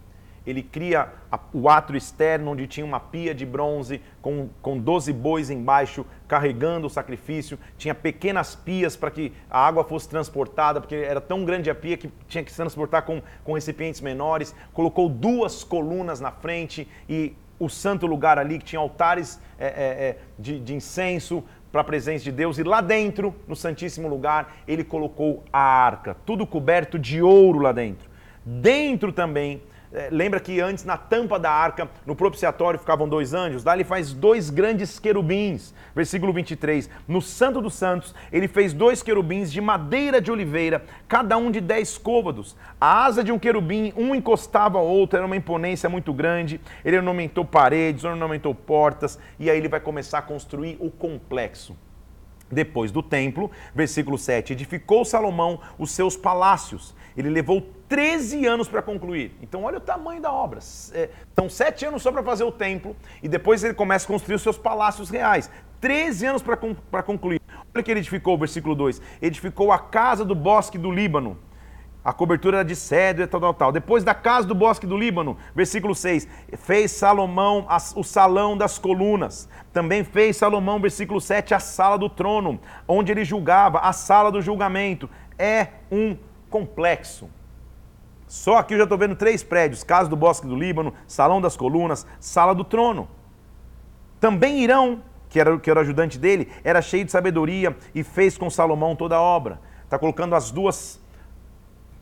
ele 0.47 0.63
cria 0.63 1.09
o 1.53 1.69
átrio 1.69 1.97
externo, 1.97 2.53
onde 2.53 2.67
tinha 2.67 2.85
uma 2.85 2.99
pia 2.99 3.35
de 3.35 3.45
bronze 3.45 4.01
com, 4.23 4.49
com 4.63 4.79
12 4.79 5.13
bois 5.13 5.51
embaixo, 5.51 6.05
carregando 6.27 6.87
o 6.87 6.91
sacrifício. 6.91 7.59
Tinha 7.77 7.95
pequenas 7.95 8.55
pias 8.55 8.97
para 8.97 9.11
que 9.11 9.33
a 9.51 9.67
água 9.67 9.85
fosse 9.85 10.09
transportada, 10.09 10.81
porque 10.81 10.95
era 10.95 11.21
tão 11.21 11.45
grande 11.45 11.71
a 11.71 11.75
pia 11.75 11.97
que 11.97 12.11
tinha 12.27 12.43
que 12.43 12.51
se 12.51 12.57
transportar 12.57 13.03
com, 13.03 13.23
com 13.45 13.53
recipientes 13.53 14.01
menores. 14.01 14.55
Colocou 14.73 15.09
duas 15.09 15.63
colunas 15.63 16.21
na 16.21 16.31
frente 16.31 16.89
e 17.09 17.35
o 17.59 17.69
santo 17.69 18.07
lugar 18.07 18.39
ali, 18.39 18.59
que 18.59 18.65
tinha 18.65 18.81
altares 18.81 19.39
é, 19.59 19.67
é, 19.67 19.69
é 19.69 20.19
de, 20.39 20.59
de 20.59 20.75
incenso, 20.75 21.45
para 21.71 21.83
a 21.83 21.85
presença 21.85 22.25
de 22.25 22.33
Deus 22.33 22.59
e 22.59 22.65
lá 22.65 22.81
dentro, 22.81 23.35
no 23.47 23.55
Santíssimo 23.55 24.09
Lugar, 24.09 24.57
ele 24.67 24.83
colocou 24.83 25.45
a 25.53 25.61
arca, 25.61 26.17
tudo 26.27 26.47
coberto 26.47 26.99
de 26.99 27.23
ouro 27.23 27.61
lá 27.61 27.73
dentro. 27.73 28.09
Dentro 28.45 29.13
também 29.13 29.63
lembra 30.11 30.39
que 30.39 30.61
antes 30.61 30.85
na 30.85 30.97
tampa 30.97 31.39
da 31.39 31.51
arca, 31.51 31.89
no 32.07 32.15
propiciatório, 32.15 32.79
ficavam 32.79 33.09
dois 33.09 33.35
anjos? 33.35 33.65
Lá 33.65 33.75
ele 33.75 33.85
faz 33.85 34.13
dois 34.13 34.51
grandes 34.51 34.99
querubins. 34.99 35.75
Versículo 35.95 36.33
23. 36.33 36.89
No 37.09 37.21
Santo 37.21 37.61
dos 37.61 37.75
Santos, 37.75 38.15
ele 38.33 38.47
fez 38.47 38.73
dois 38.73 39.03
querubins 39.03 39.53
de 39.53 39.61
madeira 39.61 40.21
de 40.21 40.31
oliveira, 40.31 40.85
cada 41.09 41.37
um 41.37 41.51
de 41.51 41.61
dez 41.61 41.99
côvados. 41.99 42.57
A 42.81 43.05
asa 43.05 43.25
de 43.25 43.33
um 43.33 43.39
querubim, 43.39 43.93
um 43.97 44.15
encostava 44.15 44.79
ao 44.79 44.87
outro, 44.87 45.17
era 45.17 45.27
uma 45.27 45.37
imponência 45.37 45.89
muito 45.89 46.13
grande. 46.13 46.61
Ele 46.85 46.97
ornamentou 46.97 47.45
paredes, 47.45 48.05
ornamentou 48.05 48.55
portas, 48.55 49.19
e 49.39 49.51
aí 49.51 49.59
ele 49.59 49.69
vai 49.69 49.81
começar 49.81 50.19
a 50.19 50.23
construir 50.23 50.77
o 50.81 50.91
complexo. 50.91 51.77
Depois 52.51 52.91
do 52.91 53.03
templo, 53.03 53.51
versículo 53.75 54.19
7, 54.19 54.53
edificou 54.53 55.05
Salomão 55.05 55.61
os 55.79 55.93
seus 55.93 56.17
palácios. 56.17 56.95
Ele 57.17 57.31
levou 57.31 57.80
13 57.91 58.47
anos 58.47 58.69
para 58.69 58.81
concluir. 58.81 59.37
Então, 59.43 59.65
olha 59.65 59.79
o 59.79 59.81
tamanho 59.81 60.23
da 60.23 60.33
obra. 60.33 60.61
É, 60.93 61.11
são 61.35 61.51
sete 61.51 61.85
anos 61.85 62.01
só 62.03 62.13
para 62.13 62.23
fazer 62.23 62.45
o 62.45 62.53
templo 62.53 62.95
e 63.21 63.29
depois 63.29 63.65
ele 63.65 63.75
começa 63.75 64.05
a 64.05 64.07
construir 64.07 64.37
os 64.37 64.43
seus 64.43 64.57
palácios 64.57 65.11
reais. 65.11 65.51
13 65.81 66.27
anos 66.27 66.43
para 66.43 67.03
concluir. 67.03 67.41
Olha 67.51 67.81
o 67.81 67.83
que 67.83 67.91
ele 67.91 67.99
edificou, 67.99 68.39
versículo 68.39 68.77
2: 68.77 69.03
edificou 69.21 69.73
a 69.73 69.79
casa 69.79 70.25
do 70.25 70.37
bosque 70.37 70.79
do 70.79 70.89
Líbano. 70.89 71.37
A 72.05 72.13
cobertura 72.13 72.59
era 72.59 72.65
de 72.65 72.77
cedro 72.77 73.25
e 73.25 73.27
tal, 73.27 73.41
tal, 73.41 73.55
tal. 73.55 73.73
Depois 73.73 74.05
da 74.05 74.15
casa 74.15 74.47
do 74.47 74.55
bosque 74.55 74.87
do 74.87 74.97
Líbano, 74.97 75.37
versículo 75.53 75.93
6, 75.93 76.29
fez 76.59 76.93
Salomão 76.93 77.67
o 77.97 78.05
salão 78.05 78.57
das 78.57 78.79
colunas. 78.79 79.49
Também 79.73 80.05
fez 80.05 80.37
Salomão, 80.37 80.81
versículo 80.81 81.21
7, 81.21 81.55
a 81.55 81.59
sala 81.59 81.99
do 81.99 82.09
trono, 82.09 82.61
onde 82.87 83.11
ele 83.11 83.25
julgava, 83.25 83.81
a 83.81 83.93
sala 83.93 84.31
do 84.31 84.41
julgamento. 84.41 85.11
É 85.37 85.67
um 85.91 86.17
complexo. 86.49 87.29
Só 88.31 88.59
aqui 88.59 88.75
eu 88.75 88.79
já 88.79 88.85
estou 88.85 88.97
vendo 88.97 89.17
três 89.17 89.43
prédios: 89.43 89.83
Casa 89.83 90.09
do 90.09 90.15
Bosque 90.15 90.47
do 90.47 90.55
Líbano, 90.55 90.95
Salão 91.05 91.41
das 91.41 91.57
Colunas, 91.57 92.07
Sala 92.21 92.55
do 92.55 92.63
Trono. 92.63 93.09
Também 94.21 94.63
Irão, 94.63 95.03
que 95.29 95.41
era, 95.41 95.59
que 95.59 95.69
era 95.69 95.81
o 95.81 95.83
ajudante 95.83 96.17
dele, 96.17 96.49
era 96.63 96.81
cheio 96.81 97.05
de 97.05 97.11
sabedoria 97.11 97.77
e 97.93 98.05
fez 98.05 98.39
com 98.39 98.49
Salomão 98.49 98.95
toda 98.95 99.17
a 99.17 99.21
obra. 99.21 99.61
Está 99.83 99.99
colocando 99.99 100.37
as 100.37 100.53
duas 100.53 101.01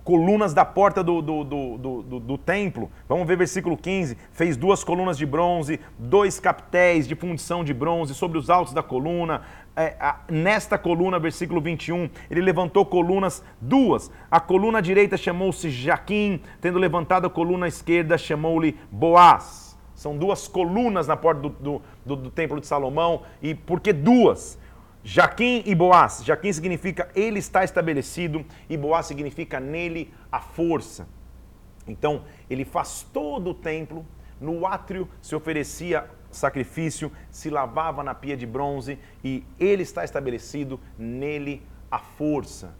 colunas 0.08 0.54
da 0.54 0.64
porta 0.64 1.04
do, 1.04 1.20
do, 1.20 1.44
do, 1.44 1.76
do, 1.76 2.20
do 2.20 2.38
templo. 2.38 2.90
Vamos 3.06 3.28
ver 3.28 3.36
versículo 3.36 3.76
15. 3.76 4.16
Fez 4.32 4.56
duas 4.56 4.82
colunas 4.82 5.18
de 5.18 5.26
bronze, 5.26 5.78
dois 5.98 6.40
captéis 6.40 7.06
de 7.06 7.14
fundição 7.14 7.62
de 7.62 7.74
bronze 7.74 8.14
sobre 8.14 8.38
os 8.38 8.48
altos 8.48 8.72
da 8.72 8.82
coluna. 8.82 9.42
É, 9.76 9.94
nesta 10.30 10.78
coluna, 10.78 11.18
versículo 11.18 11.60
21, 11.60 12.08
ele 12.30 12.40
levantou 12.40 12.86
colunas 12.86 13.44
duas. 13.60 14.10
A 14.30 14.40
coluna 14.40 14.80
direita 14.80 15.18
chamou-se 15.18 15.68
Jaquim, 15.68 16.40
tendo 16.58 16.78
levantado 16.78 17.26
a 17.26 17.30
coluna 17.30 17.68
esquerda, 17.68 18.16
chamou-lhe 18.16 18.78
Boaz. 18.90 19.78
São 19.94 20.16
duas 20.16 20.48
colunas 20.48 21.06
na 21.06 21.18
porta 21.18 21.42
do, 21.42 21.48
do, 21.50 21.82
do, 22.06 22.16
do 22.16 22.30
templo 22.30 22.58
de 22.58 22.66
Salomão. 22.66 23.24
E 23.42 23.54
por 23.54 23.78
que 23.78 23.92
duas? 23.92 24.58
Jaquim 25.02 25.62
e 25.64 25.74
Boaz. 25.74 26.22
Jaquim 26.24 26.52
significa 26.52 27.08
ele 27.14 27.38
está 27.38 27.64
estabelecido 27.64 28.44
e 28.68 28.76
Boaz 28.76 29.06
significa 29.06 29.60
nele 29.60 30.12
a 30.30 30.40
força. 30.40 31.08
Então, 31.86 32.24
ele 32.50 32.64
faz 32.64 33.06
todo 33.12 33.50
o 33.50 33.54
templo. 33.54 34.04
No 34.40 34.66
átrio 34.66 35.08
se 35.20 35.34
oferecia 35.34 36.08
sacrifício, 36.30 37.10
se 37.30 37.50
lavava 37.50 38.02
na 38.02 38.14
pia 38.14 38.36
de 38.36 38.46
bronze 38.46 38.98
e 39.24 39.44
ele 39.58 39.82
está 39.82 40.04
estabelecido 40.04 40.78
nele 40.98 41.62
a 41.90 41.98
força. 41.98 42.74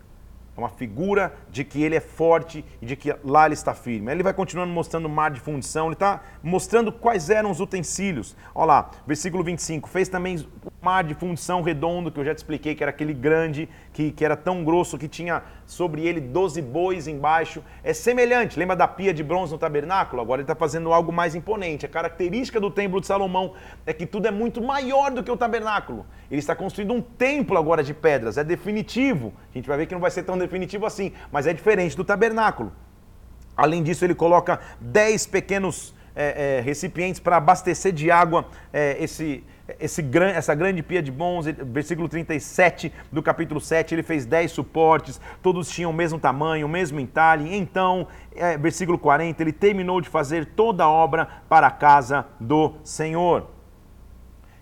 É 0.57 0.61
uma 0.61 0.68
figura 0.68 1.37
de 1.50 1.62
que 1.62 1.83
ele 1.83 1.94
é 1.94 2.00
forte 2.00 2.64
e 2.83 2.87
de 2.87 2.96
que 2.96 3.14
lá 3.22 3.46
ele 3.46 3.54
está 3.54 3.74
firme. 3.74 4.11
Aí 4.11 4.16
ele 4.16 4.24
vai 4.24 4.35
continuando 4.35 4.72
mostrando 4.72 5.07
o 5.07 5.09
mar 5.09 5.31
de 5.31 5.38
fundição, 5.38 5.87
ele 5.87 5.94
está 5.94 6.20
mostrando 6.42 6.90
quais 6.90 7.31
eram 7.31 7.50
os 7.50 7.61
utensílios. 7.61 8.37
Olha 8.52 8.66
lá, 8.66 8.90
versículo 9.07 9.44
25. 9.44 9.88
Fez 9.88 10.09
também 10.09 10.44
mar 10.81 11.03
de 11.03 11.14
fundição 11.14 11.61
redondo, 11.61 12.11
que 12.11 12.21
eu 12.21 12.25
já 12.25 12.35
te 12.35 12.38
expliquei, 12.38 12.75
que 12.75 12.83
era 12.83 12.91
aquele 12.91 13.12
grande, 13.12 13.69
que, 13.93 14.12
que 14.12 14.25
era 14.25 14.37
tão 14.37 14.64
grosso 14.64 14.97
que 14.97 15.09
tinha 15.09 15.43
sobre 15.67 16.07
ele 16.07 16.21
12 16.21 16.62
bois 16.62 17.09
embaixo. 17.09 17.62
É 17.83 17.93
semelhante, 17.93 18.59
lembra 18.59 18.77
da 18.77 18.87
pia 18.87 19.12
de 19.12 19.23
bronze 19.23 19.53
no 19.53 19.59
tabernáculo? 19.59 20.23
Agora 20.23 20.41
ele 20.41 20.45
está 20.45 20.55
fazendo 20.55 20.93
algo 20.93 21.12
mais 21.12 21.35
imponente. 21.35 21.85
A 21.85 21.88
característica 21.88 22.61
do 22.61 22.71
templo 22.71 23.01
de 23.01 23.07
Salomão 23.07 23.55
é 23.85 23.93
que 23.93 24.07
tudo 24.07 24.29
é 24.29 24.31
muito 24.31 24.62
maior 24.62 25.11
do 25.11 25.23
que 25.23 25.31
o 25.31 25.37
tabernáculo. 25.37 26.07
Ele 26.31 26.38
está 26.38 26.55
construindo 26.55 26.95
um 26.95 27.03
templo 27.03 27.59
agora 27.59 27.83
de 27.83 27.93
pedras, 27.93 28.38
é 28.38 28.45
definitivo. 28.45 29.33
A 29.53 29.59
gente 29.59 29.69
vai 29.69 29.79
ver 29.79 29.87
que 29.87 29.95
não 29.95 30.01
vai 30.01 30.11
ser 30.11 30.23
tão 30.23 30.38
definitivo 30.38 30.87
assim, 30.87 31.12
mas 31.33 31.47
é 31.47 31.53
diferente 31.53 31.97
do 31.97 32.05
tabernáculo. 32.05 32.73
Além 33.57 33.83
disso, 33.83 34.05
ele 34.05 34.14
coloca 34.14 34.61
10 34.81 35.27
pequenos 35.27 35.93
é, 36.14 36.59
é, 36.59 36.61
recipientes 36.61 37.21
para 37.21 37.37
abastecer 37.37 37.93
de 37.93 38.11
água 38.11 38.47
é, 38.73 38.97
esse, 39.01 39.45
esse, 39.78 40.04
essa 40.35 40.54
grande 40.54 40.83
pia 40.83 41.02
de 41.02 41.11
bons, 41.11 41.46
versículo 41.46 42.09
37 42.09 42.92
do 43.12 43.22
capítulo 43.22 43.61
7, 43.61 43.94
ele 43.94 44.02
fez 44.02 44.24
10 44.24 44.50
suportes, 44.50 45.20
todos 45.42 45.68
tinham 45.68 45.90
o 45.90 45.94
mesmo 45.94 46.18
tamanho, 46.18 46.66
o 46.66 46.70
mesmo 46.70 46.98
entalhe. 46.98 47.54
Então, 47.54 48.07
é, 48.35 48.57
versículo 48.57 48.98
40, 48.98 49.42
ele 49.42 49.52
terminou 49.52 50.00
de 50.00 50.09
fazer 50.09 50.46
toda 50.46 50.85
a 50.85 50.88
obra 50.88 51.28
para 51.48 51.66
a 51.66 51.70
casa 51.70 52.26
do 52.40 52.76
Senhor. 52.83 53.59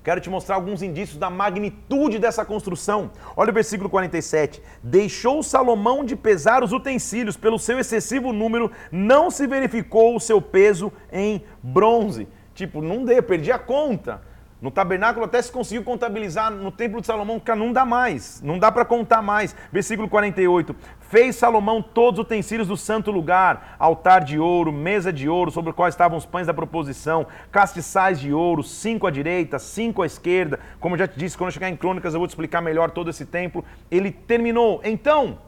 Quero 0.02 0.20
te 0.20 0.30
mostrar 0.30 0.54
alguns 0.54 0.82
indícios 0.82 1.18
da 1.18 1.28
magnitude 1.28 2.20
dessa 2.20 2.44
construção. 2.44 3.10
Olha 3.36 3.50
o 3.50 3.54
versículo 3.54 3.90
47. 3.90 4.62
Deixou 4.80 5.42
Salomão 5.42 6.04
de 6.04 6.14
pesar 6.14 6.62
os 6.62 6.72
utensílios, 6.72 7.36
pelo 7.36 7.58
seu 7.58 7.78
excessivo 7.80 8.32
número, 8.32 8.70
não 8.92 9.32
se 9.32 9.48
verificou 9.48 10.14
o 10.14 10.20
seu 10.20 10.40
peso 10.40 10.92
em 11.12 11.42
bronze. 11.60 12.28
Tipo, 12.54 12.80
não 12.80 13.04
deu, 13.04 13.20
perdi 13.20 13.50
a 13.50 13.58
conta. 13.58 14.22
No 14.60 14.70
tabernáculo 14.70 15.26
até 15.26 15.40
se 15.42 15.52
conseguiu 15.52 15.84
contabilizar, 15.84 16.50
no 16.50 16.72
templo 16.72 17.00
de 17.02 17.06
Salomão 17.06 17.42
não 17.58 17.72
dá 17.74 17.84
mais, 17.84 18.40
não 18.40 18.58
dá 18.58 18.72
para 18.72 18.86
contar 18.86 19.20
mais. 19.20 19.54
Versículo 19.70 20.08
48. 20.08 20.74
Fez 20.98 21.36
Salomão 21.36 21.82
todos 21.82 22.18
os 22.18 22.24
utensílios 22.24 22.66
do 22.66 22.76
santo 22.76 23.10
lugar, 23.10 23.76
altar 23.78 24.24
de 24.24 24.38
ouro, 24.38 24.72
mesa 24.72 25.12
de 25.12 25.28
ouro, 25.28 25.50
sobre 25.50 25.70
o 25.70 25.74
qual 25.74 25.88
estavam 25.88 26.16
os 26.16 26.24
pães 26.24 26.46
da 26.46 26.54
proposição, 26.54 27.26
castiçais 27.52 28.18
de 28.18 28.32
ouro, 28.32 28.62
cinco 28.62 29.06
à 29.06 29.10
direita, 29.10 29.58
cinco 29.58 30.02
à 30.02 30.06
esquerda. 30.06 30.58
Como 30.80 30.94
eu 30.94 31.00
já 31.00 31.06
te 31.06 31.18
disse, 31.18 31.36
quando 31.36 31.48
eu 31.48 31.52
chegar 31.52 31.68
em 31.68 31.76
Crônicas 31.76 32.14
eu 32.14 32.20
vou 32.20 32.26
te 32.26 32.30
explicar 32.30 32.62
melhor 32.62 32.90
todo 32.90 33.10
esse 33.10 33.26
templo. 33.26 33.62
Ele 33.90 34.10
terminou. 34.10 34.80
Então, 34.82 35.38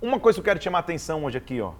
uma 0.00 0.20
coisa 0.20 0.36
que 0.36 0.40
eu 0.40 0.44
quero 0.44 0.60
te 0.60 0.64
chamar 0.64 0.78
a 0.78 0.80
atenção 0.80 1.24
hoje 1.24 1.38
aqui, 1.38 1.60
ó. 1.60 1.72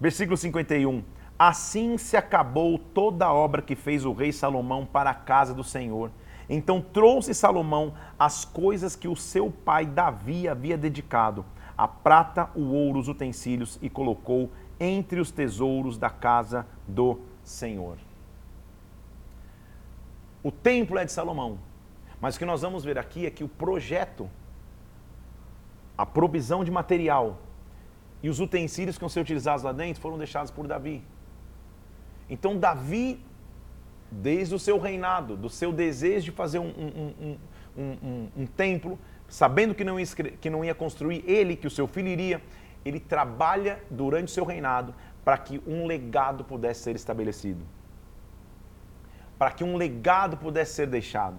Versículo 0.00 0.36
51. 0.36 1.04
Assim 1.42 1.96
se 1.96 2.18
acabou 2.18 2.76
toda 2.76 3.24
a 3.24 3.32
obra 3.32 3.62
que 3.62 3.74
fez 3.74 4.04
o 4.04 4.12
rei 4.12 4.30
Salomão 4.30 4.84
para 4.84 5.08
a 5.08 5.14
casa 5.14 5.54
do 5.54 5.64
Senhor. 5.64 6.10
Então 6.50 6.82
trouxe 6.82 7.32
Salomão 7.32 7.94
as 8.18 8.44
coisas 8.44 8.94
que 8.94 9.08
o 9.08 9.16
seu 9.16 9.50
pai 9.50 9.86
Davi 9.86 10.46
havia 10.46 10.76
dedicado: 10.76 11.42
a 11.78 11.88
prata, 11.88 12.50
o 12.54 12.74
ouro, 12.74 12.98
os 12.98 13.08
utensílios, 13.08 13.78
e 13.80 13.88
colocou 13.88 14.50
entre 14.78 15.18
os 15.18 15.30
tesouros 15.30 15.96
da 15.96 16.10
casa 16.10 16.66
do 16.86 17.18
Senhor. 17.42 17.96
O 20.42 20.52
templo 20.52 20.98
é 20.98 21.06
de 21.06 21.12
Salomão, 21.12 21.58
mas 22.20 22.36
o 22.36 22.38
que 22.38 22.44
nós 22.44 22.60
vamos 22.60 22.84
ver 22.84 22.98
aqui 22.98 23.24
é 23.24 23.30
que 23.30 23.44
o 23.44 23.48
projeto, 23.48 24.28
a 25.96 26.04
provisão 26.04 26.62
de 26.62 26.70
material 26.70 27.38
e 28.22 28.28
os 28.28 28.40
utensílios 28.40 28.98
que 28.98 29.00
vão 29.00 29.08
ser 29.08 29.20
utilizados 29.20 29.62
lá 29.62 29.72
dentro 29.72 30.02
foram 30.02 30.18
deixados 30.18 30.50
por 30.50 30.66
Davi. 30.66 31.02
Então, 32.30 32.56
Davi, 32.56 33.20
desde 34.10 34.54
o 34.54 34.58
seu 34.58 34.78
reinado, 34.78 35.36
do 35.36 35.50
seu 35.50 35.72
desejo 35.72 36.26
de 36.26 36.30
fazer 36.30 36.60
um, 36.60 36.68
um, 36.68 37.36
um, 37.76 38.28
um 38.36 38.46
templo, 38.46 38.96
sabendo 39.28 39.74
que 39.74 39.84
não, 39.84 39.98
ia, 39.98 40.06
que 40.40 40.48
não 40.48 40.64
ia 40.64 40.74
construir 40.74 41.24
ele, 41.26 41.56
que 41.56 41.66
o 41.66 41.70
seu 41.70 41.88
filho 41.88 42.08
iria, 42.08 42.40
ele 42.84 43.00
trabalha 43.00 43.82
durante 43.90 44.28
o 44.28 44.30
seu 44.30 44.44
reinado 44.44 44.94
para 45.24 45.36
que 45.36 45.60
um 45.66 45.86
legado 45.86 46.44
pudesse 46.44 46.84
ser 46.84 46.96
estabelecido. 46.96 47.60
Para 49.36 49.50
que 49.50 49.64
um 49.64 49.76
legado 49.76 50.36
pudesse 50.36 50.74
ser 50.74 50.86
deixado. 50.86 51.38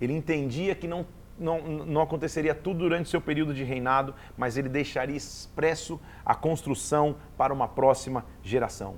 Ele 0.00 0.12
entendia 0.12 0.74
que 0.74 0.88
não, 0.88 1.06
não, 1.38 1.60
não 1.60 2.00
aconteceria 2.00 2.54
tudo 2.54 2.80
durante 2.80 3.08
seu 3.08 3.20
período 3.20 3.54
de 3.54 3.64
reinado, 3.64 4.14
mas 4.36 4.56
ele 4.56 4.68
deixaria 4.68 5.16
expresso 5.16 6.00
a 6.24 6.34
construção 6.34 7.16
para 7.36 7.52
uma 7.52 7.68
próxima 7.68 8.24
geração. 8.42 8.96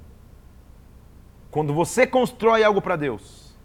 Quando 1.51 1.73
você 1.73 2.07
constrói 2.07 2.63
algo 2.63 2.83
para 2.83 2.95
Deus, 2.95 3.57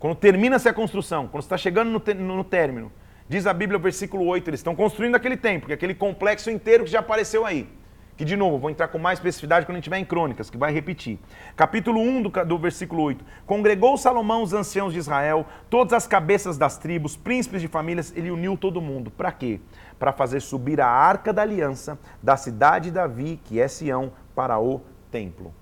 quando 0.00 0.16
termina-se 0.16 0.68
a 0.68 0.72
construção, 0.72 1.28
quando 1.28 1.44
está 1.44 1.56
chegando 1.56 1.88
no, 1.88 2.36
no 2.36 2.42
término, 2.42 2.90
diz 3.28 3.46
a 3.46 3.52
Bíblia, 3.52 3.78
versículo 3.78 4.24
8, 4.24 4.50
eles 4.50 4.58
estão 4.58 4.74
construindo 4.74 5.14
aquele 5.14 5.36
templo, 5.36 5.72
aquele 5.72 5.94
complexo 5.94 6.50
inteiro 6.50 6.84
que 6.84 6.90
já 6.90 6.98
apareceu 6.98 7.46
aí. 7.46 7.68
Que, 8.16 8.24
de 8.24 8.36
novo, 8.36 8.58
vou 8.58 8.68
entrar 8.68 8.88
com 8.88 8.98
mais 8.98 9.20
especificidade 9.20 9.64
quando 9.64 9.76
a 9.76 9.78
gente 9.78 9.84
estiver 9.84 9.98
em 9.98 10.04
Crônicas, 10.04 10.50
que 10.50 10.58
vai 10.58 10.72
repetir. 10.72 11.20
Capítulo 11.56 12.00
1 12.00 12.22
do, 12.22 12.30
do 12.44 12.58
versículo 12.58 13.02
8. 13.04 13.24
Congregou 13.46 13.96
Salomão 13.96 14.42
os 14.42 14.52
anciãos 14.52 14.92
de 14.92 14.98
Israel, 14.98 15.46
todas 15.70 15.92
as 15.92 16.08
cabeças 16.08 16.58
das 16.58 16.78
tribos, 16.78 17.16
príncipes 17.16 17.60
de 17.62 17.68
famílias, 17.68 18.12
ele 18.16 18.32
uniu 18.32 18.56
todo 18.56 18.80
mundo. 18.80 19.10
Para 19.10 19.30
quê? 19.30 19.60
Para 20.00 20.12
fazer 20.12 20.40
subir 20.40 20.80
a 20.80 20.88
arca 20.88 21.32
da 21.32 21.42
aliança 21.42 21.96
da 22.20 22.36
cidade 22.36 22.86
de 22.86 22.96
Davi, 22.96 23.40
que 23.44 23.60
é 23.60 23.68
Sião, 23.68 24.12
para 24.34 24.58
o 24.58 24.82
templo 25.12 25.54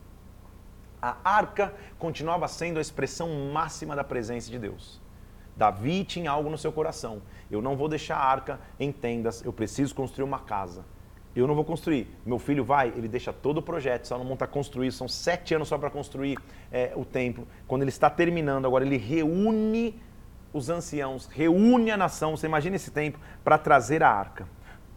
a 1.00 1.16
arca 1.24 1.74
continuava 1.98 2.46
sendo 2.48 2.78
a 2.78 2.80
expressão 2.80 3.28
máxima 3.52 3.94
da 3.94 4.04
presença 4.04 4.50
de 4.50 4.58
Deus. 4.58 5.00
Davi 5.56 6.04
tinha 6.04 6.30
algo 6.30 6.48
no 6.48 6.56
seu 6.56 6.72
coração. 6.72 7.20
Eu 7.50 7.60
não 7.60 7.76
vou 7.76 7.88
deixar 7.88 8.16
a 8.16 8.24
arca 8.24 8.60
em 8.78 8.92
tendas, 8.92 9.44
eu 9.44 9.52
preciso 9.52 9.94
construir 9.94 10.24
uma 10.24 10.38
casa. 10.38 10.84
Eu 11.34 11.46
não 11.46 11.54
vou 11.54 11.64
construir. 11.64 12.08
Meu 12.24 12.38
filho 12.38 12.64
vai, 12.64 12.88
ele 12.88 13.06
deixa 13.06 13.32
todo 13.32 13.58
o 13.58 13.62
projeto. 13.62 14.06
Salomão 14.06 14.34
está 14.34 14.46
construído, 14.46 14.92
são 14.92 15.08
sete 15.08 15.54
anos 15.54 15.68
só 15.68 15.78
para 15.78 15.90
construir 15.90 16.38
é, 16.70 16.92
o 16.96 17.04
templo. 17.04 17.46
Quando 17.66 17.82
ele 17.82 17.90
está 17.90 18.10
terminando, 18.10 18.66
agora 18.66 18.84
ele 18.84 18.96
reúne 18.96 20.00
os 20.52 20.70
anciãos, 20.70 21.26
reúne 21.26 21.90
a 21.90 21.96
nação. 21.96 22.36
Você 22.36 22.46
imagina 22.46 22.76
esse 22.76 22.90
tempo 22.90 23.18
para 23.44 23.58
trazer 23.58 24.02
a 24.02 24.10
arca. 24.10 24.48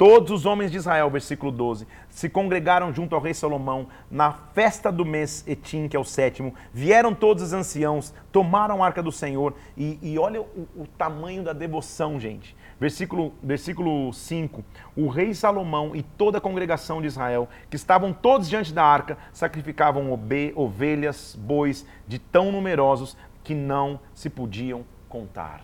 Todos 0.01 0.31
os 0.31 0.47
homens 0.47 0.71
de 0.71 0.77
Israel, 0.77 1.11
versículo 1.11 1.51
12, 1.51 1.85
se 2.09 2.27
congregaram 2.27 2.91
junto 2.91 3.13
ao 3.13 3.21
rei 3.21 3.35
Salomão 3.35 3.87
na 4.09 4.31
festa 4.33 4.91
do 4.91 5.05
mês 5.05 5.43
Etim, 5.47 5.87
que 5.87 5.95
é 5.95 5.99
o 5.99 6.03
sétimo. 6.03 6.55
Vieram 6.73 7.13
todos 7.13 7.43
os 7.43 7.53
anciãos, 7.53 8.11
tomaram 8.31 8.83
a 8.83 8.87
arca 8.87 9.03
do 9.03 9.11
Senhor. 9.11 9.53
E, 9.77 9.99
e 10.01 10.17
olha 10.17 10.41
o, 10.41 10.67
o, 10.75 10.87
tamanho 10.97 11.43
da 11.43 11.53
devoção, 11.53 12.19
gente. 12.19 12.55
Versículo, 12.79 13.31
versículo 13.43 14.11
5: 14.11 14.65
O 14.95 15.07
rei 15.07 15.35
Salomão 15.35 15.95
e 15.95 16.01
toda 16.01 16.39
a 16.39 16.41
congregação 16.41 16.99
de 16.99 17.05
Israel, 17.05 17.47
que 17.69 17.75
estavam 17.75 18.11
todos 18.11 18.49
diante 18.49 18.73
da 18.73 18.83
arca, 18.83 19.19
sacrificavam 19.31 20.19
ovelhas, 20.55 21.37
bois, 21.39 21.85
de 22.07 22.17
tão 22.17 22.51
numerosos 22.51 23.15
que 23.43 23.53
não 23.53 23.99
se 24.15 24.31
podiam 24.31 24.83
contar. 25.07 25.61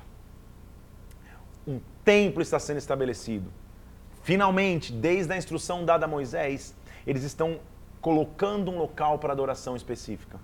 Um 1.67 1.79
templo 2.05 2.43
está 2.43 2.59
sendo 2.59 2.77
estabelecido 2.77 3.51
Finalmente, 4.27 4.91
desde 4.91 5.31
a 5.31 5.37
instrução 5.37 5.85
dada 5.85 6.03
a 6.03 6.07
Moisés, 6.07 6.75
eles 7.05 7.23
estão 7.23 7.61
colocando 8.01 8.69
um 8.69 8.77
local 8.77 9.17
para 9.19 9.31
adoração 9.31 9.73
específica. 9.73 10.37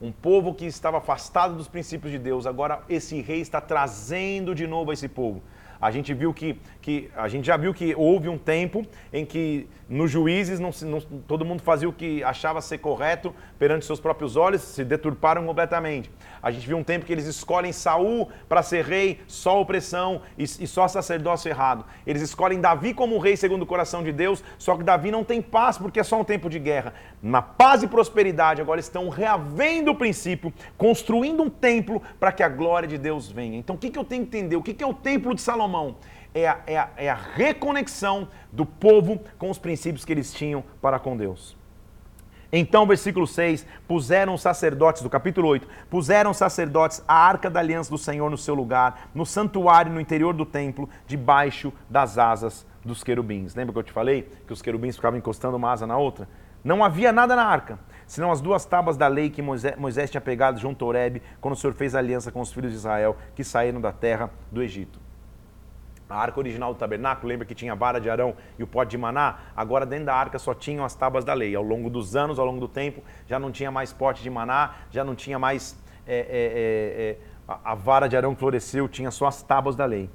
Um 0.00 0.10
povo 0.10 0.54
que 0.54 0.64
estava 0.64 0.96
afastado 0.96 1.54
dos 1.54 1.68
princípios 1.68 2.10
de 2.10 2.18
Deus, 2.18 2.46
agora 2.46 2.82
esse 2.88 3.20
rei 3.20 3.42
está 3.42 3.60
trazendo 3.60 4.54
de 4.54 4.66
novo 4.66 4.94
esse 4.94 5.08
povo. 5.08 5.42
A 5.80 5.90
gente 5.90 6.12
viu 6.12 6.34
que, 6.34 6.58
que 6.82 7.10
a 7.16 7.28
gente 7.28 7.46
já 7.46 7.56
viu 7.56 7.72
que 7.72 7.94
houve 7.94 8.28
um 8.28 8.36
tempo 8.36 8.84
em 9.12 9.24
que 9.24 9.68
nos 9.88 10.10
juízes 10.10 10.60
não, 10.60 10.70
não, 10.82 11.00
todo 11.00 11.44
mundo 11.44 11.62
fazia 11.62 11.88
o 11.88 11.92
que 11.92 12.22
achava 12.22 12.60
ser 12.60 12.78
correto 12.78 13.34
perante 13.58 13.86
seus 13.86 13.98
próprios 13.98 14.36
olhos, 14.36 14.60
se 14.60 14.84
deturparam 14.84 15.46
completamente. 15.46 16.10
A 16.42 16.50
gente 16.50 16.66
viu 16.66 16.76
um 16.76 16.84
tempo 16.84 17.06
que 17.06 17.12
eles 17.12 17.26
escolhem 17.26 17.72
Saul 17.72 18.28
para 18.48 18.62
ser 18.62 18.84
rei, 18.84 19.20
só 19.26 19.60
opressão 19.60 20.20
e, 20.36 20.42
e 20.42 20.66
só 20.66 20.86
sacerdócio 20.86 21.48
errado. 21.48 21.84
Eles 22.06 22.22
escolhem 22.22 22.60
Davi 22.60 22.92
como 22.92 23.18
rei 23.18 23.36
segundo 23.36 23.62
o 23.62 23.66
coração 23.66 24.02
de 24.02 24.12
Deus, 24.12 24.44
só 24.58 24.76
que 24.76 24.84
Davi 24.84 25.10
não 25.10 25.24
tem 25.24 25.40
paz 25.40 25.78
porque 25.78 26.00
é 26.00 26.04
só 26.04 26.20
um 26.20 26.24
tempo 26.24 26.50
de 26.50 26.58
guerra. 26.58 26.92
Na 27.22 27.40
paz 27.40 27.82
e 27.82 27.86
prosperidade 27.86 28.60
agora 28.60 28.80
estão 28.80 29.08
reavendo 29.08 29.92
o 29.92 29.94
princípio, 29.94 30.52
construindo 30.76 31.42
um 31.42 31.50
templo 31.50 32.02
para 32.20 32.30
que 32.30 32.42
a 32.42 32.48
glória 32.48 32.86
de 32.86 32.98
Deus 32.98 33.30
venha. 33.30 33.56
Então 33.56 33.74
o 33.74 33.78
que, 33.78 33.90
que 33.90 33.98
eu 33.98 34.04
tenho 34.04 34.22
que 34.22 34.36
entender? 34.36 34.56
O 34.56 34.62
que, 34.62 34.74
que 34.74 34.84
é 34.84 34.86
o 34.86 34.94
templo 34.94 35.34
de 35.34 35.40
Salomão? 35.40 35.67
Salomão 35.68 35.96
é 36.34 36.48
a, 36.48 36.58
é, 36.66 36.78
a, 36.78 36.88
é 36.96 37.10
a 37.10 37.14
reconexão 37.14 38.28
do 38.50 38.64
povo 38.64 39.20
com 39.38 39.50
os 39.50 39.58
princípios 39.58 40.04
que 40.04 40.12
eles 40.12 40.32
tinham 40.32 40.64
para 40.80 40.98
com 40.98 41.16
Deus. 41.16 41.56
Então, 42.50 42.86
versículo 42.86 43.26
6: 43.26 43.66
puseram 43.86 44.34
os 44.34 44.40
sacerdotes, 44.40 45.02
do 45.02 45.10
capítulo 45.10 45.48
8, 45.48 45.68
puseram 45.90 46.30
os 46.30 46.38
sacerdotes 46.38 47.02
a 47.06 47.14
arca 47.14 47.50
da 47.50 47.60
aliança 47.60 47.90
do 47.90 47.98
Senhor 47.98 48.30
no 48.30 48.38
seu 48.38 48.54
lugar, 48.54 49.10
no 49.14 49.26
santuário 49.26 49.92
no 49.92 50.00
interior 50.00 50.32
do 50.32 50.46
templo, 50.46 50.88
debaixo 51.06 51.72
das 51.90 52.16
asas 52.16 52.66
dos 52.82 53.04
querubins. 53.04 53.54
Lembra 53.54 53.74
que 53.74 53.78
eu 53.78 53.82
te 53.82 53.92
falei 53.92 54.30
que 54.46 54.52
os 54.52 54.62
querubins 54.62 54.96
ficavam 54.96 55.18
encostando 55.18 55.58
uma 55.58 55.70
asa 55.70 55.86
na 55.86 55.98
outra? 55.98 56.26
Não 56.64 56.82
havia 56.82 57.12
nada 57.12 57.36
na 57.36 57.44
arca, 57.44 57.78
senão 58.06 58.32
as 58.32 58.40
duas 58.40 58.64
tábuas 58.64 58.96
da 58.96 59.06
lei 59.06 59.30
que 59.30 59.42
Moisés 59.42 60.10
tinha 60.10 60.20
pegado 60.20 60.58
junto 60.58 60.84
a 60.84 60.88
Oreb, 60.88 61.22
quando 61.40 61.54
o 61.54 61.56
Senhor 61.56 61.74
fez 61.74 61.94
aliança 61.94 62.32
com 62.32 62.40
os 62.40 62.52
filhos 62.52 62.72
de 62.72 62.78
Israel 62.78 63.16
que 63.34 63.44
saíram 63.44 63.80
da 63.80 63.92
terra 63.92 64.30
do 64.50 64.62
Egito. 64.62 65.07
A 66.08 66.16
arca 66.16 66.38
original 66.38 66.72
do 66.72 66.78
tabernáculo, 66.78 67.28
lembra 67.28 67.46
que 67.46 67.54
tinha 67.54 67.72
a 67.72 67.74
vara 67.74 68.00
de 68.00 68.08
Arão 68.08 68.34
e 68.58 68.62
o 68.62 68.66
pote 68.66 68.92
de 68.92 68.98
maná? 68.98 69.40
Agora 69.54 69.84
dentro 69.84 70.06
da 70.06 70.14
arca 70.14 70.38
só 70.38 70.54
tinham 70.54 70.84
as 70.84 70.94
tábuas 70.94 71.24
da 71.24 71.34
lei. 71.34 71.54
Ao 71.54 71.62
longo 71.62 71.90
dos 71.90 72.16
anos, 72.16 72.38
ao 72.38 72.46
longo 72.46 72.60
do 72.60 72.68
tempo, 72.68 73.02
já 73.26 73.38
não 73.38 73.52
tinha 73.52 73.70
mais 73.70 73.92
pote 73.92 74.22
de 74.22 74.30
maná, 74.30 74.74
já 74.90 75.04
não 75.04 75.14
tinha 75.14 75.38
mais 75.38 75.78
é, 76.06 76.16
é, 76.16 76.20
é, 76.20 77.10
é 77.10 77.16
a, 77.46 77.74
vara 77.74 78.08
de 78.08 78.16
Arão 78.16 78.34
que 78.34 78.40
floresceu, 78.40 78.88
tinha 78.88 79.10
só 79.10 79.26
as 79.26 79.42
tábuas 79.42 79.76
da 79.76 79.84
lei. 79.84 80.08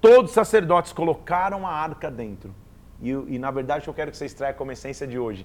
Todos 0.00 0.30
os 0.30 0.34
sacerdotes 0.34 0.92
colocaram 0.92 1.66
a 1.66 1.72
arca 1.72 2.10
dentro. 2.10 2.54
E, 3.02 3.10
e 3.10 3.38
na 3.38 3.50
verdade, 3.50 3.88
eu 3.88 3.94
quero 3.94 4.12
que 4.12 4.16
você 4.16 4.26
extraia 4.26 4.54
como 4.54 4.70
essência 4.70 5.06
de 5.06 5.18
hoje, 5.18 5.44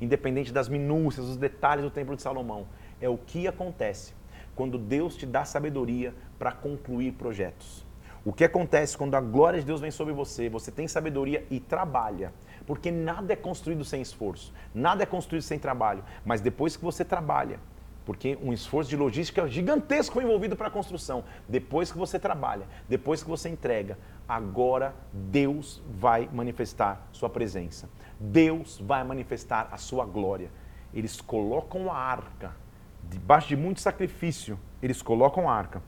independente 0.00 0.52
das 0.52 0.68
minúcias, 0.68 1.26
dos 1.26 1.36
detalhes 1.36 1.84
do 1.84 1.90
Templo 1.90 2.16
de 2.16 2.22
Salomão, 2.22 2.66
é 3.00 3.08
o 3.08 3.16
que 3.16 3.46
acontece 3.46 4.12
quando 4.54 4.78
Deus 4.78 5.16
te 5.16 5.26
dá 5.26 5.44
sabedoria 5.44 6.14
para 6.38 6.52
concluir 6.52 7.12
projetos. 7.12 7.83
O 8.24 8.32
que 8.32 8.44
acontece 8.44 8.96
quando 8.96 9.14
a 9.14 9.20
glória 9.20 9.60
de 9.60 9.66
Deus 9.66 9.82
vem 9.82 9.90
sobre 9.90 10.14
você, 10.14 10.48
você 10.48 10.70
tem 10.70 10.88
sabedoria 10.88 11.46
e 11.50 11.60
trabalha. 11.60 12.32
Porque 12.66 12.90
nada 12.90 13.34
é 13.34 13.36
construído 13.36 13.84
sem 13.84 14.00
esforço, 14.00 14.52
nada 14.74 15.02
é 15.02 15.06
construído 15.06 15.42
sem 15.42 15.58
trabalho. 15.58 16.02
Mas 16.24 16.40
depois 16.40 16.74
que 16.74 16.82
você 16.82 17.04
trabalha, 17.04 17.60
porque 18.06 18.38
um 18.42 18.52
esforço 18.52 18.88
de 18.88 18.96
logística 18.96 19.46
gigantesco 19.46 20.22
envolvido 20.22 20.56
para 20.56 20.68
a 20.68 20.70
construção. 20.70 21.22
Depois 21.46 21.92
que 21.92 21.98
você 21.98 22.18
trabalha, 22.18 22.66
depois 22.88 23.22
que 23.22 23.28
você 23.28 23.50
entrega, 23.50 23.98
agora 24.26 24.94
Deus 25.12 25.82
vai 25.90 26.28
manifestar 26.32 27.06
sua 27.12 27.28
presença. 27.28 27.90
Deus 28.18 28.80
vai 28.82 29.04
manifestar 29.04 29.68
a 29.70 29.76
sua 29.76 30.06
glória. 30.06 30.50
Eles 30.94 31.20
colocam 31.20 31.90
a 31.90 31.96
arca, 31.96 32.54
debaixo 33.02 33.48
de 33.48 33.56
muito 33.56 33.80
sacrifício, 33.80 34.58
eles 34.82 35.02
colocam 35.02 35.48
a 35.48 35.54
arca. 35.54 35.82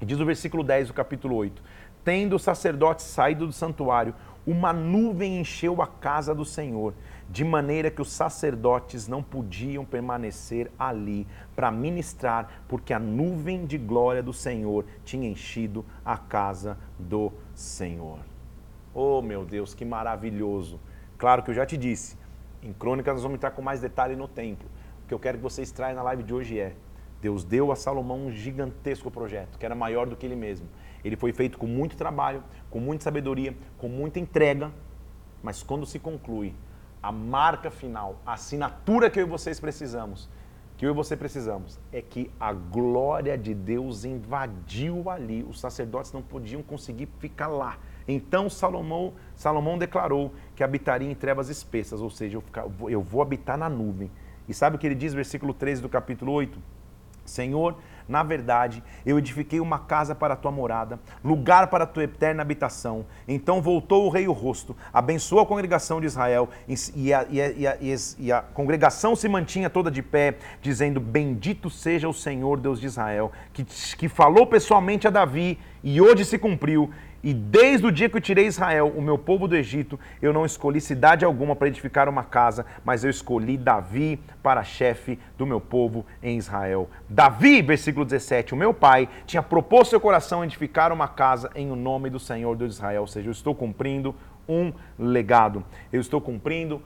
E 0.00 0.04
diz 0.04 0.20
o 0.20 0.26
versículo 0.26 0.62
10 0.62 0.88
do 0.88 0.94
capítulo 0.94 1.36
8: 1.36 1.62
Tendo 2.04 2.36
os 2.36 2.42
sacerdotes 2.42 3.06
saído 3.06 3.46
do 3.46 3.52
santuário, 3.52 4.14
uma 4.46 4.72
nuvem 4.72 5.40
encheu 5.40 5.82
a 5.82 5.86
casa 5.86 6.34
do 6.34 6.44
Senhor, 6.44 6.94
de 7.28 7.44
maneira 7.44 7.90
que 7.90 8.00
os 8.00 8.12
sacerdotes 8.12 9.08
não 9.08 9.22
podiam 9.22 9.84
permanecer 9.84 10.70
ali 10.78 11.26
para 11.56 11.70
ministrar, 11.70 12.62
porque 12.68 12.92
a 12.92 12.98
nuvem 12.98 13.66
de 13.66 13.76
glória 13.76 14.22
do 14.22 14.32
Senhor 14.32 14.84
tinha 15.04 15.28
enchido 15.28 15.84
a 16.04 16.16
casa 16.16 16.78
do 16.98 17.32
Senhor. 17.54 18.20
Oh, 18.94 19.20
meu 19.20 19.44
Deus, 19.44 19.74
que 19.74 19.84
maravilhoso! 19.84 20.78
Claro 21.18 21.42
que 21.42 21.50
eu 21.50 21.54
já 21.54 21.66
te 21.66 21.76
disse, 21.76 22.16
em 22.62 22.72
Crônicas 22.72 23.14
nós 23.14 23.22
vamos 23.22 23.36
entrar 23.36 23.50
com 23.50 23.62
mais 23.62 23.80
detalhe 23.80 24.14
no 24.14 24.28
templo. 24.28 24.68
O 25.04 25.08
que 25.08 25.14
eu 25.14 25.18
quero 25.18 25.38
que 25.38 25.42
você 25.42 25.62
extraia 25.62 25.94
na 25.94 26.02
live 26.02 26.22
de 26.22 26.32
hoje 26.32 26.58
é 26.58 26.74
Deus 27.26 27.42
deu 27.42 27.72
a 27.72 27.76
Salomão 27.76 28.26
um 28.26 28.30
gigantesco 28.30 29.10
projeto, 29.10 29.58
que 29.58 29.66
era 29.66 29.74
maior 29.74 30.06
do 30.06 30.14
que 30.14 30.24
ele 30.24 30.36
mesmo. 30.36 30.68
Ele 31.04 31.16
foi 31.16 31.32
feito 31.32 31.58
com 31.58 31.66
muito 31.66 31.96
trabalho, 31.96 32.40
com 32.70 32.78
muita 32.78 33.02
sabedoria, 33.02 33.52
com 33.78 33.88
muita 33.88 34.20
entrega, 34.20 34.70
mas 35.42 35.60
quando 35.60 35.84
se 35.84 35.98
conclui, 35.98 36.54
a 37.02 37.10
marca 37.10 37.68
final, 37.68 38.20
a 38.24 38.34
assinatura 38.34 39.10
que 39.10 39.18
eu 39.18 39.26
e 39.26 39.28
vocês 39.28 39.58
precisamos, 39.58 40.28
que 40.76 40.86
eu 40.86 40.90
e 40.90 40.94
você 40.94 41.16
precisamos, 41.16 41.80
é 41.92 42.00
que 42.00 42.30
a 42.38 42.52
glória 42.52 43.36
de 43.36 43.54
Deus 43.54 44.04
invadiu 44.04 45.10
ali. 45.10 45.42
Os 45.42 45.58
sacerdotes 45.58 46.12
não 46.12 46.22
podiam 46.22 46.62
conseguir 46.62 47.08
ficar 47.18 47.48
lá. 47.48 47.76
Então 48.06 48.48
Salomão, 48.48 49.14
Salomão 49.34 49.76
declarou 49.76 50.32
que 50.54 50.62
habitaria 50.62 51.10
em 51.10 51.14
trevas 51.14 51.48
espessas, 51.48 52.00
ou 52.00 52.10
seja, 52.10 52.38
eu, 52.38 52.88
eu 52.88 53.02
vou 53.02 53.20
habitar 53.20 53.58
na 53.58 53.68
nuvem. 53.68 54.12
E 54.48 54.54
sabe 54.54 54.76
o 54.76 54.78
que 54.78 54.86
ele 54.86 54.94
diz, 54.94 55.12
versículo 55.12 55.52
13 55.52 55.82
do 55.82 55.88
capítulo 55.88 56.30
8? 56.30 56.75
Senhor, 57.26 57.76
na 58.08 58.22
verdade, 58.22 58.82
eu 59.04 59.18
edifiquei 59.18 59.58
uma 59.58 59.80
casa 59.80 60.14
para 60.14 60.34
a 60.34 60.36
tua 60.36 60.52
morada, 60.52 61.00
lugar 61.24 61.66
para 61.66 61.84
a 61.84 61.86
tua 61.86 62.04
eterna 62.04 62.42
habitação. 62.42 63.04
Então 63.26 63.60
voltou 63.60 64.06
o 64.06 64.08
rei 64.08 64.28
o 64.28 64.32
rosto, 64.32 64.76
abençoou 64.92 65.42
a 65.42 65.46
congregação 65.46 66.00
de 66.00 66.06
Israel, 66.06 66.48
e 66.94 67.12
a, 67.12 67.26
e 67.28 67.40
a, 67.40 67.50
e 67.50 67.66
a, 67.66 67.76
e 68.18 68.32
a 68.32 68.42
congregação 68.42 69.16
se 69.16 69.28
mantinha 69.28 69.68
toda 69.68 69.90
de 69.90 70.02
pé, 70.02 70.36
dizendo: 70.62 71.00
Bendito 71.00 71.68
seja 71.68 72.08
o 72.08 72.14
Senhor 72.14 72.60
Deus 72.60 72.80
de 72.80 72.86
Israel, 72.86 73.32
que, 73.52 73.64
que 73.64 74.08
falou 74.08 74.46
pessoalmente 74.46 75.08
a 75.08 75.10
Davi, 75.10 75.58
e 75.82 76.00
hoje 76.00 76.24
se 76.24 76.38
cumpriu, 76.38 76.90
e 77.26 77.34
desde 77.34 77.84
o 77.84 77.90
dia 77.90 78.08
que 78.08 78.16
eu 78.16 78.20
tirei 78.20 78.46
Israel, 78.46 78.92
o 78.96 79.02
meu 79.02 79.18
povo 79.18 79.48
do 79.48 79.56
Egito, 79.56 79.98
eu 80.22 80.32
não 80.32 80.46
escolhi 80.46 80.80
cidade 80.80 81.24
alguma 81.24 81.56
para 81.56 81.66
edificar 81.66 82.08
uma 82.08 82.22
casa, 82.22 82.64
mas 82.84 83.02
eu 83.02 83.10
escolhi 83.10 83.56
Davi 83.56 84.20
para 84.44 84.62
chefe 84.62 85.18
do 85.36 85.44
meu 85.44 85.60
povo 85.60 86.06
em 86.22 86.38
Israel. 86.38 86.88
Davi, 87.08 87.62
versículo 87.62 88.04
17, 88.04 88.54
o 88.54 88.56
meu 88.56 88.72
pai 88.72 89.08
tinha 89.26 89.42
proposto 89.42 89.90
seu 89.90 90.00
coração 90.00 90.44
edificar 90.44 90.92
uma 90.92 91.08
casa 91.08 91.50
em 91.56 91.68
o 91.68 91.74
nome 91.74 92.10
do 92.10 92.20
Senhor 92.20 92.56
de 92.56 92.64
Israel, 92.64 93.00
ou 93.00 93.08
seja, 93.08 93.26
eu 93.26 93.32
estou 93.32 93.56
cumprindo 93.56 94.14
um 94.48 94.72
legado. 94.96 95.64
Eu 95.92 96.00
estou 96.00 96.20
cumprindo 96.20 96.80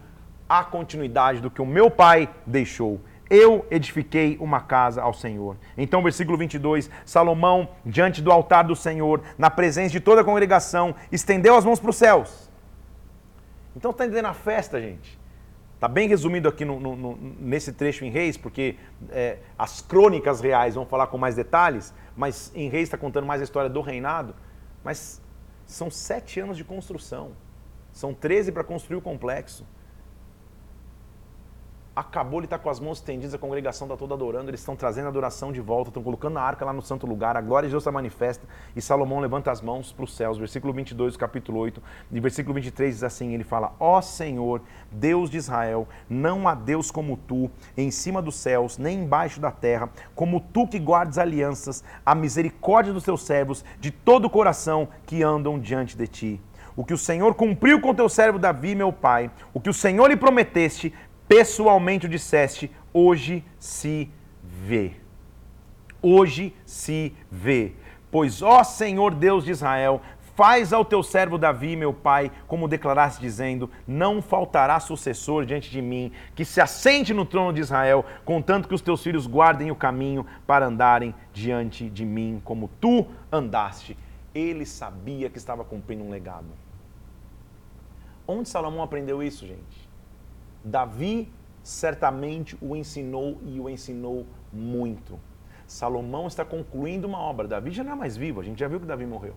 a 0.48 0.64
continuidade 0.64 1.42
do 1.42 1.50
que 1.50 1.60
o 1.60 1.66
meu 1.66 1.90
pai 1.90 2.30
deixou 2.46 2.98
eu 3.30 3.64
edifiquei 3.70 4.36
uma 4.40 4.60
casa 4.60 5.00
ao 5.00 5.14
Senhor. 5.14 5.56
Então, 5.78 6.02
versículo 6.02 6.36
22, 6.36 6.90
Salomão, 7.06 7.68
diante 7.86 8.20
do 8.20 8.32
altar 8.32 8.64
do 8.64 8.74
Senhor, 8.74 9.22
na 9.38 9.48
presença 9.48 9.90
de 9.90 10.00
toda 10.00 10.22
a 10.22 10.24
congregação, 10.24 10.94
estendeu 11.12 11.54
as 11.54 11.64
mãos 11.64 11.78
para 11.78 11.90
os 11.90 11.96
céus. 11.96 12.50
Então, 13.76 13.92
está 13.92 14.04
entendendo 14.04 14.26
a 14.26 14.34
festa, 14.34 14.80
gente? 14.80 15.18
Está 15.76 15.86
bem 15.86 16.08
resumido 16.08 16.48
aqui 16.48 16.64
no, 16.64 16.80
no, 16.80 16.96
no, 16.96 17.16
nesse 17.38 17.72
trecho 17.72 18.04
em 18.04 18.10
Reis, 18.10 18.36
porque 18.36 18.76
é, 19.10 19.38
as 19.56 19.80
crônicas 19.80 20.40
reais 20.40 20.74
vão 20.74 20.84
falar 20.84 21.06
com 21.06 21.16
mais 21.16 21.36
detalhes, 21.36 21.94
mas 22.16 22.52
em 22.54 22.68
Reis 22.68 22.82
está 22.84 22.98
contando 22.98 23.26
mais 23.26 23.40
a 23.40 23.44
história 23.44 23.70
do 23.70 23.80
reinado. 23.80 24.34
Mas 24.84 25.22
são 25.66 25.88
sete 25.88 26.40
anos 26.40 26.56
de 26.56 26.64
construção, 26.64 27.30
são 27.92 28.12
13 28.12 28.50
para 28.50 28.64
construir 28.64 28.96
o 28.96 29.00
complexo 29.00 29.64
acabou, 32.00 32.40
ele 32.40 32.46
está 32.46 32.58
com 32.58 32.68
as 32.68 32.80
mãos 32.80 32.98
estendidas, 32.98 33.34
a 33.34 33.38
congregação 33.38 33.86
está 33.86 33.96
toda 33.96 34.14
adorando, 34.14 34.50
eles 34.50 34.60
estão 34.60 34.74
trazendo 34.74 35.06
a 35.06 35.08
adoração 35.08 35.52
de 35.52 35.60
volta, 35.60 35.90
estão 35.90 36.02
colocando 36.02 36.38
a 36.38 36.42
arca 36.42 36.64
lá 36.64 36.72
no 36.72 36.82
santo 36.82 37.06
lugar, 37.06 37.36
a 37.36 37.40
glória 37.40 37.68
de 37.68 37.72
Deus 37.72 37.84
se 37.84 37.90
manifesta, 37.90 38.46
e 38.74 38.80
Salomão 38.82 39.20
levanta 39.20 39.50
as 39.50 39.60
mãos 39.60 39.92
para 39.92 40.04
os 40.04 40.14
céus, 40.14 40.38
versículo 40.38 40.72
22 40.72 41.14
do 41.14 41.18
capítulo 41.18 41.58
8, 41.60 41.82
e 42.10 42.20
versículo 42.20 42.54
23 42.54 42.94
diz 42.94 43.04
assim, 43.04 43.32
ele 43.34 43.44
fala, 43.44 43.74
ó 43.78 43.98
oh 43.98 44.02
Senhor, 44.02 44.62
Deus 44.90 45.30
de 45.30 45.36
Israel, 45.36 45.86
não 46.08 46.48
há 46.48 46.54
Deus 46.54 46.90
como 46.90 47.16
tu, 47.16 47.50
em 47.76 47.90
cima 47.90 48.20
dos 48.20 48.36
céus, 48.36 48.78
nem 48.78 49.00
embaixo 49.00 49.40
da 49.40 49.50
terra, 49.50 49.88
como 50.14 50.40
tu 50.40 50.66
que 50.66 50.78
guardas 50.78 51.18
alianças, 51.18 51.84
a 52.04 52.14
misericórdia 52.14 52.92
dos 52.92 53.04
teus 53.04 53.22
servos, 53.22 53.64
de 53.78 53.90
todo 53.90 54.24
o 54.24 54.30
coração 54.30 54.88
que 55.06 55.22
andam 55.22 55.58
diante 55.58 55.96
de 55.96 56.06
ti. 56.06 56.40
O 56.76 56.84
que 56.84 56.94
o 56.94 56.98
Senhor 56.98 57.34
cumpriu 57.34 57.80
com 57.80 57.94
teu 57.94 58.08
servo 58.08 58.38
Davi, 58.38 58.74
meu 58.74 58.92
pai, 58.92 59.30
o 59.52 59.60
que 59.60 59.68
o 59.68 59.74
Senhor 59.74 60.08
lhe 60.08 60.16
prometeste, 60.16 60.94
pessoalmente 61.30 62.06
o 62.06 62.08
disseste, 62.08 62.68
hoje 62.92 63.44
se 63.56 64.10
vê. 64.42 64.94
Hoje 66.02 66.52
se 66.66 67.14
vê. 67.30 67.74
Pois, 68.10 68.42
ó 68.42 68.64
Senhor 68.64 69.14
Deus 69.14 69.44
de 69.44 69.52
Israel, 69.52 70.02
faz 70.34 70.72
ao 70.72 70.84
teu 70.84 71.04
servo 71.04 71.38
Davi, 71.38 71.76
meu 71.76 71.94
pai, 71.94 72.32
como 72.48 72.66
declaraste, 72.66 73.20
dizendo: 73.20 73.70
Não 73.86 74.20
faltará 74.20 74.80
sucessor 74.80 75.46
diante 75.46 75.70
de 75.70 75.80
mim, 75.80 76.10
que 76.34 76.44
se 76.44 76.60
assente 76.60 77.14
no 77.14 77.24
trono 77.24 77.52
de 77.52 77.60
Israel, 77.60 78.04
contanto 78.24 78.66
que 78.66 78.74
os 78.74 78.82
teus 78.82 79.00
filhos 79.00 79.28
guardem 79.28 79.70
o 79.70 79.76
caminho 79.76 80.26
para 80.48 80.66
andarem 80.66 81.14
diante 81.32 81.88
de 81.88 82.04
mim, 82.04 82.42
como 82.44 82.68
tu 82.80 83.06
andaste. 83.30 83.96
Ele 84.34 84.66
sabia 84.66 85.30
que 85.30 85.38
estava 85.38 85.62
cumprindo 85.62 86.02
um 86.02 86.10
legado. 86.10 86.48
Onde 88.26 88.48
Salomão 88.48 88.82
aprendeu 88.82 89.22
isso, 89.22 89.46
gente? 89.46 89.89
Davi 90.64 91.32
certamente 91.62 92.56
o 92.60 92.76
ensinou 92.76 93.38
e 93.42 93.60
o 93.60 93.68
ensinou 93.68 94.26
muito. 94.52 95.18
Salomão 95.66 96.26
está 96.26 96.44
concluindo 96.44 97.06
uma 97.06 97.18
obra. 97.18 97.46
Davi 97.46 97.70
já 97.70 97.84
não 97.84 97.92
é 97.92 97.94
mais 97.94 98.16
vivo, 98.16 98.40
a 98.40 98.44
gente 98.44 98.58
já 98.58 98.68
viu 98.68 98.80
que 98.80 98.86
Davi 98.86 99.06
morreu. 99.06 99.34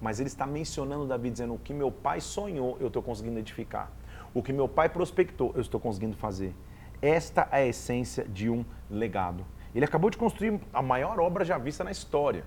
Mas 0.00 0.20
ele 0.20 0.28
está 0.28 0.46
mencionando 0.46 1.06
Davi, 1.06 1.30
dizendo: 1.30 1.54
o 1.54 1.58
que 1.58 1.74
meu 1.74 1.90
pai 1.90 2.20
sonhou, 2.20 2.76
eu 2.80 2.88
estou 2.88 3.02
conseguindo 3.02 3.38
edificar. 3.38 3.90
O 4.34 4.42
que 4.42 4.52
meu 4.52 4.68
pai 4.68 4.88
prospectou, 4.88 5.52
eu 5.54 5.60
estou 5.60 5.80
conseguindo 5.80 6.16
fazer. 6.16 6.54
Esta 7.00 7.48
é 7.50 7.56
a 7.56 7.66
essência 7.66 8.24
de 8.24 8.48
um 8.50 8.64
legado. 8.90 9.44
Ele 9.74 9.84
acabou 9.84 10.08
de 10.08 10.16
construir 10.16 10.60
a 10.72 10.82
maior 10.82 11.18
obra 11.20 11.44
já 11.44 11.58
vista 11.58 11.84
na 11.84 11.90
história. 11.90 12.44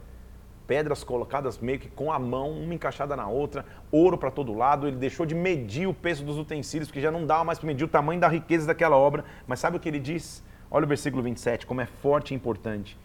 Pedras 0.69 1.03
colocadas 1.03 1.58
meio 1.58 1.79
que 1.79 1.89
com 1.89 2.13
a 2.13 2.19
mão, 2.19 2.51
uma 2.51 2.75
encaixada 2.75 3.15
na 3.15 3.27
outra, 3.27 3.65
ouro 3.91 4.19
para 4.19 4.29
todo 4.29 4.53
lado. 4.53 4.88
Ele 4.88 4.97
deixou 4.97 5.25
de 5.25 5.34
medir 5.34 5.88
o 5.88 5.95
peso 5.95 6.23
dos 6.23 6.38
utensílios, 6.38 6.88
porque 6.88 7.01
já 7.01 7.10
não 7.10 7.25
dava 7.25 7.43
mais 7.43 7.58
para 7.58 7.65
medir 7.65 7.84
o 7.84 7.88
tamanho 7.88 8.21
da 8.21 8.27
riqueza 8.27 8.67
daquela 8.67 8.95
obra. 8.95 9.25
Mas 9.47 9.60
sabe 9.60 9.77
o 9.77 9.79
que 9.79 9.89
ele 9.89 9.99
diz? 9.99 10.43
Olha 10.69 10.86
o 10.86 10.88
versículo 10.88 11.23
27, 11.23 11.65
como 11.65 11.82
é 11.82 11.88
forte 11.88 12.36
e 12.36 12.36
importante. 12.36 12.95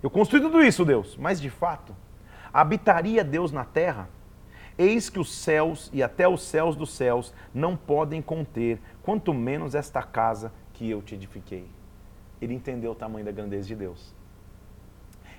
Eu 0.00 0.08
construí 0.08 0.40
tudo 0.40 0.62
isso, 0.62 0.84
Deus, 0.84 1.16
mas 1.16 1.40
de 1.40 1.50
fato, 1.50 1.92
habitaria 2.54 3.24
Deus 3.24 3.50
na 3.50 3.64
terra? 3.64 4.08
Eis 4.78 5.10
que 5.10 5.18
os 5.18 5.34
céus 5.34 5.90
e 5.92 6.04
até 6.04 6.28
os 6.28 6.40
céus 6.40 6.76
dos 6.76 6.94
céus 6.94 7.34
não 7.52 7.76
podem 7.76 8.22
conter, 8.22 8.80
quanto 9.02 9.34
menos 9.34 9.74
esta 9.74 10.04
casa 10.04 10.52
que 10.72 10.88
eu 10.88 11.02
te 11.02 11.16
edifiquei. 11.16 11.66
Ele 12.40 12.54
entendeu 12.54 12.92
o 12.92 12.94
tamanho 12.94 13.24
da 13.24 13.32
grandeza 13.32 13.66
de 13.66 13.74
Deus. 13.74 14.16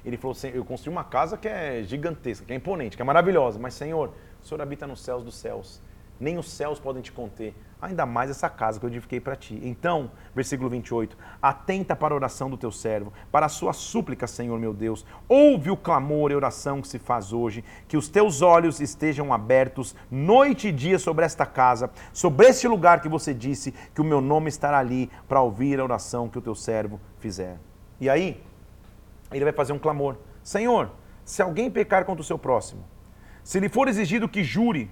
Ele 0.04 0.18
falou 0.18 0.32
assim: 0.32 0.50
Eu 0.54 0.66
construí 0.66 0.92
uma 0.92 1.04
casa 1.04 1.38
que 1.38 1.48
é 1.48 1.84
gigantesca, 1.84 2.46
que 2.46 2.54
é 2.54 2.56
imponente, 2.56 2.96
que 2.96 3.02
é 3.02 3.06
maravilhosa, 3.06 3.60
mas 3.60 3.74
Senhor, 3.74 4.14
o 4.42 4.46
Senhor 4.46 4.62
habita 4.62 4.88
nos 4.88 5.02
céus 5.02 5.24
dos 5.24 5.36
céus. 5.36 5.82
Nem 6.20 6.38
os 6.38 6.52
céus 6.52 6.80
podem 6.80 7.02
te 7.02 7.14
conter, 7.14 7.56
ainda 7.82 8.06
mais 8.06 8.30
essa 8.30 8.50
casa 8.50 8.78
que 8.78 8.86
eu 8.86 8.90
edifiquei 8.90 9.22
para 9.22 9.38
ti. 9.38 9.58
Então, 9.64 10.12
versículo 10.36 10.70
28, 10.70 11.18
atenta 11.42 11.96
para 11.96 12.14
a 12.14 12.18
oração 12.18 12.50
do 12.50 12.58
teu 12.58 12.74
servo, 12.74 13.14
para 13.32 13.46
a 13.46 13.50
sua 13.50 13.72
súplica, 13.72 14.28
Senhor 14.28 14.60
meu 14.60 14.74
Deus. 14.74 15.06
Ouve 15.30 15.72
o 15.72 15.78
clamor 15.78 16.32
e 16.32 16.36
oração 16.36 16.82
que 16.82 16.90
se 16.90 17.00
faz 17.00 17.32
hoje, 17.32 17.64
que 17.88 17.96
os 17.96 18.10
teus 18.10 18.42
olhos 18.42 18.82
estejam 18.82 19.32
abertos 19.32 19.96
noite 20.12 20.68
e 20.68 20.72
dia 20.74 21.00
sobre 21.00 21.24
esta 21.24 21.46
casa, 21.46 21.90
sobre 22.12 22.48
este 22.48 22.68
lugar 22.68 23.02
que 23.02 23.08
você 23.08 23.34
disse 23.34 23.74
que 23.96 24.02
o 24.02 24.06
meu 24.06 24.20
nome 24.20 24.50
estará 24.50 24.80
ali 24.80 25.10
para 25.26 25.42
ouvir 25.42 25.80
a 25.80 25.84
oração 25.86 26.28
que 26.28 26.38
o 26.38 26.42
teu 26.42 26.54
servo 26.54 27.00
fizer. 27.18 27.60
E 28.02 28.10
aí, 28.10 28.44
ele 29.32 29.46
vai 29.46 29.54
fazer 29.54 29.74
um 29.74 29.80
clamor: 29.80 30.18
Senhor, 30.44 30.92
se 31.24 31.42
alguém 31.42 31.70
pecar 31.70 32.06
contra 32.06 32.22
o 32.22 32.26
seu 32.26 32.38
próximo, 32.38 32.84
se 33.44 33.60
lhe 33.60 33.70
for 33.70 33.88
exigido 33.88 34.30
que 34.30 34.44
jure, 34.44 34.90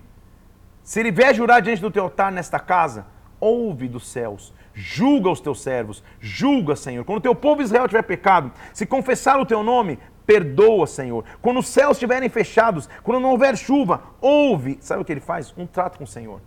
se 0.84 1.00
ele 1.00 1.12
vier 1.12 1.34
jurar 1.34 1.62
diante 1.62 1.82
do 1.82 1.92
teu 1.92 2.04
altar 2.04 2.32
nesta 2.32 2.60
casa, 2.60 3.06
ouve 3.40 3.88
dos 3.88 4.08
céus, 4.08 4.54
julga 4.74 5.30
os 5.30 5.40
teus 5.40 5.62
servos, 5.62 6.04
julga, 6.20 6.76
Senhor. 6.76 7.04
Quando 7.04 7.20
o 7.20 7.22
teu 7.22 7.36
povo 7.36 7.62
Israel 7.62 7.88
tiver 7.88 8.04
pecado, 8.04 8.52
se 8.74 8.86
confessar 8.86 9.40
o 9.40 9.46
teu 9.46 9.64
nome, 9.64 10.00
perdoa, 10.26 10.86
Senhor. 10.86 11.24
Quando 11.42 11.60
os 11.60 11.68
céus 11.68 11.98
estiverem 11.98 12.30
fechados, 12.30 12.90
quando 13.04 13.20
não 13.20 13.32
houver 13.32 13.58
chuva, 13.58 14.02
ouve. 14.22 14.78
Sabe 14.82 15.02
o 15.02 15.06
que 15.06 15.12
ele 15.12 15.22
faz? 15.22 15.54
Um 15.58 15.66
trato 15.66 15.98
com 15.98 16.04
o 16.04 16.08
Senhor. 16.08 16.42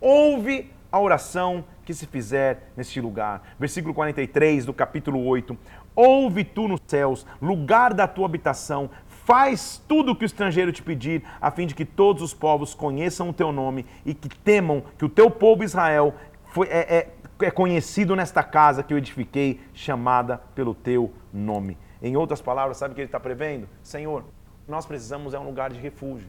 Ouve 0.00 0.72
a 0.90 0.98
oração 0.98 1.64
que 1.84 1.94
se 1.94 2.06
fizer 2.06 2.72
neste 2.76 3.00
lugar. 3.00 3.42
Versículo 3.58 3.94
43 3.94 4.64
do 4.64 4.74
capítulo 4.74 5.24
8. 5.24 5.56
Ouve 5.96 6.44
tu 6.44 6.68
nos 6.68 6.80
céus, 6.86 7.26
lugar 7.40 7.94
da 7.94 8.06
tua 8.06 8.26
habitação, 8.26 8.90
faz 9.24 9.82
tudo 9.88 10.12
o 10.12 10.16
que 10.16 10.24
o 10.24 10.26
estrangeiro 10.26 10.70
te 10.70 10.82
pedir, 10.82 11.24
a 11.40 11.50
fim 11.50 11.66
de 11.66 11.74
que 11.74 11.86
todos 11.86 12.22
os 12.22 12.34
povos 12.34 12.74
conheçam 12.74 13.30
o 13.30 13.32
teu 13.32 13.50
nome 13.50 13.86
e 14.04 14.12
que 14.12 14.28
temam 14.28 14.82
que 14.98 15.04
o 15.06 15.08
teu 15.08 15.30
povo 15.30 15.64
Israel 15.64 16.14
foi, 16.52 16.68
é, 16.68 16.96
é, 16.96 17.46
é 17.46 17.50
conhecido 17.50 18.14
nesta 18.14 18.42
casa 18.42 18.82
que 18.82 18.92
eu 18.92 18.98
edifiquei, 18.98 19.60
chamada 19.72 20.38
pelo 20.54 20.74
teu 20.74 21.12
nome. 21.32 21.78
Em 22.00 22.14
outras 22.14 22.40
palavras, 22.40 22.76
sabe 22.76 22.92
o 22.92 22.94
que 22.94 23.00
ele 23.00 23.08
está 23.08 23.18
prevendo? 23.18 23.66
Senhor, 23.82 24.22
nós 24.68 24.84
precisamos 24.84 25.34
é 25.34 25.38
um 25.38 25.44
lugar 25.44 25.72
de 25.72 25.80
refúgio. 25.80 26.28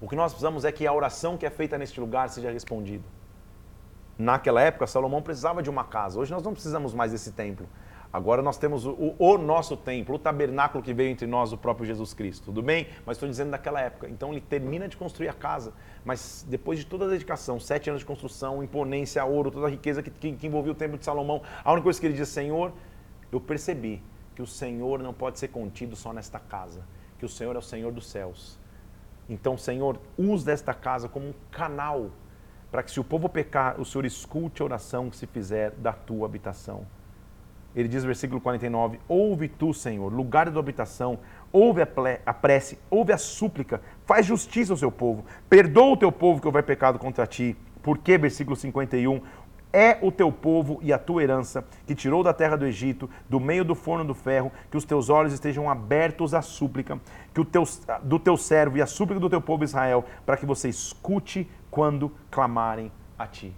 O 0.00 0.08
que 0.08 0.16
nós 0.16 0.32
precisamos 0.32 0.64
é 0.64 0.72
que 0.72 0.86
a 0.86 0.92
oração 0.92 1.36
que 1.36 1.44
é 1.44 1.50
feita 1.50 1.76
neste 1.76 2.00
lugar 2.00 2.28
seja 2.28 2.50
respondida. 2.50 3.04
Naquela 4.16 4.60
época, 4.60 4.86
Salomão 4.86 5.22
precisava 5.22 5.62
de 5.62 5.70
uma 5.70 5.84
casa. 5.84 6.18
Hoje 6.18 6.32
nós 6.32 6.42
não 6.42 6.52
precisamos 6.52 6.94
mais 6.94 7.12
desse 7.12 7.32
templo. 7.32 7.68
Agora 8.10 8.40
nós 8.40 8.56
temos 8.56 8.86
o, 8.86 9.14
o, 9.18 9.36
nosso 9.36 9.76
templo, 9.76 10.14
o 10.14 10.18
tabernáculo 10.18 10.82
que 10.82 10.94
veio 10.94 11.10
entre 11.10 11.26
nós, 11.26 11.52
o 11.52 11.58
próprio 11.58 11.86
Jesus 11.86 12.14
Cristo. 12.14 12.46
Tudo 12.46 12.62
bem? 12.62 12.88
Mas 13.04 13.16
estou 13.16 13.28
dizendo 13.28 13.50
daquela 13.50 13.82
época. 13.82 14.08
Então 14.08 14.32
ele 14.32 14.40
termina 14.40 14.88
de 14.88 14.96
construir 14.96 15.28
a 15.28 15.34
casa, 15.34 15.74
mas 16.04 16.46
depois 16.48 16.78
de 16.78 16.86
toda 16.86 17.04
a 17.04 17.08
dedicação, 17.08 17.60
sete 17.60 17.90
anos 17.90 18.00
de 18.00 18.06
construção, 18.06 18.62
imponência, 18.62 19.22
ouro, 19.24 19.50
toda 19.50 19.66
a 19.66 19.70
riqueza 19.70 20.02
que, 20.02 20.10
que, 20.10 20.32
que 20.32 20.46
envolvia 20.46 20.72
o 20.72 20.74
templo 20.74 20.96
de 20.96 21.04
Salomão, 21.04 21.42
a 21.62 21.70
única 21.70 21.84
coisa 21.84 22.00
que 22.00 22.06
ele 22.06 22.14
diz, 22.14 22.28
Senhor, 22.28 22.72
eu 23.30 23.40
percebi 23.40 24.02
que 24.34 24.40
o 24.40 24.46
Senhor 24.46 25.02
não 25.02 25.12
pode 25.12 25.38
ser 25.38 25.48
contido 25.48 25.94
só 25.94 26.10
nesta 26.10 26.38
casa, 26.38 26.86
que 27.18 27.26
o 27.26 27.28
Senhor 27.28 27.56
é 27.56 27.58
o 27.58 27.62
Senhor 27.62 27.92
dos 27.92 28.08
céus. 28.08 28.58
Então, 29.28 29.58
Senhor, 29.58 30.00
use 30.16 30.50
esta 30.50 30.72
casa 30.72 31.10
como 31.10 31.26
um 31.26 31.34
canal 31.50 32.10
para 32.70 32.82
que 32.82 32.90
se 32.90 33.00
o 33.00 33.04
povo 33.04 33.28
pecar, 33.28 33.78
o 33.78 33.84
Senhor 33.84 34.06
escute 34.06 34.62
a 34.62 34.64
oração 34.64 35.10
que 35.10 35.16
se 35.16 35.26
fizer 35.26 35.72
da 35.72 35.92
tua 35.92 36.26
habitação. 36.26 36.86
Ele 37.78 37.86
diz 37.86 38.02
versículo 38.02 38.40
49: 38.40 38.98
Ouve 39.06 39.46
tu, 39.46 39.72
Senhor, 39.72 40.12
lugar 40.12 40.46
da 40.46 40.50
tua 40.50 40.60
habitação, 40.60 41.20
ouve 41.52 41.80
a 41.80 42.34
prece, 42.34 42.76
ouve 42.90 43.12
a 43.12 43.16
súplica, 43.16 43.80
faz 44.04 44.26
justiça 44.26 44.72
ao 44.72 44.76
seu 44.76 44.90
povo, 44.90 45.24
perdoa 45.48 45.92
o 45.92 45.96
teu 45.96 46.10
povo 46.10 46.40
que 46.40 46.46
houver 46.48 46.64
pecado 46.64 46.98
contra 46.98 47.24
ti. 47.24 47.56
Porque, 47.80 48.18
versículo 48.18 48.56
51, 48.56 49.22
é 49.72 49.96
o 50.02 50.10
teu 50.10 50.32
povo 50.32 50.80
e 50.82 50.92
a 50.92 50.98
tua 50.98 51.22
herança, 51.22 51.64
que 51.86 51.94
tirou 51.94 52.24
da 52.24 52.34
terra 52.34 52.56
do 52.56 52.66
Egito, 52.66 53.08
do 53.28 53.38
meio 53.38 53.64
do 53.64 53.76
forno 53.76 54.04
do 54.04 54.14
ferro, 54.14 54.50
que 54.68 54.76
os 54.76 54.84
teus 54.84 55.08
olhos 55.08 55.32
estejam 55.32 55.70
abertos 55.70 56.34
à 56.34 56.42
súplica 56.42 56.98
que 57.32 57.40
o 57.40 57.44
teu, 57.44 57.62
do 58.02 58.18
teu 58.18 58.36
servo 58.36 58.76
e 58.76 58.82
à 58.82 58.86
súplica 58.86 59.20
do 59.20 59.30
teu 59.30 59.40
povo 59.40 59.62
Israel, 59.62 60.04
para 60.26 60.36
que 60.36 60.44
você 60.44 60.68
escute 60.68 61.48
quando 61.70 62.10
clamarem 62.28 62.90
a 63.16 63.24
ti. 63.28 63.54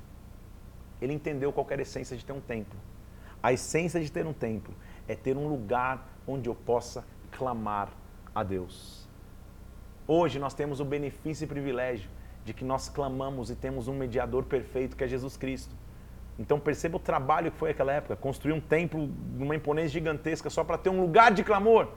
Ele 1.01 1.15
entendeu 1.15 1.55
qual 1.55 1.67
era 1.71 1.81
a 1.81 1.85
essência 1.85 2.15
de 2.15 2.23
ter 2.23 2.35
um 2.35 2.41
templo. 2.41 2.79
A 3.43 3.53
essência 3.53 4.01
de 4.01 4.11
ter 4.11 4.27
um 4.27 4.33
templo 4.33 4.75
é 5.09 5.15
ter 5.15 5.37
um 5.37 5.49
lugar 5.49 6.09
onde 6.27 6.49
eu 6.49 6.55
possa 6.55 7.05
clamar 7.31 7.89
a 8.35 8.43
Deus. 8.43 9.09
Hoje 10.07 10.39
nós 10.39 10.55
temos 10.55 10.81
o 10.81 10.85
benefício 10.85 11.45
e 11.45 11.47
privilégio 11.47 12.11
de 12.45 12.53
que 12.53 12.65
nós 12.65 12.89
clamamos 12.89 13.51
e 13.51 13.55
temos 13.55 13.89
um 13.89 13.95
mediador 13.95 14.45
perfeito 14.45 14.97
que 14.97 15.05
é 15.05 15.09
Jesus 15.09 15.37
Cristo. 15.37 15.75
Então 16.39 16.59
perceba 16.59 16.97
o 16.97 17.01
trabalho 17.01 17.51
que 17.51 17.59
foi 17.59 17.71
aquela 17.71 17.93
época, 17.93 18.17
construir 18.17 18.53
um 18.53 18.61
templo 18.61 19.09
numa 19.35 19.55
imponência 19.55 19.91
gigantesca 19.91 20.49
só 20.49 20.65
para 20.65 20.79
ter 20.79 20.91
um 20.91 21.01
lugar 21.01 21.33
de 21.33 21.45
clamor. 21.45 21.89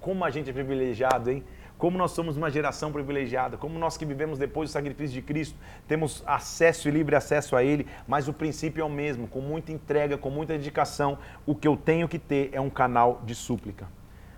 Como 0.00 0.24
a 0.24 0.30
gente 0.30 0.50
é 0.50 0.52
privilegiado, 0.52 1.30
hein? 1.30 1.44
Como 1.82 1.98
nós 1.98 2.12
somos 2.12 2.36
uma 2.36 2.48
geração 2.48 2.92
privilegiada, 2.92 3.56
como 3.56 3.76
nós 3.76 3.96
que 3.96 4.04
vivemos 4.04 4.38
depois 4.38 4.70
do 4.70 4.72
sacrifício 4.72 5.14
de 5.14 5.20
Cristo, 5.20 5.58
temos 5.88 6.22
acesso 6.24 6.86
e 6.86 6.92
livre 6.92 7.16
acesso 7.16 7.56
a 7.56 7.64
Ele, 7.64 7.88
mas 8.06 8.28
o 8.28 8.32
princípio 8.32 8.82
é 8.82 8.84
o 8.84 8.88
mesmo, 8.88 9.26
com 9.26 9.40
muita 9.40 9.72
entrega, 9.72 10.16
com 10.16 10.30
muita 10.30 10.52
dedicação, 10.52 11.18
o 11.44 11.56
que 11.56 11.66
eu 11.66 11.76
tenho 11.76 12.06
que 12.06 12.20
ter 12.20 12.50
é 12.52 12.60
um 12.60 12.70
canal 12.70 13.20
de 13.26 13.34
súplica. 13.34 13.88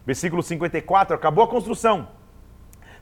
Versículo 0.06 0.42
54, 0.42 1.14
acabou 1.14 1.44
a 1.44 1.46
construção. 1.46 2.08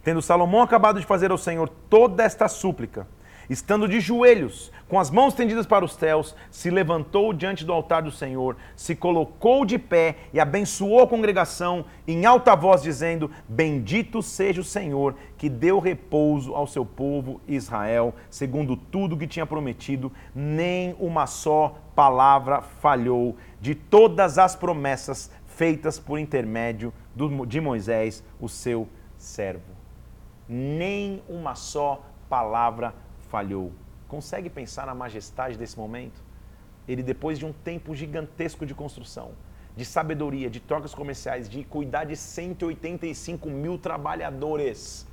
Tendo 0.03 0.21
Salomão 0.21 0.61
acabado 0.61 0.99
de 0.99 1.07
fazer 1.07 1.31
ao 1.31 1.39
Senhor 1.39 1.69
toda 1.69 2.25
esta 2.25 2.49
súplica, 2.49 3.07
estando 3.53 3.87
de 3.87 4.01
joelhos, 4.01 4.73
com 4.89 4.99
as 4.99 5.11
mãos 5.11 5.35
tendidas 5.35 5.67
para 5.67 5.85
os 5.85 5.95
céus, 5.95 6.35
se 6.51 6.71
levantou 6.71 7.33
diante 7.33 7.65
do 7.65 7.73
altar 7.73 8.03
do 8.03 8.11
Senhor, 8.11 8.57
se 8.75 8.97
colocou 8.97 9.65
de 9.65 9.79
pé 9.79 10.17
e 10.33 10.41
abençoou 10.41 11.03
a 11.03 11.07
congregação 11.07 11.85
em 12.07 12.27
alta 12.27 12.55
voz, 12.57 12.83
dizendo: 12.83 13.31
Bendito 13.49 14.23
seja 14.23 14.61
o 14.61 14.65
Senhor, 14.65 15.15
que 15.37 15.49
deu 15.49 15.79
repouso 15.79 16.55
ao 16.55 16.67
seu 16.67 16.85
povo 16.85 17.41
Israel, 17.47 18.15
segundo 18.29 18.77
tudo 18.77 19.17
que 19.17 19.27
tinha 19.27 19.47
prometido, 19.47 20.13
nem 20.35 20.97
uma 20.99 21.27
só 21.27 21.79
palavra 21.95 22.63
falhou 22.63 23.37
de 23.61 23.75
todas 23.75 24.39
as 24.39 24.57
promessas 24.57 25.31
feitas 25.47 25.99
por 25.99 26.19
intermédio 26.19 26.93
de 27.47 27.61
Moisés, 27.61 28.25
o 28.41 28.49
seu 28.49 28.89
servo. 29.17 29.73
Nem 30.49 31.23
uma 31.29 31.55
só 31.55 32.05
palavra 32.29 32.95
falhou. 33.33 33.73
Consegue 34.09 34.51
pensar 34.51 34.85
na 34.85 34.95
majestade 34.95 35.57
desse 35.57 35.79
momento? 35.79 36.23
Ele, 36.87 37.03
depois 37.03 37.39
de 37.39 37.47
um 37.47 37.53
tempo 37.53 37.95
gigantesco 37.95 38.67
de 38.67 38.75
construção, 38.75 39.31
de 39.75 39.87
sabedoria, 39.87 40.51
de 40.51 40.61
trocas 40.61 40.95
comerciais, 40.95 41.49
de 41.49 41.65
cuidar 41.65 42.05
de 42.05 42.15
185 42.15 43.49
mil 43.49 43.79
trabalhadores, 43.79 45.09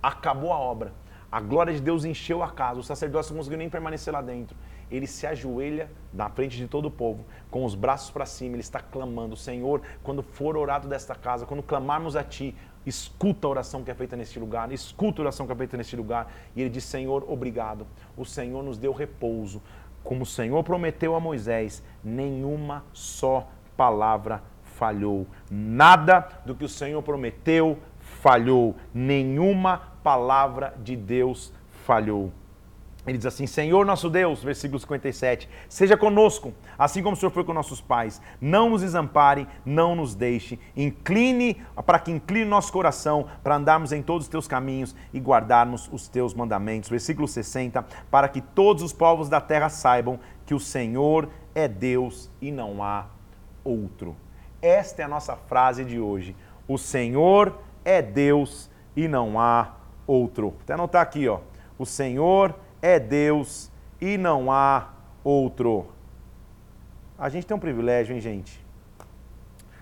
acabou 0.00 0.52
a 0.52 0.58
obra. 0.58 0.92
A 1.32 1.40
glória 1.40 1.72
de 1.72 1.80
Deus 1.80 2.04
encheu 2.04 2.40
a 2.40 2.50
casa, 2.50 2.78
o 2.78 2.84
sacerdócio 2.84 3.32
não 3.32 3.38
conseguiu 3.38 3.58
nem 3.58 3.68
permanecer 3.68 4.12
lá 4.12 4.22
dentro. 4.22 4.56
Ele 4.88 5.06
se 5.06 5.26
ajoelha 5.26 5.90
na 6.12 6.28
frente 6.28 6.56
de 6.56 6.68
todo 6.68 6.86
o 6.86 6.90
povo, 6.90 7.24
com 7.50 7.64
os 7.64 7.74
braços 7.74 8.10
para 8.10 8.26
cima, 8.26 8.54
ele 8.54 8.60
está 8.60 8.80
clamando: 8.80 9.36
Senhor, 9.36 9.82
quando 10.02 10.22
for 10.22 10.56
orado 10.56 10.88
desta 10.88 11.14
casa, 11.14 11.46
quando 11.46 11.62
clamarmos 11.62 12.14
a 12.14 12.22
Ti, 12.22 12.54
escuta 12.90 13.46
a 13.46 13.50
oração 13.50 13.82
que 13.82 13.90
é 13.90 13.94
feita 13.94 14.16
neste 14.16 14.38
lugar, 14.38 14.70
escuta 14.70 15.20
a 15.20 15.24
oração 15.24 15.46
que 15.46 15.52
é 15.52 15.56
feita 15.56 15.76
neste 15.76 15.96
lugar. 15.96 16.30
E 16.54 16.60
ele 16.60 16.70
diz: 16.70 16.84
Senhor, 16.84 17.24
obrigado. 17.26 17.86
O 18.16 18.24
Senhor 18.24 18.62
nos 18.62 18.76
deu 18.76 18.92
repouso. 18.92 19.62
Como 20.04 20.22
o 20.22 20.26
Senhor 20.26 20.62
prometeu 20.62 21.14
a 21.14 21.20
Moisés, 21.20 21.82
nenhuma 22.02 22.84
só 22.92 23.48
palavra 23.76 24.42
falhou. 24.62 25.26
Nada 25.50 26.28
do 26.44 26.54
que 26.54 26.64
o 26.64 26.68
Senhor 26.68 27.02
prometeu 27.02 27.78
falhou. 27.98 28.76
Nenhuma 28.92 29.82
palavra 30.02 30.74
de 30.82 30.96
Deus 30.96 31.52
falhou. 31.84 32.32
Ele 33.06 33.16
diz 33.16 33.26
assim: 33.26 33.46
Senhor 33.46 33.86
nosso 33.86 34.10
Deus, 34.10 34.42
versículo 34.42 34.78
57, 34.78 35.48
seja 35.68 35.96
conosco, 35.96 36.52
assim 36.78 37.02
como 37.02 37.14
o 37.14 37.18
Senhor 37.18 37.30
foi 37.30 37.44
com 37.44 37.52
nossos 37.52 37.80
pais. 37.80 38.20
Não 38.40 38.70
nos 38.70 38.82
desampare, 38.82 39.48
não 39.64 39.94
nos 39.94 40.14
deixe. 40.14 40.58
Incline, 40.76 41.62
para 41.86 41.98
que 41.98 42.10
incline 42.10 42.44
nosso 42.44 42.72
coração, 42.72 43.26
para 43.42 43.56
andarmos 43.56 43.92
em 43.92 44.02
todos 44.02 44.26
os 44.26 44.30
teus 44.30 44.46
caminhos 44.46 44.94
e 45.12 45.18
guardarmos 45.18 45.88
os 45.92 46.08
teus 46.08 46.34
mandamentos. 46.34 46.90
Versículo 46.90 47.26
60, 47.26 47.84
para 48.10 48.28
que 48.28 48.40
todos 48.40 48.82
os 48.82 48.92
povos 48.92 49.28
da 49.28 49.40
terra 49.40 49.68
saibam 49.68 50.20
que 50.44 50.54
o 50.54 50.60
Senhor 50.60 51.28
é 51.54 51.66
Deus 51.66 52.30
e 52.40 52.52
não 52.52 52.82
há 52.82 53.06
outro. 53.64 54.14
Esta 54.60 55.02
é 55.02 55.04
a 55.04 55.08
nossa 55.08 55.36
frase 55.36 55.84
de 55.84 55.98
hoje. 55.98 56.36
O 56.68 56.76
Senhor 56.76 57.58
é 57.84 58.02
Deus 58.02 58.70
e 58.94 59.08
não 59.08 59.40
há 59.40 59.74
outro. 60.06 60.54
Até 60.62 60.74
anotar 60.74 61.02
aqui, 61.02 61.26
ó. 61.26 61.40
O 61.78 61.86
Senhor 61.86 62.50
é 62.50 62.60
é 62.82 62.98
Deus 62.98 63.70
e 64.00 64.16
não 64.16 64.50
há 64.50 64.90
outro. 65.22 65.88
A 67.18 67.28
gente 67.28 67.46
tem 67.46 67.56
um 67.56 67.60
privilégio, 67.60 68.14
hein, 68.14 68.20
gente? 68.20 68.64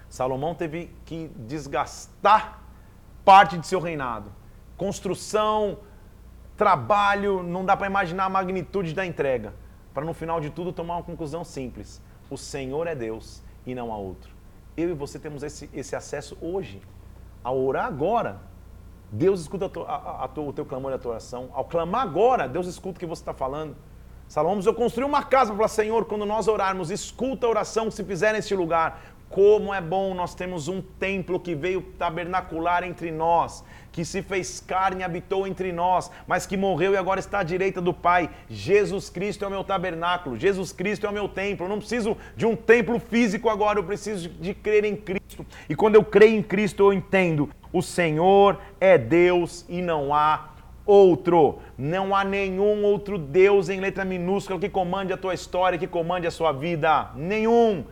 Salomão 0.09 0.55
teve 0.55 0.91
que 1.05 1.31
desgastar 1.37 2.61
parte 3.25 3.59
de 3.59 3.67
seu 3.67 3.79
reinado. 3.79 4.33
Construção, 4.77 5.79
trabalho, 6.57 7.43
não 7.43 7.65
dá 7.65 7.77
para 7.77 7.87
imaginar 7.87 8.25
a 8.25 8.29
magnitude 8.29 8.95
da 8.95 9.07
entrega. 9.07 9.55
Para 9.95 10.05
no 10.05 10.15
final 10.15 10.41
de 10.41 10.51
tudo 10.51 10.73
tomar 10.73 10.97
uma 10.97 11.03
conclusão 11.03 11.45
simples: 11.45 12.03
o 12.31 12.37
Senhor 12.37 12.87
é 12.87 12.95
Deus 12.95 13.43
e 13.67 13.75
não 13.75 13.93
há 13.93 13.97
outro. 13.97 14.31
Eu 14.77 14.91
e 14.91 14.95
você 14.95 15.19
temos 15.19 15.43
esse, 15.43 15.69
esse 15.73 15.95
acesso 15.95 16.37
hoje, 16.41 16.81
a 17.43 17.53
orar 17.53 17.87
agora, 17.87 18.41
Deus 19.11 19.41
escuta 19.41 19.71
a, 19.87 19.95
a, 19.95 20.25
a, 20.25 20.41
o 20.41 20.53
teu 20.53 20.65
clamor 20.65 20.93
e 20.93 20.95
a 20.95 20.99
tua 20.99 21.13
oração. 21.13 21.49
Ao 21.53 21.65
clamar 21.65 22.03
agora, 22.03 22.47
Deus 22.47 22.67
escuta 22.67 22.97
o 22.97 23.01
que 23.01 23.07
você 23.07 23.23
está 23.23 23.33
falando. 23.33 23.75
Salomão 24.29 24.61
eu 24.63 24.75
construí 24.75 25.07
uma 25.07 25.23
casa 25.23 25.55
para 25.55 25.67
Senhor, 25.69 26.05
quando 26.05 26.27
nós 26.27 26.49
orarmos, 26.49 26.91
escuta 26.91 27.47
a 27.47 27.51
oração 27.51 27.87
que 27.87 27.93
se 27.93 28.05
fizer 28.05 28.33
neste 28.33 28.55
lugar. 28.55 29.01
Como 29.31 29.75
é 29.75 29.81
bom 29.81 30.15
nós 30.15 30.35
temos 30.35 30.69
um 30.69 30.81
templo 30.81 31.39
que 31.39 31.55
veio 31.55 31.83
tabernacular 31.99 32.83
entre 32.83 33.11
nós, 33.11 33.63
que 33.93 34.05
se 34.05 34.23
fez 34.23 34.59
carne 34.61 35.03
e 35.03 35.05
habitou 35.05 35.47
entre 35.47 35.71
nós, 35.71 36.11
mas 36.27 36.47
que 36.47 36.57
morreu 36.57 36.95
e 36.95 36.97
agora 36.97 37.21
está 37.21 37.41
à 37.41 37.43
direita 37.43 37.81
do 37.81 37.93
Pai. 37.93 38.31
Jesus 38.49 39.11
Cristo 39.11 39.45
é 39.45 39.49
o 39.49 39.51
meu 39.51 39.63
tabernáculo, 39.63 40.39
Jesus 40.39 40.73
Cristo 40.73 41.07
é 41.07 41.11
o 41.11 41.13
meu 41.13 41.29
templo. 41.29 41.67
Eu 41.67 41.71
não 41.71 41.79
preciso 41.79 42.17
de 42.37 42.47
um 42.47 42.57
templo 42.57 42.99
físico 42.99 43.51
agora, 43.51 43.79
eu 43.79 43.85
preciso 43.85 44.29
de 44.31 44.55
crer 44.55 44.85
em 44.85 44.97
Cristo. 44.97 45.45
E 45.69 45.75
quando 45.75 45.97
eu 45.97 46.05
creio 46.05 46.39
em 46.39 46.43
Cristo, 46.43 46.85
eu 46.85 46.93
entendo: 46.93 47.51
o 47.71 47.83
Senhor 47.83 48.59
é 48.81 48.97
Deus 48.97 49.67
e 49.69 49.83
não 49.83 50.15
há 50.15 50.55
outro. 50.87 51.59
Não 51.77 52.17
há 52.17 52.25
nenhum 52.25 52.83
outro 52.83 53.19
Deus 53.19 53.69
em 53.69 53.79
letra 53.79 54.07
minúscula 54.07 54.59
que 54.59 54.71
comande 54.71 55.13
a 55.13 55.19
tua 55.19 55.35
história, 55.35 55.79
que 55.79 55.87
comande 55.87 56.27
a 56.27 56.31
sua 56.31 56.51
vida. 56.51 57.11
Nenhum 57.15 57.85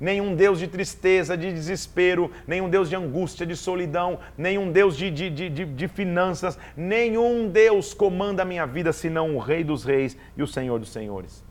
nenhum 0.00 0.34
Deus 0.34 0.58
de 0.58 0.68
tristeza, 0.68 1.36
de 1.36 1.52
desespero, 1.52 2.30
nenhum 2.46 2.68
Deus 2.68 2.88
de 2.88 2.96
angústia, 2.96 3.46
de 3.46 3.56
solidão, 3.56 4.18
nenhum 4.36 4.70
Deus 4.70 4.96
de, 4.96 5.10
de, 5.10 5.30
de, 5.30 5.48
de, 5.48 5.88
finanças, 5.88 6.58
nenhum 6.76 7.48
Deus 7.48 7.92
comanda 7.92 8.42
a 8.42 8.46
minha 8.46 8.66
vida 8.66 8.92
senão 8.92 9.34
o 9.34 9.38
Rei 9.38 9.64
dos 9.64 9.84
Reis 9.84 10.16
e 10.36 10.42
o 10.42 10.46
Senhor 10.46 10.78
dos 10.78 10.90
Senhores. 10.90 11.42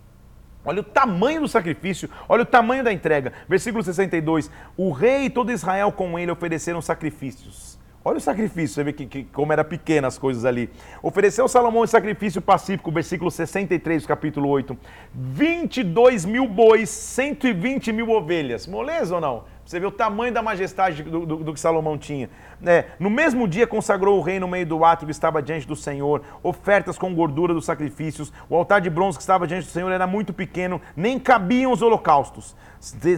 Olha 0.63 0.81
o 0.81 0.83
tamanho 0.83 1.41
do 1.41 1.47
sacrifício, 1.47 2.09
olha 2.27 2.43
o 2.43 2.45
tamanho 2.45 2.83
da 2.83 2.91
entrega. 2.91 3.31
Versículo 3.47 3.81
62: 3.81 4.51
O 4.75 4.91
rei 4.91 5.25
e 5.25 5.29
todo 5.29 5.51
Israel 5.51 5.91
com 5.93 6.19
ele 6.19 6.29
ofereceram 6.29 6.81
sacrifícios. 6.81 7.66
Olha 8.07 8.19
o 8.19 8.21
sacrifício, 8.21 8.73
você 8.75 8.85
vê 8.85 8.93
que, 8.93 9.05
que, 9.05 9.23
como 9.25 9.51
era 9.51 9.65
pequena 9.65 10.07
as 10.07 10.17
coisas 10.17 10.45
ali. 10.45 10.69
Ofereceu 11.03 11.45
Salomão 11.45 11.83
esse 11.83 11.91
sacrifício 11.91 12.41
pacífico, 12.41 12.89
versículo 12.89 13.29
63 13.29 14.03
do 14.03 14.07
capítulo 14.07 14.47
8. 14.47 14.77
22 15.13 16.23
mil 16.23 16.47
bois, 16.47 16.89
120 16.89 17.91
mil 17.91 18.09
ovelhas. 18.11 18.65
Moleza 18.65 19.15
ou 19.15 19.19
não? 19.19 19.43
Você 19.67 19.81
vê 19.81 19.85
o 19.85 19.91
tamanho 19.91 20.33
da 20.33 20.41
majestade 20.41 21.03
do, 21.03 21.25
do, 21.25 21.35
do 21.43 21.53
que 21.53 21.59
Salomão 21.59 21.97
tinha. 21.97 22.29
É, 22.65 22.85
no 22.97 23.09
mesmo 23.09 23.45
dia 23.45 23.67
consagrou 23.67 24.17
o 24.17 24.21
rei 24.21 24.39
no 24.39 24.47
meio 24.47 24.65
do 24.65 24.85
ato 24.85 25.05
que 25.05 25.11
estava 25.11 25.41
diante 25.41 25.67
do 25.67 25.75
Senhor, 25.75 26.23
ofertas 26.41 26.97
com 26.97 27.13
gordura 27.13 27.53
dos 27.53 27.65
sacrifícios. 27.65 28.31
O 28.49 28.55
altar 28.55 28.79
de 28.79 28.89
bronze 28.89 29.17
que 29.17 29.21
estava 29.21 29.45
diante 29.45 29.65
do 29.65 29.71
Senhor 29.71 29.91
era 29.91 30.07
muito 30.07 30.31
pequeno, 30.33 30.81
nem 30.95 31.19
cabiam 31.19 31.73
os 31.73 31.81
holocaustos. 31.81 32.55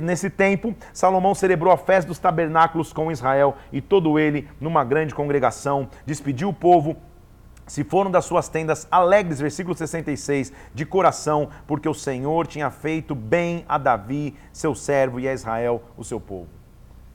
Nesse 0.01 0.27
tempo, 0.27 0.73
Salomão 0.91 1.35
celebrou 1.35 1.71
a 1.71 1.77
festa 1.77 2.07
dos 2.07 2.17
tabernáculos 2.17 2.91
com 2.91 3.11
Israel 3.11 3.55
e 3.71 3.79
todo 3.79 4.17
ele 4.17 4.47
numa 4.59 4.83
grande 4.83 5.13
congregação. 5.13 5.87
Despediu 6.03 6.49
o 6.49 6.53
povo 6.53 6.97
se 7.70 7.84
foram 7.84 8.09
das 8.09 8.26
suas 8.26 8.49
tendas 8.49 8.88
alegres, 8.89 9.39
versículo 9.39 9.78
66, 9.78 10.51
de 10.74 10.86
coração, 10.88 11.49
porque 11.67 11.88
o 11.88 11.93
Senhor 11.93 12.47
tinha 12.47 12.72
feito 12.72 13.13
bem 13.13 13.63
a 13.70 13.78
Davi, 13.78 14.36
seu 14.51 14.74
servo, 14.74 15.20
e 15.20 15.30
a 15.30 15.34
Israel, 15.34 15.84
o 15.95 16.03
seu 16.03 16.20
povo. 16.20 16.49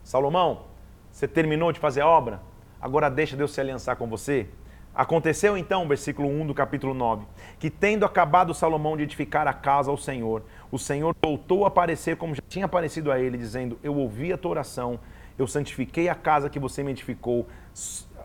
Salomão, 0.04 0.62
você 1.10 1.26
terminou 1.26 1.72
de 1.72 1.80
fazer 1.80 2.02
a 2.02 2.06
obra? 2.06 2.40
Agora 2.80 3.10
deixa 3.10 3.36
Deus 3.36 3.52
se 3.52 3.60
aliançar 3.60 3.96
com 3.96 4.06
você? 4.06 4.46
Aconteceu 4.94 5.58
então, 5.58 5.88
versículo 5.88 6.28
1 6.28 6.46
do 6.46 6.54
capítulo 6.54 6.94
9, 6.94 7.26
que 7.58 7.68
tendo 7.68 8.06
acabado 8.06 8.54
Salomão 8.54 8.96
de 8.96 9.02
edificar 9.02 9.48
a 9.48 9.52
casa 9.52 9.90
ao 9.90 9.96
Senhor, 9.96 10.44
o 10.70 10.78
Senhor 10.78 11.16
voltou 11.20 11.64
a 11.64 11.68
aparecer 11.68 12.16
como 12.16 12.32
já 12.32 12.42
tinha 12.48 12.66
aparecido 12.66 13.10
a 13.10 13.18
ele, 13.18 13.36
dizendo: 13.36 13.76
Eu 13.82 13.96
ouvi 13.96 14.32
a 14.32 14.38
tua 14.38 14.52
oração, 14.52 15.00
eu 15.36 15.48
santifiquei 15.48 16.08
a 16.08 16.14
casa 16.14 16.48
que 16.48 16.60
você 16.60 16.84
me 16.84 16.92
edificou, 16.92 17.48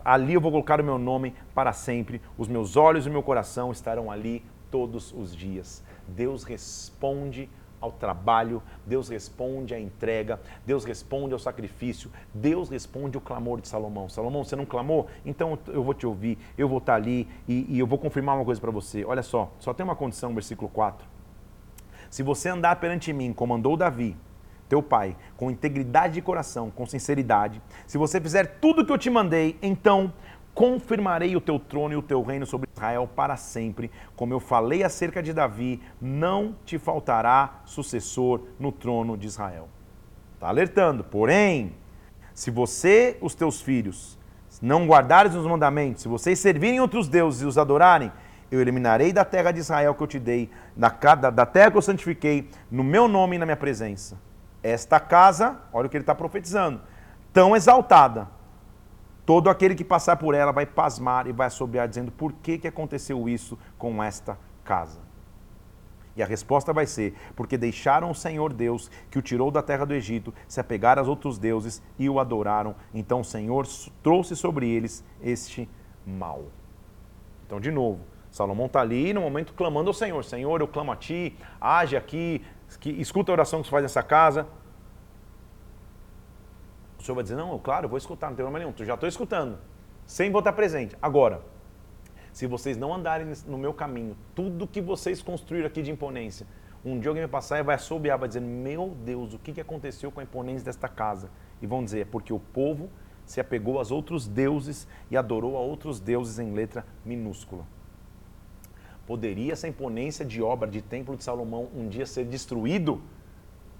ali 0.04 0.34
eu 0.34 0.40
vou 0.40 0.50
colocar 0.50 0.80
o 0.80 0.84
meu 0.84 0.98
nome 0.98 1.34
para 1.54 1.72
sempre, 1.72 2.20
os 2.36 2.48
meus 2.48 2.76
olhos 2.76 3.06
e 3.06 3.08
o 3.08 3.12
meu 3.12 3.22
coração 3.22 3.72
estarão 3.72 4.10
ali 4.10 4.44
todos 4.70 5.12
os 5.12 5.34
dias. 5.34 5.82
Deus 6.08 6.44
responde 6.44 7.48
ao 7.80 7.90
trabalho, 7.90 8.62
Deus 8.84 9.08
responde 9.08 9.74
à 9.74 9.80
entrega, 9.80 10.38
Deus 10.66 10.84
responde 10.84 11.32
ao 11.32 11.38
sacrifício, 11.38 12.10
Deus 12.32 12.68
responde 12.68 13.16
ao 13.16 13.22
clamor 13.22 13.60
de 13.60 13.68
Salomão. 13.68 14.08
Salomão, 14.08 14.44
você 14.44 14.54
não 14.54 14.66
clamou? 14.66 15.06
Então 15.24 15.58
eu 15.68 15.82
vou 15.82 15.94
te 15.94 16.06
ouvir, 16.06 16.38
eu 16.58 16.68
vou 16.68 16.78
estar 16.78 16.94
ali 16.94 17.26
e, 17.48 17.66
e 17.68 17.78
eu 17.78 17.86
vou 17.86 17.98
confirmar 17.98 18.36
uma 18.36 18.44
coisa 18.44 18.60
para 18.60 18.70
você. 18.70 19.04
Olha 19.04 19.22
só, 19.22 19.50
só 19.58 19.72
tem 19.72 19.84
uma 19.84 19.96
condição, 19.96 20.34
versículo 20.34 20.68
4. 20.70 21.06
Se 22.10 22.22
você 22.22 22.48
andar 22.48 22.76
perante 22.76 23.12
mim, 23.12 23.32
como 23.32 23.54
andou 23.54 23.76
Davi, 23.76 24.16
teu 24.70 24.80
pai, 24.80 25.16
com 25.36 25.50
integridade 25.50 26.14
de 26.14 26.22
coração, 26.22 26.70
com 26.70 26.86
sinceridade, 26.86 27.60
se 27.88 27.98
você 27.98 28.20
fizer 28.20 28.58
tudo 28.60 28.82
o 28.82 28.86
que 28.86 28.92
eu 28.92 28.96
te 28.96 29.10
mandei, 29.10 29.58
então 29.60 30.12
confirmarei 30.54 31.34
o 31.34 31.40
teu 31.40 31.58
trono 31.58 31.94
e 31.94 31.96
o 31.96 32.02
teu 32.02 32.22
reino 32.22 32.46
sobre 32.46 32.68
Israel 32.72 33.08
para 33.14 33.36
sempre. 33.36 33.90
Como 34.14 34.32
eu 34.32 34.38
falei 34.38 34.84
acerca 34.84 35.22
de 35.22 35.32
Davi, 35.32 35.82
não 36.00 36.54
te 36.64 36.78
faltará 36.78 37.62
sucessor 37.64 38.42
no 38.58 38.70
trono 38.70 39.16
de 39.16 39.26
Israel. 39.26 39.68
Está 40.34 40.48
alertando. 40.48 41.02
Porém, 41.02 41.72
se 42.32 42.50
você, 42.50 43.18
os 43.20 43.34
teus 43.34 43.60
filhos, 43.60 44.18
não 44.62 44.86
guardares 44.86 45.34
os 45.34 45.46
mandamentos, 45.46 46.02
se 46.02 46.08
vocês 46.08 46.38
servirem 46.38 46.80
outros 46.80 47.08
deuses 47.08 47.42
e 47.42 47.46
os 47.46 47.58
adorarem, 47.58 48.12
eu 48.50 48.60
eliminarei 48.60 49.12
da 49.12 49.24
terra 49.24 49.52
de 49.52 49.60
Israel 49.60 49.94
que 49.94 50.02
eu 50.02 50.06
te 50.06 50.18
dei, 50.18 50.50
da, 50.76 50.90
terra 51.46 51.70
que 51.70 51.76
eu 51.76 51.82
santifiquei, 51.82 52.48
no 52.70 52.84
meu 52.84 53.08
nome 53.08 53.36
e 53.36 53.38
na 53.38 53.46
minha 53.46 53.56
presença 53.56 54.29
esta 54.62 55.00
casa, 55.00 55.60
olha 55.72 55.86
o 55.86 55.90
que 55.90 55.96
ele 55.96 56.02
está 56.02 56.14
profetizando, 56.14 56.80
tão 57.32 57.56
exaltada, 57.56 58.28
todo 59.24 59.48
aquele 59.48 59.74
que 59.74 59.84
passar 59.84 60.16
por 60.16 60.34
ela 60.34 60.52
vai 60.52 60.66
pasmar 60.66 61.26
e 61.26 61.32
vai 61.32 61.46
assobiar, 61.46 61.88
dizendo: 61.88 62.10
por 62.10 62.32
que, 62.32 62.58
que 62.58 62.68
aconteceu 62.68 63.28
isso 63.28 63.58
com 63.78 64.02
esta 64.02 64.38
casa? 64.64 65.00
E 66.16 66.22
a 66.22 66.26
resposta 66.26 66.72
vai 66.72 66.86
ser: 66.86 67.14
porque 67.36 67.56
deixaram 67.56 68.10
o 68.10 68.14
Senhor 68.14 68.52
Deus, 68.52 68.90
que 69.10 69.18
o 69.18 69.22
tirou 69.22 69.50
da 69.50 69.62
terra 69.62 69.84
do 69.84 69.94
Egito, 69.94 70.34
se 70.48 70.60
apegaram 70.60 71.00
aos 71.00 71.08
outros 71.08 71.38
deuses 71.38 71.82
e 71.98 72.08
o 72.08 72.18
adoraram. 72.18 72.74
Então 72.92 73.20
o 73.20 73.24
Senhor 73.24 73.66
trouxe 74.02 74.34
sobre 74.36 74.68
eles 74.68 75.04
este 75.22 75.68
mal. 76.06 76.44
Então, 77.46 77.60
de 77.60 77.70
novo, 77.70 78.00
Salomão 78.30 78.66
está 78.66 78.80
ali 78.80 79.12
no 79.12 79.20
momento 79.22 79.54
clamando 79.54 79.90
ao 79.90 79.94
Senhor: 79.94 80.24
Senhor, 80.24 80.60
eu 80.60 80.68
clamo 80.68 80.92
a 80.92 80.96
ti, 80.96 81.36
age 81.60 81.96
aqui, 81.96 82.42
que 82.78 82.90
escuta 82.90 83.32
a 83.32 83.34
oração 83.34 83.60
que 83.60 83.66
você 83.66 83.70
faz 83.70 83.82
nessa 83.82 84.02
casa. 84.02 84.46
O 86.98 87.02
senhor 87.02 87.14
vai 87.14 87.22
dizer, 87.22 87.36
não, 87.36 87.58
claro, 87.58 87.88
vou 87.88 87.98
escutar, 87.98 88.28
não 88.28 88.36
tem 88.36 88.44
problema 88.44 88.64
nenhum. 88.64 88.74
Eu 88.78 88.84
já 88.84 88.94
estou 88.94 89.08
escutando, 89.08 89.58
sem 90.06 90.30
estar 90.36 90.52
presente. 90.52 90.96
Agora, 91.00 91.42
se 92.32 92.46
vocês 92.46 92.76
não 92.76 92.94
andarem 92.94 93.26
no 93.46 93.58
meu 93.58 93.72
caminho, 93.72 94.16
tudo 94.34 94.66
que 94.66 94.80
vocês 94.80 95.22
construíram 95.22 95.66
aqui 95.66 95.82
de 95.82 95.90
imponência, 95.90 96.46
um 96.84 96.98
dia 96.98 97.10
alguém 97.10 97.22
vai 97.22 97.30
passar 97.30 97.58
e 97.58 97.62
vai 97.62 97.74
assobiar, 97.74 98.18
vai 98.18 98.28
dizer, 98.28 98.40
meu 98.40 98.96
Deus, 99.04 99.34
o 99.34 99.38
que, 99.38 99.52
que 99.52 99.60
aconteceu 99.60 100.10
com 100.10 100.20
a 100.20 100.22
imponência 100.22 100.64
desta 100.64 100.88
casa? 100.88 101.30
E 101.60 101.66
vão 101.66 101.84
dizer, 101.84 102.00
é 102.00 102.04
porque 102.04 102.32
o 102.32 102.38
povo 102.38 102.90
se 103.26 103.40
apegou 103.40 103.78
aos 103.78 103.90
outros 103.90 104.26
deuses 104.26 104.88
e 105.10 105.16
adorou 105.16 105.56
a 105.56 105.60
outros 105.60 106.00
deuses 106.00 106.38
em 106.38 106.52
letra 106.52 106.84
minúscula. 107.04 107.66
Poderia 109.10 109.54
essa 109.54 109.66
imponência 109.66 110.24
de 110.24 110.40
obra 110.40 110.70
de 110.70 110.80
templo 110.80 111.16
de 111.16 111.24
Salomão 111.24 111.68
um 111.74 111.88
dia 111.88 112.06
ser 112.06 112.24
destruído? 112.24 113.02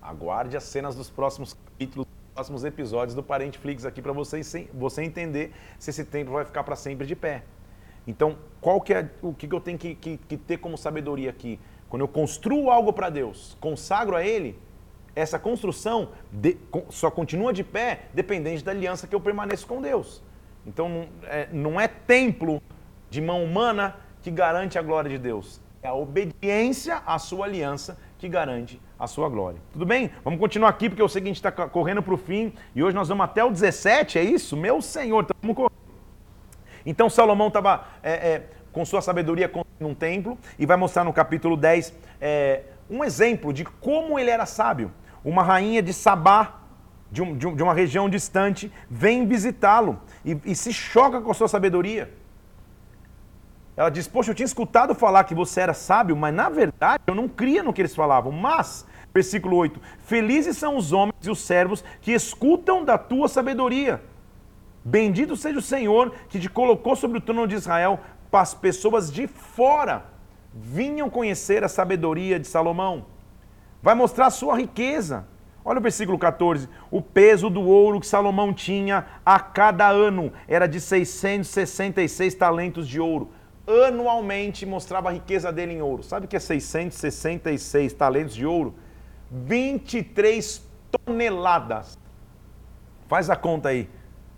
Aguarde 0.03 0.57
as 0.57 0.65
cenas 0.65 0.97
dos 0.97 1.09
próximos 1.09 1.53
capítulos, 1.53 2.05
dos 2.05 2.35
próximos 2.35 2.65
episódios 2.65 3.15
do 3.15 3.23
Parente 3.23 3.57
Flix 3.57 3.85
aqui 3.85 4.03
para 4.03 4.13
você, 4.13 4.41
você 4.75 5.05
entender 5.05 5.53
se 5.79 5.91
esse 5.91 6.05
templo 6.05 6.35
vai 6.35 6.45
ficar 6.45 6.65
para 6.65 6.75
sempre 6.75 7.07
de 7.07 7.15
pé. 7.15 7.45
Então, 8.09 8.39
qual 8.61 8.81
que 8.81 8.93
é 8.93 9.09
o 9.23 9.33
que 9.33 9.47
eu 9.47 9.61
tenho 9.61 9.79
que, 9.79 9.95
que, 9.95 10.17
que 10.17 10.37
ter 10.37 10.57
como 10.57 10.77
sabedoria 10.77 11.31
aqui? 11.31 11.61
Quando 11.89 12.03
eu 12.03 12.09
construo 12.09 12.69
algo 12.69 12.93
para 12.93 13.09
Deus, 13.09 13.57
consagro 13.61 14.17
a 14.17 14.27
Ele, 14.27 14.59
essa 15.15 15.39
construção 15.39 16.09
de, 16.33 16.59
só 16.89 17.09
continua 17.09 17.53
de 17.53 17.63
pé 17.63 18.07
dependente 18.13 18.65
da 18.65 18.73
aliança 18.73 19.07
que 19.07 19.15
eu 19.15 19.21
permaneço 19.21 19.65
com 19.65 19.81
Deus. 19.81 20.25
Então 20.67 20.89
não 20.89 21.09
é, 21.23 21.49
não 21.53 21.81
é 21.81 21.87
templo 21.87 22.61
de 23.09 23.21
mão 23.21 23.45
humana 23.45 24.10
que 24.23 24.31
garante 24.31 24.79
a 24.79 24.83
glória 24.83 25.11
de 25.11 25.19
Deus. 25.19 25.61
É 25.83 25.89
a 25.89 25.95
obediência 25.95 27.03
à 27.07 27.19
sua 27.19 27.47
aliança 27.47 27.97
que 28.19 28.29
garante 28.29 28.81
a 28.99 29.07
sua 29.07 29.31
glória. 29.31 29.59
Tudo 29.73 29.87
bem? 29.87 30.11
Vamos 30.23 30.39
continuar 30.39 30.69
aqui 30.69 30.91
porque 30.91 31.01
eu 31.01 31.09
sei 31.09 31.23
que 31.23 31.29
a 31.29 31.31
gente 31.31 31.37
está 31.37 31.51
correndo 31.51 32.03
para 32.03 32.13
o 32.13 32.19
fim 32.19 32.53
e 32.75 32.83
hoje 32.83 32.95
nós 32.95 33.09
vamos 33.09 33.25
até 33.25 33.43
o 33.43 33.51
17, 33.51 34.19
é 34.19 34.23
isso? 34.23 34.57
Meu 34.57 34.83
Senhor, 34.83 35.23
então 35.23 35.37
vamos 35.41 35.57
correr. 35.57 35.71
Então 36.85 37.09
Salomão 37.09 37.49
estava 37.49 37.87
é, 38.03 38.13
é, 38.13 38.47
com 38.73 38.85
sua 38.85 39.01
sabedoria 39.01 39.51
num 39.79 39.95
templo 39.95 40.39
e 40.59 40.67
vai 40.67 40.77
mostrar 40.77 41.03
no 41.03 41.13
capítulo 41.15 41.57
10 41.57 41.95
é, 42.21 42.63
um 42.91 43.03
exemplo 43.03 43.53
de 43.53 43.65
como 43.65 44.19
ele 44.19 44.31
era 44.31 44.45
sábio. 44.45 44.93
Uma 45.25 45.43
rainha 45.43 45.83
de 45.83 45.93
Sabá, 45.95 46.61
de, 47.11 47.23
um, 47.23 47.37
de 47.37 47.63
uma 47.63 47.75
região 47.75 48.09
distante, 48.09 48.71
vem 48.89 49.27
visitá-lo 49.27 50.01
e, 50.25 50.39
e 50.45 50.55
se 50.55 50.73
choca 50.73 51.21
com 51.21 51.31
a 51.31 51.35
sua 51.35 51.49
sabedoria. 51.49 52.13
Ela 53.81 53.91
diz: 53.91 54.07
Poxa, 54.07 54.31
eu 54.31 54.35
tinha 54.35 54.45
escutado 54.45 54.95
falar 54.95 55.25
que 55.25 55.35
você 55.35 55.63
era 55.63 55.73
sábio, 55.73 56.15
mas 56.15 56.35
na 56.35 56.51
verdade 56.51 57.03
eu 57.07 57.15
não 57.15 57.27
cria 57.27 57.63
no 57.63 57.73
que 57.73 57.81
eles 57.81 57.95
falavam. 57.95 58.31
Mas, 58.31 58.87
versículo 59.15 59.57
8: 59.57 59.81
Felizes 60.05 60.59
são 60.59 60.77
os 60.77 60.93
homens 60.93 61.15
e 61.27 61.31
os 61.31 61.41
servos 61.41 61.83
que 62.03 62.13
escutam 62.13 62.85
da 62.85 62.99
tua 62.99 63.27
sabedoria. 63.27 64.03
Bendito 64.85 65.35
seja 65.35 65.59
o 65.59 65.63
Senhor 65.63 66.13
que 66.29 66.39
te 66.39 66.51
colocou 66.51 66.95
sobre 66.95 67.17
o 67.17 67.21
trono 67.23 67.49
de 67.49 67.55
Israel, 67.55 68.01
para 68.31 68.43
as 68.43 68.53
pessoas 68.53 69.11
de 69.11 69.27
fora 69.27 70.05
vinham 70.53 71.09
conhecer 71.09 71.65
a 71.65 71.69
sabedoria 71.69 72.39
de 72.39 72.47
Salomão. 72.47 73.07
Vai 73.83 73.95
mostrar 73.95 74.27
a 74.27 74.31
sua 74.31 74.59
riqueza. 74.59 75.27
Olha 75.65 75.79
o 75.79 75.83
versículo 75.83 76.19
14. 76.19 76.69
O 76.91 77.01
peso 77.01 77.49
do 77.49 77.63
ouro 77.63 77.99
que 77.99 78.07
Salomão 78.07 78.53
tinha 78.53 79.07
a 79.25 79.41
cada 79.41 79.89
ano 79.89 80.31
era 80.47 80.67
de 80.67 80.79
666 80.83 82.35
talentos 82.35 82.87
de 82.87 83.01
ouro. 83.01 83.40
Anualmente 83.67 84.67
mostrava 84.67 85.09
a 85.09 85.13
riqueza 85.13 85.53
dele 85.53 85.75
em 85.75 85.83
ouro. 85.83 86.03
Sabe 86.03 86.27
o 86.27 86.29
que 86.29 86.37
é 86.37 86.41
666 86.41 87.93
talentos 87.93 88.35
de 88.35 88.45
ouro? 88.45 88.75
23 89.31 90.63
toneladas. 90.91 91.99
Faz 93.09 93.31
a 93.31 93.37
conta 93.37 93.69
aí. 93.69 93.89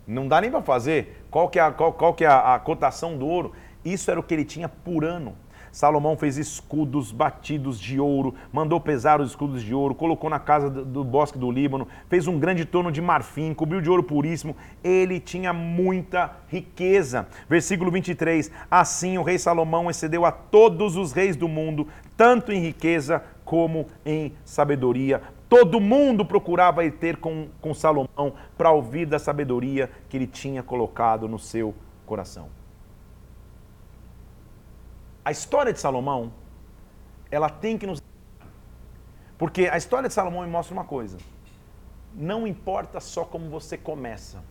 Não 0.07 0.29
dá 0.29 0.41
nem 0.41 0.51
para 0.51 0.63
fazer. 0.63 1.25
Qual 1.31 1.49
que 1.49 1.59
é, 1.59 1.63
a, 1.63 1.71
qual, 1.71 1.93
qual 1.93 2.15
que 2.15 2.25
é 2.25 2.29
a, 2.29 2.55
a 2.55 2.59
cotação 2.59 3.17
do 3.17 3.27
ouro? 3.27 3.53
Isso 3.85 4.11
era 4.11 4.21
o 4.21 4.23
que 4.23 4.35
ele 4.35 4.45
tinha 4.45 4.69
por 4.69 5.05
ano. 5.05 5.37
Salomão 5.73 6.19
fez 6.19 6.37
escudos 6.37 7.11
batidos 7.11 7.81
de 7.81 7.99
ouro, 7.99 8.35
mandou 8.53 8.79
pesar 8.79 9.23
os 9.23 9.31
escudos 9.31 9.63
de 9.63 9.75
ouro, 9.75 9.95
colocou 9.95 10.29
na 10.29 10.39
casa 10.39 10.69
do, 10.69 11.03
bosque 11.03 11.39
do 11.39 11.51
Líbano, 11.51 11.89
fez 12.11 12.29
um 12.29 12.39
grande 12.39 12.67
torno 12.67 12.93
de 12.93 13.01
marfim, 13.01 13.55
cobriu 13.55 13.81
de 13.81 13.89
ouro 13.89 14.03
puríssimo. 14.03 14.55
Ele 14.85 15.19
tinha 15.19 15.51
muita 15.51 16.37
riqueza. 16.49 17.27
Versículo 17.49 17.91
23: 17.91 18.53
Assim 18.71 19.17
o 19.17 19.23
rei 19.23 19.39
Salomão 19.39 19.89
excedeu 19.89 20.27
a 20.27 20.31
todos 20.31 20.95
os 20.95 21.13
reis 21.13 21.37
do 21.37 21.49
mundo, 21.49 21.89
tanto 22.19 22.53
em 22.53 22.61
riqueza 22.61 23.25
como 23.43 23.87
em 24.05 24.35
sabedoria. 24.45 25.23
Todo 25.49 25.81
mundo 25.81 26.25
procurava 26.25 26.85
ir 26.85 26.93
ter 26.93 27.17
com, 27.17 27.49
com 27.63 27.73
Salomão 27.73 28.35
para 28.59 28.71
ouvir 28.71 29.07
da 29.07 29.19
sabedoria 29.19 29.91
que 30.11 30.19
ele 30.19 30.27
tinha 30.27 30.63
colocado 30.63 31.27
no 31.27 31.39
seu 31.39 31.75
coração. 32.05 32.62
A 35.25 35.31
história 35.31 35.73
de 35.73 35.79
Salomão, 35.79 36.33
ela 37.31 37.49
tem 37.49 37.79
que 37.79 37.87
nos. 37.87 38.03
Porque 39.39 39.69
a 39.69 39.77
história 39.77 40.09
de 40.09 40.15
Salomão 40.15 40.43
me 40.43 40.51
mostra 40.51 40.75
uma 40.75 40.85
coisa. 40.85 41.19
Não 42.15 42.47
importa 42.47 43.01
só 43.01 43.25
como 43.25 43.49
você 43.49 43.79
começa, 43.79 44.43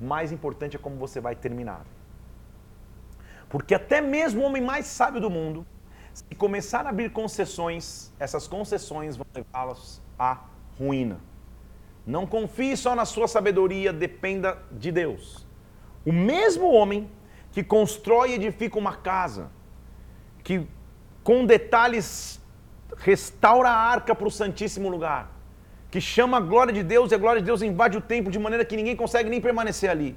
mais 0.00 0.32
importante 0.32 0.76
é 0.76 0.78
como 0.78 0.96
você 0.96 1.20
vai 1.20 1.34
terminar. 1.34 1.84
Porque 3.48 3.74
até 3.74 4.00
mesmo 4.00 4.42
o 4.42 4.46
homem 4.46 4.62
mais 4.62 4.86
sábio 4.86 5.20
do 5.20 5.28
mundo, 5.28 5.66
se 6.12 6.24
começar 6.36 6.86
a 6.86 6.90
abrir 6.90 7.12
concessões, 7.12 8.12
essas 8.18 8.46
concessões 8.46 9.16
vão 9.16 9.26
levá-los 9.34 10.00
à 10.18 10.44
ruína. 10.78 11.20
Não 12.06 12.26
confie 12.26 12.76
só 12.76 12.94
na 12.94 13.04
sua 13.04 13.26
sabedoria, 13.26 13.92
dependa 13.92 14.58
de 14.70 14.92
Deus. 14.92 15.46
O 16.06 16.12
mesmo 16.12 16.70
homem 16.70 17.10
que 17.52 17.64
constrói 17.64 18.30
e 18.30 18.34
edifica 18.34 18.78
uma 18.78 18.96
casa, 18.96 19.50
que 20.44 20.66
com 21.24 21.46
detalhes 21.46 22.40
restaura 22.98 23.70
a 23.70 23.76
arca 23.76 24.14
para 24.14 24.28
o 24.28 24.30
Santíssimo 24.30 24.88
Lugar, 24.90 25.30
que 25.90 26.00
chama 26.00 26.36
a 26.36 26.40
glória 26.40 26.72
de 26.72 26.82
Deus 26.82 27.10
e 27.10 27.14
a 27.14 27.18
glória 27.18 27.40
de 27.40 27.46
Deus 27.46 27.62
invade 27.62 27.96
o 27.96 28.00
templo 28.00 28.30
de 28.30 28.38
maneira 28.38 28.64
que 28.64 28.76
ninguém 28.76 28.94
consegue 28.94 29.30
nem 29.30 29.40
permanecer 29.40 29.90
ali. 29.90 30.16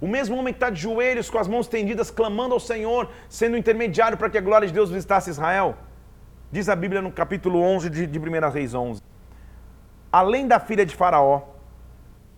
O 0.00 0.06
mesmo 0.06 0.36
homem 0.36 0.52
que 0.52 0.58
está 0.58 0.70
de 0.70 0.80
joelhos, 0.80 1.30
com 1.30 1.38
as 1.38 1.48
mãos 1.48 1.66
tendidas, 1.66 2.10
clamando 2.10 2.54
ao 2.54 2.60
Senhor, 2.60 3.10
sendo 3.28 3.56
intermediário 3.56 4.18
para 4.18 4.28
que 4.28 4.38
a 4.38 4.40
glória 4.40 4.66
de 4.66 4.74
Deus 4.74 4.90
visitasse 4.90 5.30
Israel. 5.30 5.76
Diz 6.50 6.68
a 6.68 6.76
Bíblia 6.76 7.02
no 7.02 7.10
capítulo 7.10 7.60
11 7.60 7.90
de, 7.90 8.06
de 8.06 8.18
1 8.18 8.50
Reis 8.50 8.74
11. 8.74 9.02
Além 10.10 10.46
da 10.46 10.58
filha 10.58 10.86
de 10.86 10.94
Faraó, 10.94 11.42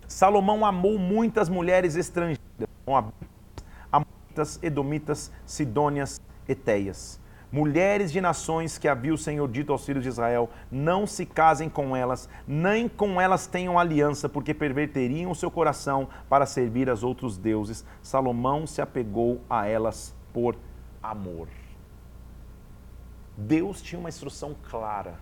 Salomão 0.07 0.65
amou 0.65 0.99
muitas 0.99 1.49
mulheres 1.49 1.97
estrangeiras, 1.97 2.41
Amoritas, 3.93 4.59
Edomitas, 4.63 5.31
Sidônias, 5.47 6.21
Eteias 6.49 7.21
mulheres 7.53 8.13
de 8.13 8.21
nações 8.21 8.79
que 8.79 8.87
havia 8.87 9.13
o 9.13 9.19
Senhor 9.19 9.49
dito 9.49 9.73
aos 9.73 9.85
filhos 9.85 10.03
de 10.03 10.09
Israel: 10.09 10.49
não 10.71 11.07
se 11.07 11.27
casem 11.27 11.69
com 11.69 11.97
elas, 11.97 12.29
nem 12.47 12.89
com 12.89 13.21
elas 13.21 13.47
tenham 13.47 13.79
aliança, 13.79 14.29
porque 14.29 14.55
perverteriam 14.55 15.31
o 15.31 15.35
seu 15.35 15.51
coração 15.51 16.09
para 16.29 16.47
servir 16.47 16.89
aos 16.89 17.03
outros 17.03 17.37
deuses. 17.37 17.85
Salomão 18.03 18.67
se 18.67 18.81
apegou 18.81 19.41
a 19.49 19.67
elas 19.67 20.15
por 20.33 20.57
amor. 21.03 21.49
Deus 23.37 23.81
tinha 23.81 23.99
uma 23.99 24.09
instrução 24.09 24.55
clara. 24.71 25.19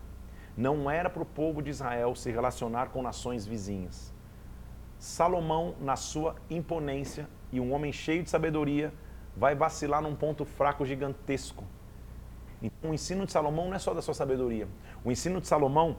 Não 0.57 0.91
era 0.91 1.09
para 1.09 1.23
o 1.23 1.27
povo 1.27 1.63
de 1.63 1.71
Israel 1.71 2.17
se 2.17 2.33
relacionar 2.33 2.89
com 2.89 3.01
nações 3.01 3.47
vizinhas. 3.47 4.13
Salomão, 4.99 5.77
na 5.81 5.95
sua 5.95 6.35
imponência 6.51 7.29
e 7.53 7.61
um 7.61 7.73
homem 7.73 7.93
cheio 7.93 8.25
de 8.25 8.29
sabedoria, 8.29 8.93
vai 9.37 9.55
vacilar 9.55 10.03
num 10.03 10.17
ponto 10.17 10.45
fraco 10.45 10.85
gigantesco 10.85 11.65
então, 12.63 12.91
o 12.91 12.95
ensino 12.95 13.25
de 13.25 13.33
Salomão 13.33 13.69
não 13.69 13.75
é 13.75 13.79
só 13.79 13.95
da 13.95 14.03
sua 14.03 14.15
sabedoria. 14.15 14.67
O 15.05 15.13
ensino 15.13 15.41
de 15.41 15.47
Salomão 15.47 15.97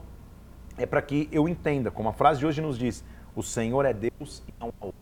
é 0.76 0.84
para 0.84 1.00
que 1.00 1.28
eu 1.32 1.48
entenda, 1.48 1.90
como 1.90 2.08
a 2.08 2.12
frase 2.12 2.40
de 2.40 2.46
hoje 2.46 2.60
nos 2.60 2.78
diz: 2.78 3.04
o 3.34 3.42
Senhor 3.42 3.84
é 3.84 3.92
Deus 3.92 4.42
e 4.46 4.54
não 4.60 4.68
há 4.80 4.86
outro. 4.86 5.00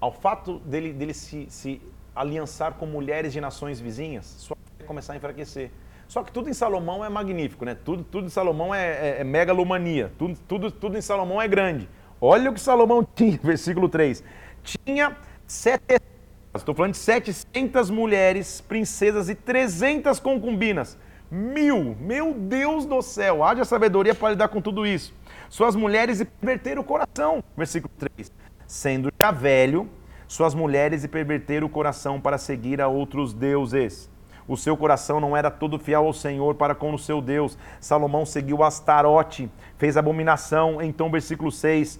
Ao 0.00 0.12
fato 0.12 0.58
dele, 0.58 0.92
dele 0.92 1.14
se, 1.14 1.46
se 1.48 1.80
aliançar 2.14 2.74
com 2.74 2.84
mulheres 2.84 3.32
de 3.32 3.40
nações 3.40 3.80
vizinhas, 3.80 4.26
sua 4.26 4.56
vai 4.78 4.86
começar 4.86 5.14
a 5.14 5.16
enfraquecer. 5.16 5.70
Só 6.06 6.22
que 6.22 6.30
tudo 6.30 6.50
em 6.50 6.52
Salomão 6.52 7.02
é 7.02 7.08
magnífico, 7.08 7.64
né? 7.64 7.74
Tudo, 7.74 8.04
tudo 8.04 8.26
em 8.26 8.30
Salomão 8.30 8.74
é, 8.74 9.16
é, 9.16 9.20
é 9.20 9.24
megalomania. 9.24 10.12
Tudo, 10.18 10.38
tudo, 10.46 10.70
tudo 10.70 10.98
em 10.98 11.00
Salomão 11.00 11.40
é 11.40 11.48
grande. 11.48 11.88
Olha 12.20 12.50
o 12.50 12.54
que 12.54 12.60
Salomão 12.60 13.02
tinha, 13.16 13.38
versículo 13.42 13.88
3. 13.88 14.22
Tinha 14.62 15.16
sete 15.46 16.00
Estou 16.56 16.72
falando 16.72 16.92
de 16.92 16.98
700 16.98 17.90
mulheres, 17.90 18.60
princesas 18.60 19.28
e 19.28 19.34
300 19.34 20.20
concubinas. 20.20 20.96
Mil! 21.28 21.96
Meu 21.98 22.32
Deus 22.32 22.86
do 22.86 23.02
céu! 23.02 23.42
Haja 23.42 23.64
sabedoria 23.64 24.14
para 24.14 24.30
lidar 24.30 24.46
com 24.46 24.60
tudo 24.60 24.86
isso. 24.86 25.12
Suas 25.50 25.74
mulheres 25.74 26.20
e 26.20 26.24
perverter 26.24 26.78
o 26.78 26.84
coração. 26.84 27.42
Versículo 27.56 27.92
3. 27.98 28.30
Sendo 28.68 29.12
já 29.20 29.32
velho, 29.32 29.90
suas 30.28 30.54
mulheres 30.54 31.02
e 31.02 31.08
perverter 31.08 31.64
o 31.64 31.68
coração 31.68 32.20
para 32.20 32.38
seguir 32.38 32.80
a 32.80 32.86
outros 32.86 33.34
deuses. 33.34 34.08
O 34.46 34.56
seu 34.56 34.76
coração 34.76 35.18
não 35.18 35.36
era 35.36 35.50
todo 35.50 35.76
fiel 35.76 36.06
ao 36.06 36.12
Senhor 36.12 36.54
para 36.54 36.74
com 36.74 36.94
o 36.94 36.98
seu 36.98 37.20
Deus. 37.20 37.58
Salomão 37.80 38.24
seguiu 38.24 38.62
Astarote, 38.62 39.50
fez 39.76 39.96
abominação. 39.96 40.80
Então, 40.80 41.10
versículo 41.10 41.50
6 41.50 41.98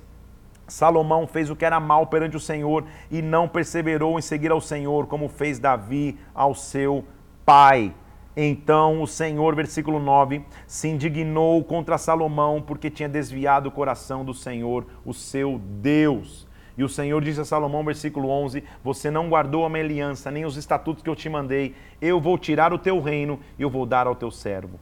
Salomão 0.66 1.26
fez 1.26 1.50
o 1.50 1.56
que 1.56 1.64
era 1.64 1.78
mal 1.78 2.06
perante 2.06 2.36
o 2.36 2.40
Senhor 2.40 2.84
e 3.10 3.20
não 3.20 3.48
perseverou 3.48 4.18
em 4.18 4.22
seguir 4.22 4.50
ao 4.50 4.60
Senhor, 4.60 5.06
como 5.06 5.28
fez 5.28 5.58
Davi 5.58 6.18
ao 6.34 6.54
seu 6.54 7.04
pai. 7.44 7.94
Então 8.36 9.00
o 9.00 9.06
Senhor, 9.06 9.54
versículo 9.54 10.00
9, 10.00 10.44
se 10.66 10.88
indignou 10.88 11.62
contra 11.62 11.98
Salomão 11.98 12.60
porque 12.60 12.90
tinha 12.90 13.08
desviado 13.08 13.68
o 13.68 13.72
coração 13.72 14.24
do 14.24 14.34
Senhor, 14.34 14.86
o 15.04 15.14
seu 15.14 15.60
Deus. 15.80 16.46
E 16.76 16.82
o 16.82 16.88
Senhor 16.88 17.22
disse 17.22 17.40
a 17.40 17.44
Salomão, 17.44 17.84
versículo 17.84 18.28
11: 18.28 18.64
Você 18.82 19.10
não 19.10 19.28
guardou 19.28 19.64
a 19.64 19.68
minha 19.68 19.84
aliança, 19.84 20.30
nem 20.30 20.44
os 20.44 20.56
estatutos 20.56 21.02
que 21.02 21.08
eu 21.08 21.14
te 21.14 21.28
mandei. 21.28 21.74
Eu 22.00 22.20
vou 22.20 22.36
tirar 22.36 22.72
o 22.72 22.78
teu 22.78 23.00
reino 23.00 23.38
e 23.56 23.62
eu 23.62 23.70
vou 23.70 23.86
dar 23.86 24.08
ao 24.08 24.16
teu 24.16 24.30
servo. 24.30 24.80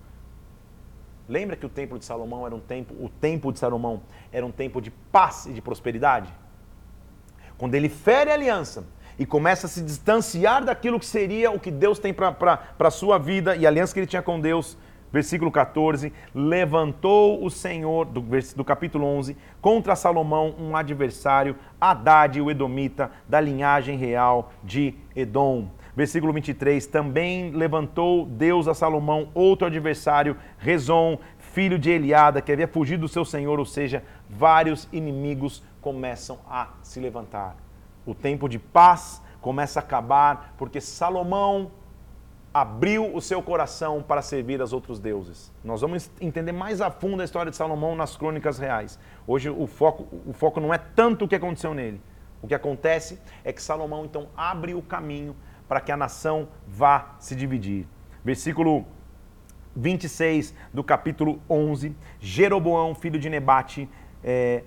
Lembra 1.28 1.56
que 1.56 1.64
o 1.64 1.68
templo 1.68 1.98
de 1.98 2.04
Salomão 2.04 2.44
era 2.46 2.54
um 2.54 2.60
tempo, 2.60 2.94
o 3.02 3.08
templo 3.08 3.52
de 3.52 3.58
Salomão 3.58 4.02
era 4.32 4.44
um 4.44 4.50
tempo 4.50 4.80
de 4.80 4.90
paz 4.90 5.46
e 5.46 5.52
de 5.52 5.62
prosperidade? 5.62 6.32
Quando 7.56 7.74
ele 7.74 7.88
fere 7.88 8.30
a 8.30 8.34
aliança 8.34 8.84
e 9.18 9.24
começa 9.24 9.66
a 9.66 9.70
se 9.70 9.82
distanciar 9.82 10.64
daquilo 10.64 10.98
que 10.98 11.06
seria 11.06 11.50
o 11.50 11.60
que 11.60 11.70
Deus 11.70 11.98
tem 11.98 12.12
para 12.12 12.58
a 12.78 12.90
sua 12.90 13.18
vida 13.18 13.54
e 13.54 13.64
a 13.64 13.68
aliança 13.68 13.94
que 13.94 14.00
ele 14.00 14.06
tinha 14.06 14.22
com 14.22 14.40
Deus. 14.40 14.76
Versículo 15.12 15.50
14: 15.50 16.12
Levantou 16.34 17.44
o 17.44 17.50
Senhor, 17.50 18.06
do, 18.06 18.20
do 18.56 18.64
capítulo 18.64 19.04
11, 19.04 19.36
contra 19.60 19.94
Salomão 19.94 20.54
um 20.58 20.74
adversário, 20.74 21.54
Haddad, 21.80 22.40
o 22.40 22.50
Edomita, 22.50 23.10
da 23.28 23.40
linhagem 23.40 23.96
real 23.96 24.50
de 24.64 24.94
Edom. 25.14 25.68
Versículo 25.94 26.32
23: 26.32 26.86
Também 26.86 27.50
levantou 27.50 28.24
Deus 28.26 28.66
a 28.66 28.74
Salomão 28.74 29.28
outro 29.34 29.66
adversário, 29.66 30.36
Rezon, 30.58 31.18
filho 31.38 31.78
de 31.78 31.90
Eliada, 31.90 32.40
que 32.40 32.50
havia 32.50 32.66
fugido 32.66 33.02
do 33.02 33.08
seu 33.08 33.24
senhor, 33.24 33.58
ou 33.58 33.66
seja, 33.66 34.02
vários 34.28 34.88
inimigos 34.92 35.62
começam 35.80 36.38
a 36.48 36.70
se 36.82 36.98
levantar. 36.98 37.56
O 38.06 38.14
tempo 38.14 38.48
de 38.48 38.58
paz 38.58 39.22
começa 39.40 39.80
a 39.80 39.82
acabar, 39.82 40.54
porque 40.56 40.80
Salomão 40.80 41.70
abriu 42.54 43.14
o 43.14 43.20
seu 43.20 43.42
coração 43.42 44.02
para 44.02 44.20
servir 44.20 44.60
aos 44.60 44.72
outros 44.72 44.98
deuses. 44.98 45.52
Nós 45.64 45.80
vamos 45.80 46.10
entender 46.20 46.52
mais 46.52 46.80
a 46.80 46.90
fundo 46.90 47.22
a 47.22 47.24
história 47.24 47.50
de 47.50 47.56
Salomão 47.56 47.96
nas 47.96 48.16
crônicas 48.16 48.58
reais. 48.58 48.98
Hoje 49.26 49.48
o 49.48 49.66
foco, 49.66 50.06
o 50.26 50.32
foco 50.32 50.60
não 50.60 50.72
é 50.72 50.78
tanto 50.78 51.24
o 51.24 51.28
que 51.28 51.34
aconteceu 51.34 51.72
nele. 51.72 52.00
O 52.42 52.48
que 52.48 52.54
acontece 52.54 53.18
é 53.44 53.52
que 53.52 53.62
Salomão 53.62 54.04
então 54.04 54.28
abre 54.36 54.74
o 54.74 54.82
caminho 54.82 55.34
para 55.68 55.80
que 55.80 55.92
a 55.92 55.96
nação 55.96 56.48
vá 56.66 57.14
se 57.18 57.34
dividir. 57.34 57.86
Versículo 58.24 58.84
26 59.74 60.54
do 60.72 60.84
capítulo 60.84 61.40
11, 61.48 61.94
Jeroboão, 62.20 62.94
filho 62.94 63.18
de 63.18 63.28
Nebate, 63.30 63.88
é, 64.22 64.64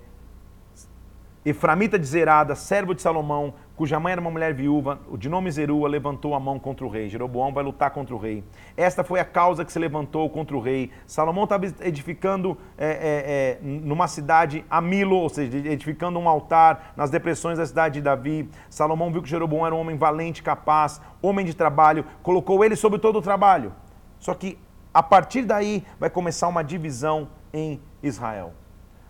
Eframita 1.44 1.98
de 1.98 2.06
Zerada, 2.06 2.56
servo 2.56 2.92
de 2.92 3.00
Salomão, 3.00 3.54
cuja 3.76 4.00
mãe 4.00 4.12
era 4.12 4.20
uma 4.20 4.30
mulher 4.30 4.54
viúva, 4.54 4.98
de 5.18 5.28
nome 5.28 5.50
Zerua, 5.50 5.86
levantou 5.86 6.34
a 6.34 6.40
mão 6.40 6.58
contra 6.58 6.84
o 6.84 6.88
rei. 6.88 7.10
Jeroboão 7.10 7.52
vai 7.52 7.62
lutar 7.62 7.90
contra 7.90 8.14
o 8.14 8.18
rei. 8.18 8.42
Esta 8.74 9.04
foi 9.04 9.20
a 9.20 9.24
causa 9.24 9.66
que 9.66 9.70
se 9.70 9.78
levantou 9.78 10.28
contra 10.30 10.56
o 10.56 10.60
rei. 10.60 10.90
Salomão 11.06 11.44
estava 11.44 11.66
edificando 11.82 12.56
é, 12.78 12.88
é, 12.88 12.94
é, 12.96 13.58
numa 13.60 14.08
cidade 14.08 14.64
a 14.70 14.80
Milo, 14.80 15.16
ou 15.16 15.28
seja, 15.28 15.58
edificando 15.58 16.18
um 16.18 16.26
altar 16.26 16.94
nas 16.96 17.10
depressões 17.10 17.58
da 17.58 17.66
cidade 17.66 17.94
de 17.94 18.00
Davi. 18.00 18.48
Salomão 18.70 19.12
viu 19.12 19.22
que 19.22 19.28
Jeroboão 19.28 19.66
era 19.66 19.74
um 19.74 19.80
homem 19.80 19.96
valente, 19.96 20.42
capaz, 20.42 20.98
homem 21.20 21.44
de 21.44 21.52
trabalho, 21.52 22.06
colocou 22.22 22.64
ele 22.64 22.76
sobre 22.76 22.98
todo 22.98 23.18
o 23.18 23.22
trabalho. 23.22 23.74
Só 24.18 24.32
que 24.32 24.58
a 24.92 25.02
partir 25.02 25.42
daí 25.42 25.84
vai 26.00 26.08
começar 26.08 26.48
uma 26.48 26.64
divisão 26.64 27.28
em 27.52 27.78
Israel. 28.02 28.54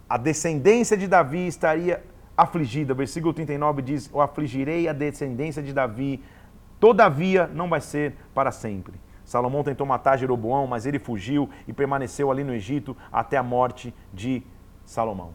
A 0.09 0.17
descendência 0.17 0.97
de 0.97 1.07
Davi 1.07 1.47
estaria 1.47 2.03
afligida. 2.37 2.95
Versículo 2.95 3.33
39 3.33 3.83
diz: 3.83 4.11
Eu 4.13 4.21
afligirei 4.21 4.89
a 4.89 4.93
descendência 4.93 5.63
de 5.63 5.73
Davi, 5.73 6.23
todavia 6.79 7.47
não 7.47 7.69
vai 7.69 7.81
ser 7.81 8.15
para 8.35 8.51
sempre. 8.51 8.95
Salomão 9.25 9.65
tentou 9.65 9.87
matar 9.87 10.17
Jeroboão, 10.17 10.67
mas 10.67 10.87
ele 10.87 11.01
fugiu 11.01 11.51
e 11.67 11.73
permaneceu 11.73 12.31
ali 12.31 12.45
no 12.45 12.55
Egito 12.55 12.97
até 13.11 13.37
a 13.37 13.43
morte 13.43 13.93
de 14.15 14.43
Salomão. 14.85 15.33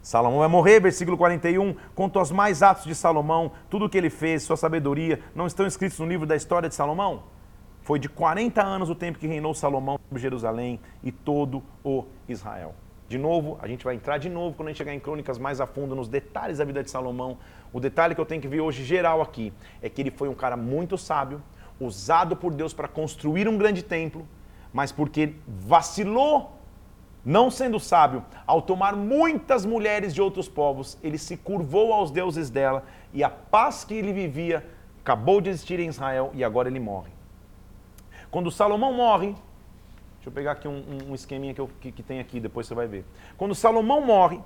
Salomão 0.00 0.38
vai 0.38 0.48
morrer, 0.48 0.80
versículo 0.80 1.16
41. 1.16 1.74
Quanto 1.94 2.20
aos 2.20 2.30
mais 2.30 2.62
atos 2.62 2.84
de 2.84 2.94
Salomão, 2.94 3.50
tudo 3.68 3.86
o 3.86 3.88
que 3.88 3.98
ele 3.98 4.08
fez, 4.08 4.44
sua 4.44 4.56
sabedoria, 4.56 5.20
não 5.34 5.46
estão 5.46 5.66
escritos 5.66 5.98
no 5.98 6.06
livro 6.06 6.24
da 6.24 6.36
história 6.36 6.68
de 6.68 6.74
Salomão? 6.74 7.24
Foi 7.82 7.98
de 7.98 8.08
40 8.08 8.62
anos 8.62 8.88
o 8.90 8.94
tempo 8.94 9.18
que 9.18 9.26
reinou 9.26 9.52
Salomão 9.54 9.98
sobre 10.08 10.22
Jerusalém 10.22 10.78
e 11.02 11.10
todo 11.10 11.62
o 11.82 12.04
Israel. 12.28 12.74
De 13.08 13.16
novo, 13.16 13.58
a 13.62 13.66
gente 13.66 13.84
vai 13.84 13.94
entrar 13.94 14.18
de 14.18 14.28
novo 14.28 14.54
quando 14.54 14.68
a 14.68 14.70
gente 14.70 14.78
chegar 14.78 14.92
em 14.92 15.00
crônicas 15.00 15.38
mais 15.38 15.62
a 15.62 15.66
fundo 15.66 15.94
nos 15.94 16.08
detalhes 16.08 16.58
da 16.58 16.64
vida 16.64 16.82
de 16.82 16.90
Salomão. 16.90 17.38
O 17.72 17.80
detalhe 17.80 18.14
que 18.14 18.20
eu 18.20 18.26
tenho 18.26 18.42
que 18.42 18.48
ver 18.48 18.60
hoje 18.60 18.84
geral 18.84 19.22
aqui 19.22 19.50
é 19.80 19.88
que 19.88 20.02
ele 20.02 20.10
foi 20.10 20.28
um 20.28 20.34
cara 20.34 20.56
muito 20.58 20.98
sábio, 20.98 21.42
usado 21.80 22.36
por 22.36 22.52
Deus 22.52 22.74
para 22.74 22.86
construir 22.86 23.48
um 23.48 23.56
grande 23.56 23.82
templo, 23.82 24.28
mas 24.72 24.92
porque 24.92 25.34
vacilou, 25.46 26.52
não 27.24 27.50
sendo 27.50 27.80
sábio, 27.80 28.22
ao 28.46 28.60
tomar 28.60 28.94
muitas 28.94 29.64
mulheres 29.64 30.14
de 30.14 30.20
outros 30.20 30.46
povos, 30.46 30.98
ele 31.02 31.16
se 31.16 31.36
curvou 31.36 31.94
aos 31.94 32.10
deuses 32.10 32.50
dela 32.50 32.84
e 33.14 33.24
a 33.24 33.30
paz 33.30 33.84
que 33.84 33.94
ele 33.94 34.12
vivia 34.12 34.66
acabou 35.00 35.40
de 35.40 35.48
existir 35.48 35.80
em 35.80 35.88
Israel 35.88 36.30
e 36.34 36.44
agora 36.44 36.68
ele 36.68 36.78
morre. 36.78 37.10
Quando 38.30 38.50
Salomão 38.50 38.92
morre, 38.92 39.34
deixa 40.28 40.30
eu 40.30 40.32
pegar 40.32 40.52
aqui 40.52 40.68
um, 40.68 41.10
um 41.10 41.14
esqueminha 41.14 41.54
que, 41.54 41.60
eu, 41.60 41.70
que, 41.80 41.90
que 41.90 42.02
tem 42.02 42.20
aqui, 42.20 42.38
depois 42.38 42.66
você 42.66 42.74
vai 42.74 42.86
ver. 42.86 43.04
Quando 43.36 43.54
Salomão 43.54 44.04
morre, 44.04 44.40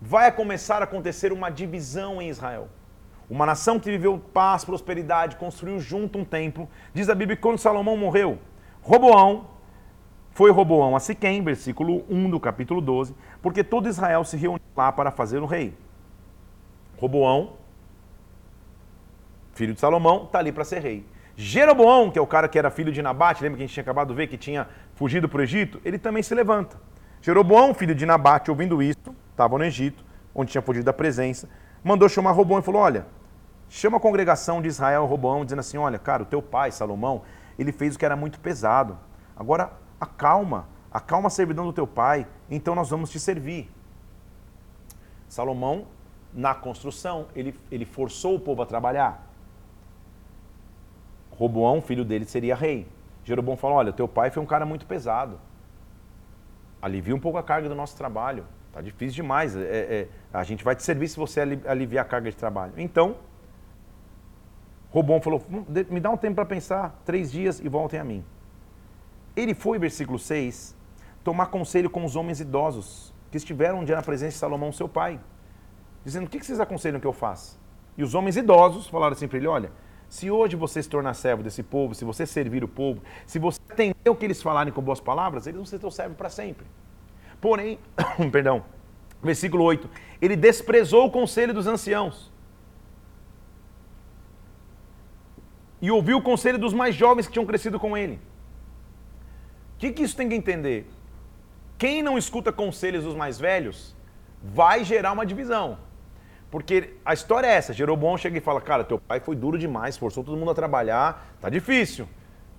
vai 0.00 0.30
começar 0.32 0.80
a 0.80 0.84
acontecer 0.84 1.32
uma 1.32 1.50
divisão 1.50 2.20
em 2.20 2.28
Israel. 2.28 2.68
Uma 3.30 3.46
nação 3.46 3.78
que 3.78 3.90
viveu 3.90 4.18
paz, 4.18 4.64
prosperidade, 4.64 5.36
construiu 5.36 5.78
junto 5.78 6.18
um 6.18 6.24
templo. 6.24 6.68
Diz 6.92 7.08
a 7.08 7.14
Bíblia 7.14 7.36
que 7.36 7.42
quando 7.42 7.58
Salomão 7.58 7.96
morreu, 7.96 8.38
Roboão, 8.82 9.48
foi 10.32 10.50
Roboão 10.50 10.96
a 10.96 11.00
Siquém, 11.00 11.42
versículo 11.42 12.04
1 12.10 12.30
do 12.30 12.40
capítulo 12.40 12.80
12, 12.80 13.14
porque 13.40 13.62
todo 13.62 13.88
Israel 13.88 14.24
se 14.24 14.36
reuniu 14.36 14.60
lá 14.76 14.90
para 14.90 15.10
fazer 15.10 15.38
o 15.38 15.46
rei. 15.46 15.72
Roboão, 16.98 17.54
filho 19.54 19.72
de 19.72 19.80
Salomão, 19.80 20.24
está 20.24 20.40
ali 20.40 20.50
para 20.50 20.64
ser 20.64 20.80
rei. 20.80 21.06
Jeroboão, 21.36 22.10
que 22.10 22.18
é 22.18 22.22
o 22.22 22.26
cara 22.26 22.48
que 22.48 22.58
era 22.58 22.70
filho 22.70 22.92
de 22.92 23.02
Nabate, 23.02 23.42
lembra 23.42 23.56
que 23.56 23.64
a 23.64 23.66
gente 23.66 23.74
tinha 23.74 23.82
acabado 23.82 24.08
de 24.08 24.14
ver 24.14 24.28
que 24.28 24.36
tinha 24.36 24.68
fugido 24.94 25.28
para 25.28 25.40
o 25.40 25.42
Egito? 25.42 25.80
Ele 25.84 25.98
também 25.98 26.22
se 26.22 26.34
levanta. 26.34 26.76
Jeroboão, 27.20 27.74
filho 27.74 27.94
de 27.94 28.06
Nabate, 28.06 28.50
ouvindo 28.50 28.82
isso, 28.82 29.14
estava 29.30 29.58
no 29.58 29.64
Egito, 29.64 30.04
onde 30.34 30.52
tinha 30.52 30.62
fugido 30.62 30.84
da 30.84 30.92
presença, 30.92 31.48
mandou 31.82 32.08
chamar 32.08 32.32
Roboão 32.32 32.60
e 32.60 32.62
falou: 32.62 32.82
Olha, 32.82 33.06
chama 33.68 33.96
a 33.96 34.00
congregação 34.00 34.62
de 34.62 34.68
Israel, 34.68 35.06
Roboão, 35.06 35.44
dizendo 35.44 35.60
assim: 35.60 35.76
Olha, 35.76 35.98
cara, 35.98 36.22
o 36.22 36.26
teu 36.26 36.40
pai, 36.40 36.70
Salomão, 36.70 37.22
ele 37.58 37.72
fez 37.72 37.94
o 37.94 37.98
que 37.98 38.04
era 38.04 38.14
muito 38.14 38.38
pesado. 38.40 38.98
Agora, 39.36 39.72
acalma, 40.00 40.68
acalma 40.92 41.26
a 41.26 41.30
servidão 41.30 41.64
do 41.64 41.72
teu 41.72 41.86
pai, 41.86 42.26
então 42.50 42.74
nós 42.74 42.90
vamos 42.90 43.10
te 43.10 43.18
servir. 43.18 43.70
Salomão, 45.28 45.86
na 46.32 46.54
construção, 46.54 47.26
ele, 47.34 47.58
ele 47.70 47.84
forçou 47.84 48.36
o 48.36 48.40
povo 48.40 48.62
a 48.62 48.66
trabalhar. 48.66 49.33
Roboão, 51.36 51.80
filho 51.80 52.04
dele, 52.04 52.24
seria 52.24 52.54
rei. 52.54 52.86
Jeroboão 53.24 53.56
falou: 53.56 53.76
Olha, 53.78 53.92
teu 53.92 54.06
pai 54.06 54.30
foi 54.30 54.42
um 54.42 54.46
cara 54.46 54.64
muito 54.64 54.86
pesado. 54.86 55.40
Alivia 56.80 57.14
um 57.14 57.20
pouco 57.20 57.38
a 57.38 57.42
carga 57.42 57.68
do 57.68 57.74
nosso 57.74 57.96
trabalho. 57.96 58.44
Tá 58.72 58.80
difícil 58.80 59.16
demais. 59.16 59.56
É, 59.56 59.60
é, 59.60 60.08
a 60.32 60.42
gente 60.42 60.62
vai 60.62 60.76
te 60.76 60.82
servir 60.82 61.08
se 61.08 61.16
você 61.16 61.40
aliviar 61.40 62.04
a 62.04 62.08
carga 62.08 62.30
de 62.30 62.36
trabalho. 62.36 62.72
Então, 62.76 63.16
Roboão 64.90 65.20
falou: 65.20 65.42
hum, 65.50 65.64
Me 65.90 66.00
dá 66.00 66.10
um 66.10 66.16
tempo 66.16 66.36
para 66.36 66.44
pensar, 66.44 67.00
três 67.04 67.32
dias 67.32 67.60
e 67.60 67.68
voltem 67.68 67.98
a 67.98 68.04
mim. 68.04 68.24
Ele 69.36 69.54
foi, 69.54 69.78
versículo 69.78 70.18
6, 70.18 70.76
tomar 71.24 71.46
conselho 71.46 71.90
com 71.90 72.04
os 72.04 72.14
homens 72.14 72.40
idosos 72.40 73.12
que 73.30 73.36
estiveram 73.36 73.80
um 73.80 73.84
dia 73.84 73.96
na 73.96 74.02
presença 74.02 74.32
de 74.32 74.38
Salomão, 74.38 74.70
seu 74.70 74.88
pai, 74.88 75.18
dizendo: 76.04 76.26
O 76.26 76.28
que 76.28 76.44
vocês 76.44 76.60
aconselham 76.60 77.00
que 77.00 77.06
eu 77.06 77.12
faça? 77.12 77.56
E 77.96 78.04
os 78.04 78.14
homens 78.14 78.36
idosos 78.36 78.86
falaram 78.88 79.14
assim 79.14 79.26
para 79.26 79.38
ele: 79.38 79.48
Olha, 79.48 79.72
se 80.14 80.30
hoje 80.30 80.54
você 80.54 80.80
se 80.80 80.88
tornar 80.88 81.12
servo 81.14 81.42
desse 81.42 81.60
povo, 81.60 81.92
se 81.92 82.04
você 82.04 82.24
servir 82.24 82.62
o 82.62 82.68
povo, 82.68 83.02
se 83.26 83.36
você 83.36 83.60
atender 83.68 84.08
o 84.08 84.14
que 84.14 84.24
eles 84.24 84.40
falarem 84.40 84.72
com 84.72 84.80
boas 84.80 85.00
palavras, 85.00 85.44
eles 85.44 85.56
vão 85.56 85.66
ser 85.66 85.80
teu 85.80 85.90
servo 85.90 86.14
para 86.14 86.28
sempre. 86.28 86.64
Porém, 87.40 87.80
perdão, 88.30 88.64
versículo 89.20 89.64
8, 89.64 89.90
ele 90.22 90.36
desprezou 90.36 91.06
o 91.06 91.10
conselho 91.10 91.52
dos 91.52 91.66
anciãos 91.66 92.32
e 95.82 95.90
ouviu 95.90 96.18
o 96.18 96.22
conselho 96.22 96.60
dos 96.60 96.72
mais 96.72 96.94
jovens 96.94 97.26
que 97.26 97.32
tinham 97.32 97.44
crescido 97.44 97.80
com 97.80 97.96
ele. 97.96 98.20
O 99.74 99.78
que, 99.78 99.90
que 99.90 100.04
isso 100.04 100.16
tem 100.16 100.28
que 100.28 100.36
entender? 100.36 100.88
Quem 101.76 102.04
não 102.04 102.16
escuta 102.16 102.52
conselhos 102.52 103.02
dos 103.02 103.16
mais 103.16 103.36
velhos 103.36 103.96
vai 104.40 104.84
gerar 104.84 105.10
uma 105.10 105.26
divisão. 105.26 105.76
Porque 106.54 106.94
a 107.04 107.12
história 107.12 107.48
é 107.48 107.54
essa, 107.54 107.72
Jeroboão 107.72 108.16
chega 108.16 108.38
e 108.38 108.40
fala, 108.40 108.60
cara, 108.60 108.84
teu 108.84 108.96
pai 108.96 109.18
foi 109.18 109.34
duro 109.34 109.58
demais, 109.58 109.96
forçou 109.96 110.22
todo 110.22 110.36
mundo 110.36 110.52
a 110.52 110.54
trabalhar, 110.54 111.34
tá 111.40 111.50
difícil. 111.50 112.06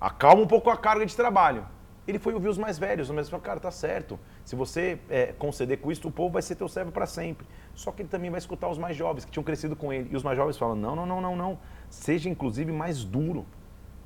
Acalma 0.02 0.42
um 0.42 0.48
pouco 0.48 0.70
a 0.70 0.76
carga 0.76 1.06
de 1.06 1.16
trabalho. 1.16 1.66
Ele 2.06 2.20
foi 2.20 2.34
ouvir 2.34 2.50
os 2.50 2.58
mais 2.58 2.78
velhos, 2.78 3.08
velhos 3.08 3.30
falaram, 3.30 3.46
cara, 3.46 3.58
tá 3.58 3.72
certo. 3.72 4.20
Se 4.44 4.54
você 4.54 5.00
é, 5.10 5.28
conceder 5.40 5.78
com 5.78 5.94
isso, 5.94 6.06
o 6.10 6.12
povo 6.12 6.34
vai 6.34 6.42
ser 6.42 6.56
teu 6.56 6.68
servo 6.68 6.92
para 6.92 7.06
sempre. 7.06 7.48
Só 7.74 7.90
que 7.90 8.02
ele 8.02 8.10
também 8.10 8.30
vai 8.30 8.38
escutar 8.38 8.68
os 8.68 8.78
mais 8.78 8.98
jovens, 8.98 9.24
que 9.24 9.32
tinham 9.32 9.46
crescido 9.46 9.78
com 9.78 9.94
ele. 9.94 10.10
E 10.12 10.16
os 10.18 10.24
mais 10.24 10.36
jovens 10.36 10.58
falam, 10.58 10.76
não, 10.76 10.94
não, 10.94 11.06
não, 11.06 11.22
não, 11.22 11.36
não. 11.38 11.58
Seja 11.90 12.30
inclusive 12.30 12.74
mais 12.74 13.02
duro. 13.02 13.46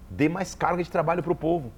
Dê 0.08 0.30
mais 0.30 0.54
carga 0.54 0.84
de 0.84 0.92
trabalho 0.92 1.24
para 1.24 1.32
o 1.32 1.36
povo. 1.36 1.72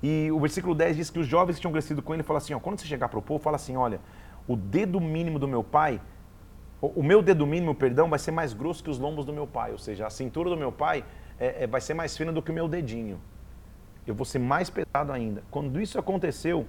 E 0.00 0.30
o 0.30 0.38
versículo 0.38 0.76
10 0.76 0.96
diz 0.96 1.10
que 1.10 1.18
os 1.18 1.26
jovens 1.26 1.56
que 1.56 1.62
tinham 1.62 1.72
crescido 1.72 2.02
com 2.02 2.14
ele 2.14 2.22
falam 2.22 2.38
assim, 2.38 2.54
ó, 2.54 2.60
quando 2.60 2.78
você 2.78 2.86
chegar 2.86 3.08
para 3.08 3.18
o 3.18 3.22
povo, 3.22 3.42
fala 3.42 3.56
assim, 3.56 3.76
olha, 3.76 4.00
o 4.46 4.54
dedo 4.54 5.00
mínimo 5.00 5.40
do 5.40 5.48
meu 5.48 5.64
pai 5.64 6.00
o 6.80 7.02
meu 7.02 7.22
dedo 7.22 7.46
mínimo, 7.46 7.74
perdão, 7.74 8.08
vai 8.08 8.18
ser 8.18 8.30
mais 8.30 8.52
grosso 8.52 8.82
que 8.82 8.90
os 8.90 8.98
lombos 8.98 9.24
do 9.24 9.32
meu 9.32 9.46
pai, 9.46 9.72
ou 9.72 9.78
seja, 9.78 10.06
a 10.06 10.10
cintura 10.10 10.48
do 10.48 10.56
meu 10.56 10.70
pai 10.70 11.04
é, 11.38 11.64
é, 11.64 11.66
vai 11.66 11.80
ser 11.80 11.94
mais 11.94 12.16
fina 12.16 12.32
do 12.32 12.42
que 12.42 12.50
o 12.50 12.54
meu 12.54 12.68
dedinho. 12.68 13.20
Eu 14.06 14.14
vou 14.14 14.24
ser 14.24 14.38
mais 14.38 14.70
pesado 14.70 15.12
ainda. 15.12 15.42
Quando 15.50 15.80
isso 15.80 15.98
aconteceu, 15.98 16.66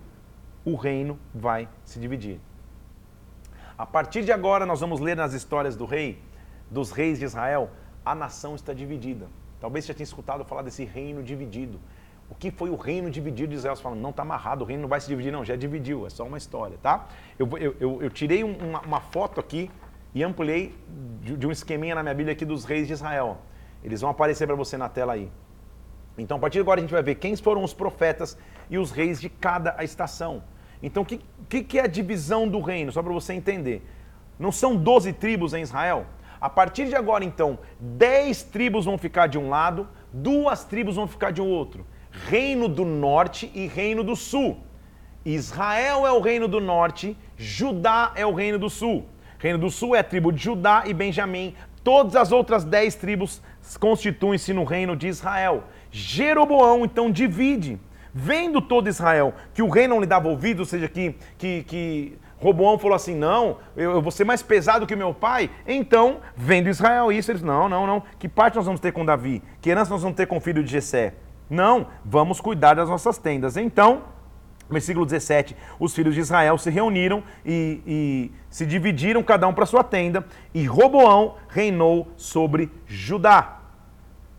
o 0.65 0.75
reino 0.75 1.17
vai 1.33 1.69
se 1.85 1.99
dividir. 1.99 2.39
A 3.77 3.85
partir 3.85 4.23
de 4.25 4.31
agora, 4.31 4.65
nós 4.65 4.81
vamos 4.81 4.99
ler 4.99 5.15
nas 5.15 5.33
histórias 5.33 5.75
do 5.75 5.85
rei 5.85 6.21
dos 6.69 6.91
reis 6.91 7.17
de 7.19 7.25
Israel, 7.25 7.71
a 8.05 8.13
nação 8.13 8.55
está 8.55 8.73
dividida. 8.73 9.27
Talvez 9.59 9.85
você 9.85 9.91
já 9.91 9.97
tenha 9.97 10.05
escutado 10.05 10.45
falar 10.45 10.61
desse 10.61 10.85
reino 10.85 11.23
dividido. 11.23 11.79
O 12.29 12.35
que 12.35 12.51
foi 12.51 12.69
o 12.69 12.75
reino 12.75 13.09
dividido 13.09 13.49
de 13.49 13.55
Israel? 13.55 13.75
Você 13.75 13.81
fala, 13.81 13.95
não, 13.95 14.11
está 14.11 14.21
amarrado, 14.21 14.63
o 14.63 14.65
reino 14.65 14.83
não 14.83 14.89
vai 14.89 15.01
se 15.01 15.07
dividir, 15.07 15.31
não, 15.31 15.43
já 15.43 15.55
dividiu, 15.55 16.05
é 16.05 16.09
só 16.09 16.23
uma 16.23 16.37
história, 16.37 16.77
tá? 16.81 17.07
Eu, 17.39 17.49
eu, 17.57 18.01
eu, 18.03 18.09
tirei 18.09 18.43
uma, 18.43 18.81
uma, 18.81 19.01
foto 19.01 19.39
aqui 19.39 19.71
e 20.13 20.23
ampliei 20.23 20.75
de, 21.21 21.45
um 21.45 21.51
esqueminha 21.51 21.95
na 21.95 22.03
minha 22.03 22.15
Bíblia 22.15 22.33
aqui 22.33 22.45
dos 22.45 22.65
reis 22.65 22.87
de 22.87 22.93
Israel. 22.93 23.37
Eles 23.83 24.01
vão 24.01 24.09
aparecer 24.09 24.47
para 24.47 24.55
você 24.55 24.77
na 24.77 24.89
tela 24.89 25.13
aí. 25.13 25.31
Então, 26.17 26.37
a 26.37 26.39
partir 26.39 26.57
de 26.57 26.61
agora, 26.61 26.79
a 26.79 26.81
gente 26.81 26.91
vai 26.91 27.03
ver 27.03 27.15
quem 27.15 27.35
foram 27.35 27.63
os 27.63 27.73
profetas 27.73 28.37
e 28.69 28.77
os 28.77 28.91
reis 28.91 29.21
de 29.21 29.29
cada 29.29 29.81
estação. 29.83 30.43
Então, 30.81 31.03
o 31.03 31.05
que, 31.05 31.21
que, 31.47 31.63
que 31.63 31.79
é 31.79 31.83
a 31.83 31.87
divisão 31.87 32.47
do 32.47 32.59
reino? 32.59 32.91
Só 32.91 33.01
para 33.01 33.13
você 33.13 33.33
entender. 33.33 33.85
Não 34.37 34.51
são 34.51 34.75
12 34.75 35.13
tribos 35.13 35.53
em 35.53 35.61
Israel? 35.61 36.05
A 36.41 36.49
partir 36.49 36.87
de 36.87 36.95
agora, 36.95 37.23
então, 37.23 37.59
10 37.79 38.43
tribos 38.43 38.85
vão 38.85 38.97
ficar 38.97 39.27
de 39.27 39.37
um 39.37 39.49
lado, 39.49 39.87
duas 40.11 40.63
tribos 40.63 40.95
vão 40.95 41.07
ficar 41.07 41.31
de 41.31 41.41
um 41.41 41.49
outro. 41.49 41.85
Reino 42.11 42.67
do 42.67 42.85
norte 42.85 43.51
e 43.53 43.67
reino 43.67 44.03
do 44.03 44.15
sul. 44.15 44.57
Israel 45.25 46.07
é 46.07 46.11
o 46.11 46.21
reino 46.21 46.47
do 46.47 46.61
norte, 46.61 47.17
Judá 47.37 48.13
é 48.15 48.25
o 48.25 48.33
reino 48.33 48.57
do 48.57 48.69
sul. 48.69 49.05
Reino 49.39 49.57
do 49.57 49.69
sul 49.69 49.95
é 49.95 49.99
a 49.99 50.03
tribo 50.03 50.31
de 50.31 50.43
Judá 50.43 50.83
e 50.85 50.93
Benjamim. 50.93 51.55
Todas 51.83 52.15
as 52.15 52.31
outras 52.31 52.65
dez 52.65 52.93
tribos 52.93 53.41
constituem-se 53.79 54.53
no 54.53 54.65
reino 54.65 54.95
de 54.95 55.07
Israel. 55.07 55.63
Jeroboão 55.89 56.83
então 56.83 57.09
divide. 57.09 57.79
Vendo 58.13 58.59
todo 58.59 58.89
Israel 58.89 59.33
que 59.53 59.61
o 59.61 59.69
rei 59.69 59.87
não 59.87 60.01
lhe 60.01 60.05
dava 60.05 60.27
ouvido, 60.27 60.59
ou 60.59 60.65
seja, 60.65 60.87
que, 60.89 61.15
que, 61.37 61.63
que 61.63 62.17
Roboão 62.41 62.77
falou 62.77 62.95
assim: 62.95 63.15
não, 63.15 63.57
eu, 63.77 63.91
eu, 63.91 64.01
vou 64.01 64.11
ser 64.11 64.23
mais 64.23 64.41
pesado 64.41 64.87
que 64.87 64.95
meu 64.95 65.13
pai. 65.13 65.49
Então, 65.67 66.17
vendo 66.35 66.69
Israel 66.69 67.11
isso, 67.11 67.31
eles: 67.31 67.41
não, 67.41 67.69
não, 67.69 67.85
não. 67.85 68.03
Que 68.17 68.27
parte 68.27 68.55
nós 68.55 68.65
vamos 68.65 68.81
ter 68.81 68.91
com 68.91 69.05
Davi? 69.05 69.43
Que 69.61 69.69
herança 69.69 69.91
nós 69.91 70.01
vamos 70.01 70.17
ter 70.17 70.25
com 70.25 70.37
o 70.37 70.41
filho 70.41 70.63
de 70.63 70.71
Jessé? 70.71 71.13
Não, 71.49 71.87
vamos 72.03 72.39
cuidar 72.39 72.75
das 72.75 72.89
nossas 72.89 73.17
tendas. 73.17 73.57
Então, 73.57 74.03
versículo 74.69 75.05
17: 75.05 75.55
os 75.79 75.93
filhos 75.93 76.13
de 76.13 76.21
Israel 76.21 76.57
se 76.57 76.69
reuniram 76.69 77.23
e, 77.45 77.81
e 77.85 78.31
se 78.49 78.65
dividiram, 78.65 79.23
cada 79.23 79.47
um 79.47 79.53
para 79.53 79.65
sua 79.65 79.83
tenda, 79.83 80.25
e 80.53 80.65
Roboão 80.65 81.35
reinou 81.49 82.07
sobre 82.15 82.71
Judá. 82.85 83.59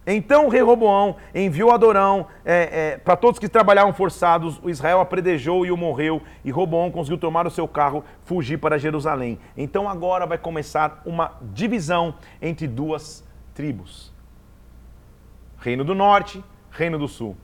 Então 0.07 0.47
o 0.47 0.49
rei 0.49 0.63
Roboão 0.63 1.17
enviou 1.35 1.71
Adorão 1.71 2.27
é, 2.45 2.93
é, 2.93 2.97
para 2.97 3.17
todos 3.17 3.39
que 3.39 3.49
trabalhavam 3.49 3.93
forçados, 3.93 4.59
o 4.63 4.71
Israel 4.71 5.01
apredejou 5.01 5.67
e 5.67 5.71
o 5.71 5.77
morreu, 5.77 6.23
e 6.45 6.51
Roboão 6.51 6.91
conseguiu 6.91 7.19
tomar 7.19 7.47
o 7.47 7.51
seu 7.51 7.69
carro, 7.69 8.03
fugir 8.25 8.59
para 8.59 8.79
Jerusalém. 8.79 9.39
Então 9.57 9.89
agora 9.89 10.27
vai 10.27 10.39
começar 10.39 11.03
uma 11.05 11.39
divisão 11.53 12.15
entre 12.41 12.67
duas 12.67 13.25
tribos: 13.55 14.13
Reino 15.59 15.85
do 15.85 15.95
Norte, 15.95 16.43
Reino 16.71 16.99
do 16.99 17.07
Sul. 17.07 17.37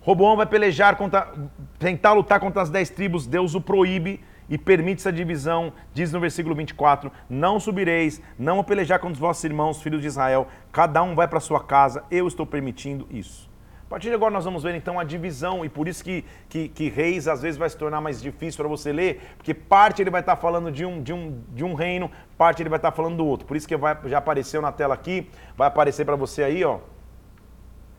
Roboão 0.00 0.36
vai 0.36 0.46
pelejar 0.46 0.96
contra, 0.96 1.32
tentar 1.78 2.12
lutar 2.12 2.40
contra 2.40 2.62
as 2.62 2.70
dez 2.70 2.88
tribos, 2.88 3.26
Deus 3.26 3.54
o 3.54 3.60
proíbe 3.60 4.20
e 4.48 4.56
permite 4.56 5.00
essa 5.00 5.12
divisão, 5.12 5.72
diz 5.92 6.10
no 6.12 6.18
versículo 6.18 6.54
24: 6.54 7.12
Não 7.28 7.60
subireis, 7.60 8.20
não 8.38 8.64
pelejar 8.64 8.98
com 8.98 9.08
os 9.08 9.18
vossos 9.18 9.44
irmãos, 9.44 9.82
filhos 9.82 10.00
de 10.00 10.08
Israel, 10.08 10.48
cada 10.72 11.02
um 11.02 11.14
vai 11.14 11.28
para 11.28 11.38
sua 11.38 11.62
casa, 11.62 12.02
eu 12.10 12.26
estou 12.26 12.46
permitindo 12.46 13.06
isso. 13.10 13.48
A 13.86 13.90
partir 13.90 14.08
de 14.08 14.14
agora 14.14 14.32
nós 14.32 14.44
vamos 14.44 14.62
ver 14.62 14.74
então 14.76 15.00
a 15.00 15.04
divisão, 15.04 15.64
e 15.64 15.68
por 15.68 15.88
isso 15.88 16.02
que, 16.02 16.24
que, 16.48 16.68
que 16.68 16.88
Reis 16.88 17.26
às 17.26 17.42
vezes 17.42 17.58
vai 17.58 17.68
se 17.68 17.76
tornar 17.76 18.00
mais 18.00 18.22
difícil 18.22 18.58
para 18.58 18.68
você 18.68 18.92
ler, 18.92 19.20
porque 19.36 19.52
parte 19.52 20.00
ele 20.00 20.10
vai 20.10 20.20
estar 20.20 20.36
falando 20.36 20.70
de 20.70 20.86
um, 20.86 21.02
de, 21.02 21.12
um, 21.12 21.42
de 21.52 21.64
um 21.64 21.74
reino, 21.74 22.10
parte 22.38 22.62
ele 22.62 22.68
vai 22.68 22.78
estar 22.78 22.92
falando 22.92 23.16
do 23.16 23.26
outro. 23.26 23.46
Por 23.48 23.56
isso 23.56 23.66
que 23.66 23.76
vai, 23.76 23.98
já 24.06 24.18
apareceu 24.18 24.62
na 24.62 24.70
tela 24.70 24.94
aqui, 24.94 25.28
vai 25.56 25.66
aparecer 25.66 26.06
para 26.06 26.14
você 26.14 26.44
aí, 26.44 26.64
ó, 26.64 26.78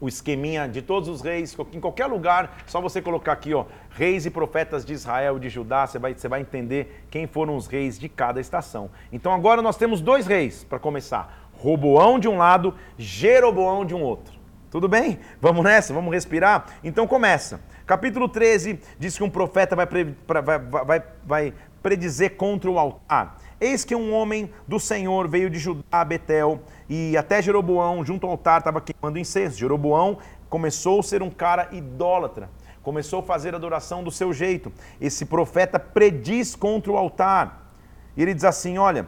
o 0.01 0.07
esqueminha 0.07 0.67
de 0.67 0.81
todos 0.81 1.07
os 1.07 1.21
reis, 1.21 1.55
em 1.71 1.79
qualquer 1.79 2.07
lugar, 2.07 2.57
só 2.65 2.81
você 2.81 3.01
colocar 3.01 3.33
aqui, 3.33 3.53
ó, 3.53 3.65
reis 3.91 4.25
e 4.25 4.31
profetas 4.31 4.83
de 4.83 4.93
Israel, 4.93 5.37
de 5.37 5.47
Judá, 5.47 5.85
você 5.85 5.99
vai, 5.99 6.15
você 6.15 6.27
vai 6.27 6.41
entender 6.41 7.05
quem 7.11 7.27
foram 7.27 7.55
os 7.55 7.67
reis 7.67 7.99
de 7.99 8.09
cada 8.09 8.41
estação. 8.41 8.89
Então 9.13 9.31
agora 9.31 9.61
nós 9.61 9.77
temos 9.77 10.01
dois 10.01 10.25
reis 10.25 10.63
para 10.63 10.79
começar: 10.79 11.49
Roboão 11.53 12.17
de 12.17 12.27
um 12.27 12.37
lado, 12.37 12.73
Jeroboão 12.97 13.85
de 13.85 13.93
um 13.93 14.01
outro. 14.01 14.33
Tudo 14.71 14.87
bem? 14.87 15.19
Vamos 15.39 15.63
nessa? 15.63 15.93
Vamos 15.93 16.11
respirar? 16.11 16.65
Então 16.83 17.05
começa. 17.05 17.61
Capítulo 17.85 18.27
13 18.27 18.79
diz 18.97 19.17
que 19.17 19.23
um 19.23 19.29
profeta 19.29 19.75
vai, 19.75 19.85
vai, 19.85 20.59
vai, 20.59 21.03
vai 21.23 21.53
predizer 21.83 22.37
contra 22.37 22.71
o 22.71 22.79
altar. 22.79 23.37
Eis 23.61 23.85
que 23.85 23.95
um 23.95 24.11
homem 24.11 24.51
do 24.67 24.79
Senhor 24.79 25.27
veio 25.27 25.47
de 25.47 25.59
Judá 25.59 26.01
a 26.01 26.03
Betel 26.03 26.63
e 26.89 27.15
até 27.15 27.39
Jeroboão, 27.43 28.03
junto 28.03 28.25
ao 28.25 28.31
altar, 28.31 28.57
estava 28.57 28.81
queimando 28.81 29.19
incenso. 29.19 29.55
Jeroboão 29.55 30.17
começou 30.49 30.99
a 30.99 31.03
ser 31.03 31.21
um 31.21 31.29
cara 31.29 31.69
idólatra, 31.71 32.49
começou 32.81 33.19
a 33.19 33.23
fazer 33.23 33.53
adoração 33.53 34.03
do 34.03 34.09
seu 34.09 34.33
jeito. 34.33 34.73
Esse 34.99 35.25
profeta 35.25 35.79
prediz 35.79 36.55
contra 36.55 36.91
o 36.91 36.97
altar. 36.97 37.71
E 38.17 38.23
ele 38.23 38.33
diz 38.33 38.45
assim: 38.45 38.79
olha, 38.79 39.07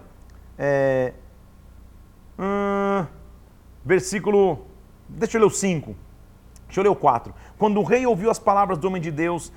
é, 0.56 1.14
hum, 2.38 3.08
versículo, 3.84 4.68
deixa 5.10 5.38
eu 5.38 5.41
ler 5.41 5.47
o 5.47 5.49
5, 5.49 5.95
deixa 6.68 6.80
eu 6.80 6.84
ler 6.84 6.89
o 6.89 6.95
4. 6.95 7.34
Quando 7.58 7.80
o 7.80 7.84
rei 7.84 8.06
ouviu 8.06 8.30
as 8.30 8.38
palavras 8.38 8.78
do 8.78 8.88
homem 8.88 9.01
de 9.01 9.10
Deus, 9.10 9.51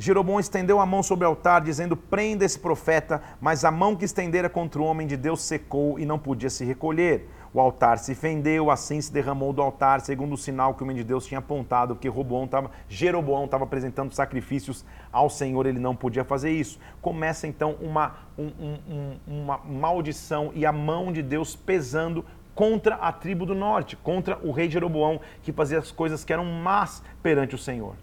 Jeroboão 0.00 0.40
estendeu 0.40 0.80
a 0.80 0.86
mão 0.86 1.02
sobre 1.02 1.26
o 1.26 1.28
altar, 1.28 1.60
dizendo: 1.60 1.94
Prenda 1.94 2.42
esse 2.42 2.58
profeta. 2.58 3.22
Mas 3.38 3.66
a 3.66 3.70
mão 3.70 3.94
que 3.94 4.06
estendera 4.06 4.48
contra 4.48 4.80
o 4.80 4.84
homem 4.86 5.06
de 5.06 5.14
Deus 5.14 5.42
secou 5.42 5.98
e 5.98 6.06
não 6.06 6.18
podia 6.18 6.48
se 6.48 6.64
recolher. 6.64 7.28
O 7.52 7.60
altar 7.60 7.98
se 7.98 8.14
fendeu, 8.14 8.70
assim 8.70 8.98
se 8.98 9.12
derramou 9.12 9.52
do 9.52 9.60
altar, 9.60 10.00
segundo 10.00 10.32
o 10.32 10.38
sinal 10.38 10.72
que 10.72 10.82
o 10.82 10.84
homem 10.84 10.96
de 10.96 11.04
Deus 11.04 11.26
tinha 11.26 11.40
apontado, 11.40 11.94
porque 11.94 12.08
Roboão 12.08 12.46
tava, 12.46 12.70
Jeroboão 12.88 13.44
estava 13.44 13.64
apresentando 13.64 14.14
sacrifícios 14.14 14.86
ao 15.12 15.28
Senhor, 15.28 15.66
ele 15.66 15.80
não 15.80 15.94
podia 15.94 16.24
fazer 16.24 16.50
isso. 16.50 16.78
Começa 17.02 17.46
então 17.46 17.76
uma, 17.80 18.14
um, 18.38 18.46
um, 18.46 19.18
uma 19.26 19.58
maldição 19.58 20.50
e 20.54 20.64
a 20.64 20.72
mão 20.72 21.12
de 21.12 21.22
Deus 21.22 21.54
pesando 21.54 22.24
contra 22.54 22.94
a 22.94 23.12
tribo 23.12 23.44
do 23.44 23.54
norte, 23.54 23.96
contra 23.96 24.38
o 24.42 24.50
rei 24.50 24.70
Jeroboão, 24.70 25.20
que 25.42 25.52
fazia 25.52 25.78
as 25.78 25.90
coisas 25.90 26.24
que 26.24 26.32
eram 26.32 26.46
más 26.46 27.02
perante 27.22 27.54
o 27.54 27.58
Senhor. 27.58 27.96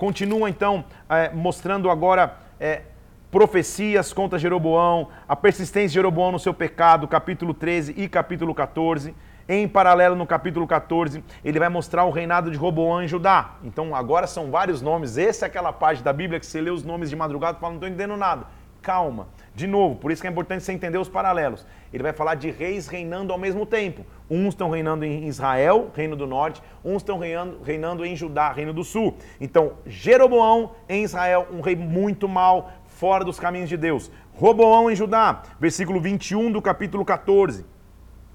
Continua 0.00 0.48
então 0.48 0.82
é, 1.10 1.28
mostrando 1.28 1.90
agora 1.90 2.38
é, 2.58 2.84
profecias 3.30 4.14
contra 4.14 4.38
Jeroboão, 4.38 5.08
a 5.28 5.36
persistência 5.36 5.88
de 5.88 5.94
Jeroboão 5.94 6.32
no 6.32 6.38
seu 6.38 6.54
pecado, 6.54 7.06
capítulo 7.06 7.52
13 7.52 7.92
e 7.98 8.08
capítulo 8.08 8.54
14. 8.54 9.14
Em 9.46 9.68
paralelo, 9.68 10.16
no 10.16 10.26
capítulo 10.26 10.66
14, 10.66 11.22
ele 11.44 11.58
vai 11.58 11.68
mostrar 11.68 12.04
o 12.04 12.10
reinado 12.10 12.50
de 12.50 12.56
Roboão 12.56 13.02
em 13.02 13.08
Judá. 13.08 13.56
Então, 13.62 13.94
agora 13.94 14.26
são 14.26 14.50
vários 14.50 14.80
nomes. 14.80 15.18
Essa 15.18 15.44
é 15.44 15.48
aquela 15.48 15.70
parte 15.70 16.02
da 16.02 16.14
Bíblia 16.14 16.40
que 16.40 16.46
você 16.46 16.62
lê 16.62 16.70
os 16.70 16.82
nomes 16.82 17.10
de 17.10 17.16
madrugada 17.16 17.58
e 17.58 17.60
fala, 17.60 17.72
não 17.72 17.76
estou 17.76 17.88
entendendo 17.90 18.16
nada. 18.16 18.46
Calma. 18.80 19.28
De 19.54 19.66
novo, 19.66 19.96
por 19.96 20.12
isso 20.12 20.22
que 20.22 20.28
é 20.28 20.30
importante 20.30 20.62
você 20.62 20.72
entender 20.72 20.98
os 20.98 21.08
paralelos. 21.08 21.66
Ele 21.92 22.02
vai 22.02 22.12
falar 22.12 22.36
de 22.36 22.50
reis 22.50 22.86
reinando 22.86 23.32
ao 23.32 23.38
mesmo 23.38 23.66
tempo. 23.66 24.06
Uns 24.30 24.48
estão 24.48 24.70
reinando 24.70 25.04
em 25.04 25.26
Israel, 25.26 25.90
reino 25.94 26.14
do 26.14 26.26
norte, 26.26 26.62
uns 26.84 26.98
estão 26.98 27.18
reinando, 27.18 27.60
reinando 27.62 28.04
em 28.04 28.14
Judá, 28.14 28.52
reino 28.52 28.72
do 28.72 28.84
sul. 28.84 29.16
Então, 29.40 29.72
Jeroboão 29.84 30.72
em 30.88 31.02
Israel, 31.02 31.48
um 31.52 31.60
rei 31.60 31.74
muito 31.74 32.28
mau, 32.28 32.70
fora 32.86 33.24
dos 33.24 33.40
caminhos 33.40 33.68
de 33.68 33.76
Deus. 33.76 34.10
Roboão 34.34 34.90
em 34.90 34.94
Judá, 34.94 35.42
versículo 35.58 36.00
21 36.00 36.52
do 36.52 36.62
capítulo 36.62 37.04
14. 37.04 37.66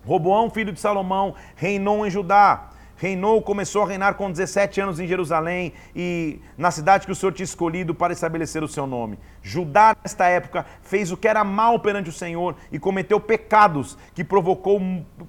Roboão, 0.05 0.49
filho 0.49 0.74
de 0.74 0.80
Salomão, 0.80 1.34
reinou 1.55 2.05
em 2.05 2.11
Judá 2.11 2.70
reinou, 2.97 3.41
começou 3.41 3.83
a 3.83 3.87
reinar 3.87 4.15
com 4.15 4.31
17 4.31 4.81
anos 4.81 4.99
em 4.99 5.07
Jerusalém 5.07 5.73
e 5.95 6.39
na 6.57 6.71
cidade 6.71 7.05
que 7.05 7.11
o 7.11 7.15
Senhor 7.15 7.31
tinha 7.31 7.43
escolhido 7.43 7.93
para 7.93 8.13
estabelecer 8.13 8.63
o 8.63 8.67
seu 8.67 8.87
nome. 8.87 9.19
Judá, 9.41 9.95
nesta 10.03 10.25
época, 10.27 10.65
fez 10.81 11.11
o 11.11 11.17
que 11.17 11.27
era 11.27 11.43
mal 11.43 11.79
perante 11.79 12.09
o 12.09 12.13
Senhor 12.13 12.55
e 12.71 12.79
cometeu 12.79 13.19
pecados 13.19 13.97
que 14.13 14.23
provocou 14.23 14.81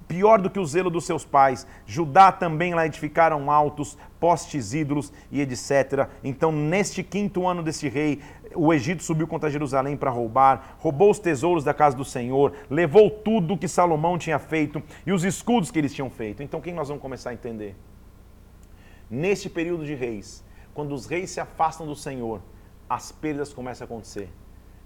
pior 0.07 0.39
do 0.39 0.49
que 0.49 0.59
o 0.59 0.65
zelo 0.65 0.89
dos 0.89 1.05
seus 1.05 1.25
pais. 1.25 1.67
Judá 1.85 2.31
também 2.31 2.73
lá 2.73 2.85
edificaram 2.85 3.51
altos, 3.51 3.97
postes 4.19 4.73
ídolos 4.73 5.13
e 5.31 5.41
etc. 5.41 6.07
Então, 6.23 6.51
neste 6.51 7.03
quinto 7.03 7.47
ano 7.47 7.61
desse 7.61 7.87
rei, 7.87 8.21
o 8.57 8.73
Egito 8.73 9.03
subiu 9.03 9.27
contra 9.27 9.49
Jerusalém 9.49 9.95
para 9.95 10.09
roubar, 10.09 10.75
roubou 10.79 11.11
os 11.11 11.19
tesouros 11.19 11.63
da 11.63 11.73
casa 11.73 11.95
do 11.95 12.03
Senhor, 12.03 12.53
levou 12.69 13.09
tudo 13.09 13.57
que 13.57 13.67
Salomão 13.67 14.17
tinha 14.17 14.39
feito 14.39 14.81
e 15.05 15.11
os 15.11 15.23
escudos 15.23 15.71
que 15.71 15.79
eles 15.79 15.93
tinham 15.93 16.09
feito. 16.09 16.41
Então, 16.41 16.59
quem 16.59 16.73
nós 16.73 16.87
vamos 16.87 17.01
começar 17.01 17.29
a 17.29 17.33
entender? 17.33 17.75
Neste 19.09 19.49
período 19.49 19.85
de 19.85 19.93
reis, 19.93 20.43
quando 20.73 20.93
os 20.93 21.05
reis 21.05 21.29
se 21.29 21.39
afastam 21.39 21.87
do 21.87 21.95
Senhor, 21.95 22.41
as 22.89 23.11
perdas 23.11 23.53
começam 23.53 23.85
a 23.85 23.87
acontecer. 23.87 24.29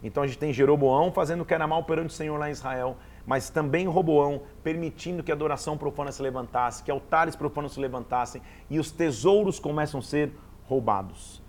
Então 0.03 0.24
a 0.24 0.28
gente 0.28 0.39
tem 0.39 0.51
Jeroboão 0.51 1.11
fazendo 1.11 1.41
o 1.41 1.45
que 1.45 1.53
era 1.53 1.67
mal 1.67 1.84
perante 1.84 2.09
o 2.09 2.13
Senhor 2.13 2.38
lá 2.38 2.49
em 2.49 2.51
Israel, 2.51 2.97
mas 3.26 3.49
também 3.49 3.88
Roboão 3.88 4.41
permitindo 4.63 5.22
que 5.22 5.32
a 5.32 5.36
adoração 5.36 5.78
profana 5.78 6.11
se 6.11 6.22
levantasse, 6.22 6.84
que 6.84 6.89
altares 6.89 7.36
profanos 7.36 7.74
se 7.74 7.80
levantassem 7.80 8.41
e 8.69 8.80
os 8.80 8.91
tesouros 8.91 9.59
começam 9.59 9.99
a 9.99 10.03
ser 10.03 10.32
roubados. 10.63 11.41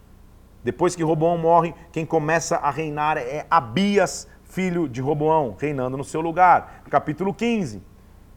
Depois 0.64 0.94
que 0.94 1.02
Roboão 1.02 1.36
morre, 1.36 1.74
quem 1.90 2.06
começa 2.06 2.56
a 2.56 2.70
reinar 2.70 3.16
é 3.18 3.46
Abias, 3.50 4.28
filho 4.44 4.88
de 4.88 5.00
Roboão, 5.00 5.56
reinando 5.58 5.96
no 5.96 6.04
seu 6.04 6.20
lugar. 6.20 6.82
Capítulo 6.88 7.34
15. 7.34 7.82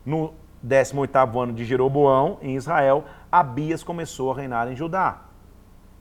No 0.05 0.33
18º 0.65 1.43
ano 1.43 1.53
de 1.53 1.63
Jeroboão, 1.63 2.39
em 2.41 2.55
Israel, 2.55 3.05
Abias 3.31 3.83
começou 3.83 4.31
a 4.31 4.35
reinar 4.35 4.71
em 4.71 4.75
Judá. 4.75 5.21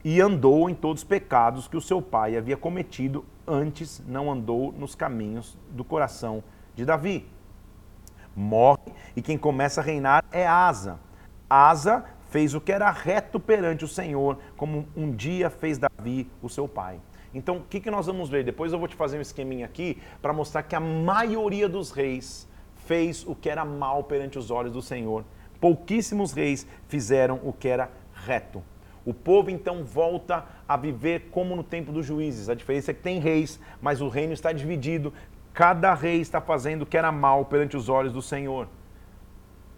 E 0.02 0.20
andou 0.20 0.70
em 0.70 0.74
todos 0.74 1.02
os 1.02 1.08
pecados 1.08 1.68
que 1.68 1.76
o 1.76 1.80
seu 1.80 2.00
pai 2.00 2.36
havia 2.36 2.56
cometido, 2.56 3.24
antes 3.46 4.02
não 4.06 4.30
andou 4.30 4.72
nos 4.72 4.94
caminhos 4.94 5.58
do 5.70 5.84
coração 5.84 6.42
de 6.74 6.84
Davi. 6.84 7.28
Morre 8.34 8.92
e 9.14 9.22
quem 9.22 9.36
começa 9.36 9.80
a 9.80 9.84
reinar 9.84 10.24
é 10.32 10.46
Asa. 10.46 10.98
Asa 11.48 12.04
fez 12.34 12.52
o 12.52 12.60
que 12.60 12.72
era 12.72 12.90
reto 12.90 13.38
perante 13.38 13.84
o 13.84 13.88
Senhor, 13.88 14.38
como 14.56 14.88
um 14.96 15.12
dia 15.12 15.48
fez 15.48 15.78
Davi, 15.78 16.28
o 16.42 16.48
seu 16.48 16.66
pai. 16.66 17.00
Então, 17.32 17.58
o 17.58 17.60
que, 17.60 17.78
que 17.78 17.92
nós 17.92 18.06
vamos 18.06 18.28
ver? 18.28 18.42
Depois 18.42 18.72
eu 18.72 18.78
vou 18.80 18.88
te 18.88 18.96
fazer 18.96 19.18
um 19.18 19.20
esqueminha 19.20 19.64
aqui 19.64 20.02
para 20.20 20.32
mostrar 20.32 20.64
que 20.64 20.74
a 20.74 20.80
maioria 20.80 21.68
dos 21.68 21.92
reis 21.92 22.48
fez 22.86 23.24
o 23.24 23.36
que 23.36 23.48
era 23.48 23.64
mal 23.64 24.02
perante 24.02 24.36
os 24.36 24.50
olhos 24.50 24.72
do 24.72 24.82
Senhor. 24.82 25.24
Pouquíssimos 25.60 26.32
reis 26.32 26.66
fizeram 26.88 27.38
o 27.44 27.52
que 27.52 27.68
era 27.68 27.88
reto. 28.12 28.60
O 29.06 29.14
povo 29.14 29.48
então 29.48 29.84
volta 29.84 30.44
a 30.66 30.76
viver 30.76 31.28
como 31.30 31.54
no 31.54 31.62
tempo 31.62 31.92
dos 31.92 32.04
juízes. 32.04 32.48
A 32.48 32.54
diferença 32.56 32.90
é 32.90 32.94
que 32.94 33.00
tem 33.00 33.20
reis, 33.20 33.60
mas 33.80 34.00
o 34.00 34.08
reino 34.08 34.32
está 34.32 34.50
dividido. 34.50 35.12
Cada 35.52 35.94
rei 35.94 36.20
está 36.20 36.40
fazendo 36.40 36.82
o 36.82 36.86
que 36.86 36.98
era 36.98 37.12
mal 37.12 37.44
perante 37.44 37.76
os 37.76 37.88
olhos 37.88 38.12
do 38.12 38.20
Senhor. 38.20 38.66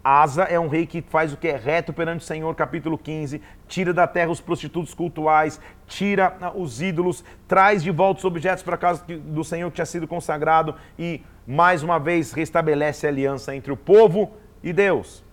Asa 0.09 0.43
é 0.43 0.57
um 0.57 0.69
rei 0.69 0.85
que 0.85 1.01
faz 1.01 1.33
o 1.33 1.37
que 1.37 1.49
é 1.49 1.57
reto 1.57 1.91
perante 1.91 2.23
o 2.23 2.25
Senhor, 2.25 2.55
capítulo 2.55 2.97
15, 2.97 3.41
tira 3.67 3.93
da 3.93 4.07
terra 4.07 4.31
os 4.31 4.39
prostitutos 4.39 4.93
cultuais, 4.93 5.59
tira 5.85 6.37
ah, 6.39 6.49
os 6.55 6.81
ídolos, 6.81 7.25
traz 7.45 7.83
de 7.83 7.91
volta 7.91 8.19
os 8.19 8.23
objetos 8.23 8.63
para 8.63 8.75
a 8.75 8.77
casa 8.77 9.03
do 9.05 9.43
Senhor 9.43 9.69
que 9.69 9.75
tinha 9.75 9.85
sido 9.85 10.07
consagrado 10.07 10.75
e, 10.97 11.21
mais 11.45 11.83
uma 11.83 11.99
vez, 11.99 12.31
restabelece 12.31 13.05
a 13.05 13.09
aliança 13.09 13.53
entre 13.53 13.69
o 13.69 13.75
povo 13.75 14.31
e 14.63 14.71
Deus. 14.71 15.25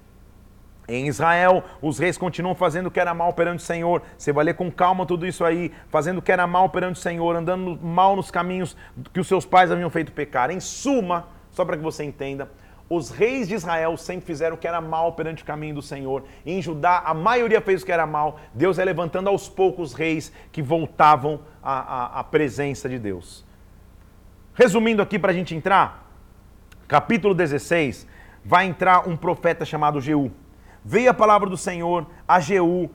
Em 0.89 1.07
Israel, 1.07 1.62
os 1.81 2.01
reis 2.01 2.18
continuam 2.18 2.57
fazendo 2.57 2.89
o 2.89 2.91
que 2.91 2.99
era 2.99 3.14
mal 3.14 3.33
perante 3.33 3.61
o 3.61 3.64
Senhor. 3.64 4.03
Você 4.18 4.33
vai 4.33 4.45
ler 4.45 4.55
com 4.55 4.72
calma 4.72 5.07
tudo 5.07 5.25
isso 5.25 5.45
aí, 5.45 5.70
fazendo 5.89 6.18
o 6.18 6.22
que 6.22 6.33
era 6.33 6.49
mal 6.49 6.68
perante 6.68 6.99
o 6.99 7.03
Senhor, 7.03 7.37
andando 7.37 7.79
mal 7.81 8.16
nos 8.16 8.29
caminhos 8.29 8.77
que 9.12 9.20
os 9.20 9.29
seus 9.29 9.47
pais 9.47 9.70
haviam 9.70 9.89
feito 9.89 10.11
pecar. 10.11 10.51
Em 10.51 10.59
suma, 10.59 11.29
só 11.53 11.64
para 11.64 11.77
que 11.77 11.83
você 11.85 12.03
entenda, 12.03 12.51
os 12.89 13.11
reis 13.11 13.49
de 13.49 13.55
Israel 13.55 13.97
sempre 13.97 14.26
fizeram 14.26 14.57
o 14.57 14.59
que 14.59 14.68
era 14.68 14.80
mal 14.80 15.12
perante 15.12 15.43
o 15.43 15.47
caminho 15.47 15.76
do 15.76 15.82
Senhor. 15.82 16.24
Em 16.45 16.61
Judá, 16.61 17.03
a 17.05 17.14
maioria 17.14 17.61
fez 17.61 17.82
o 17.82 17.87
que 17.87 17.93
era 17.93 18.07
mal. 18.07 18.39
Deus 18.53 18.78
é 18.78 18.85
levantando 18.85 19.28
aos 19.28 19.49
poucos 19.49 19.95
reis 19.95 20.30
que 20.53 20.62
voltavam 20.62 21.41
à, 21.62 22.18
à, 22.18 22.20
à 22.20 22.24
presença 22.24 22.89
de 22.89 22.99
Deus. 22.99 23.45
Resumindo 24.55 25.03
aqui 25.03 25.18
para 25.18 25.32
a 25.32 25.35
gente 25.35 25.55
entrar, 25.55 26.09
capítulo 26.87 27.35
16, 27.35 28.07
vai 28.45 28.66
entrar 28.66 29.09
um 29.09 29.16
profeta 29.16 29.64
chamado 29.64 30.01
Jeú. 30.01 30.30
Veio 30.85 31.11
a 31.11 31.14
palavra 31.14 31.49
do 31.49 31.57
Senhor 31.57 32.07
a 32.28 32.39
Jeú, 32.39 32.91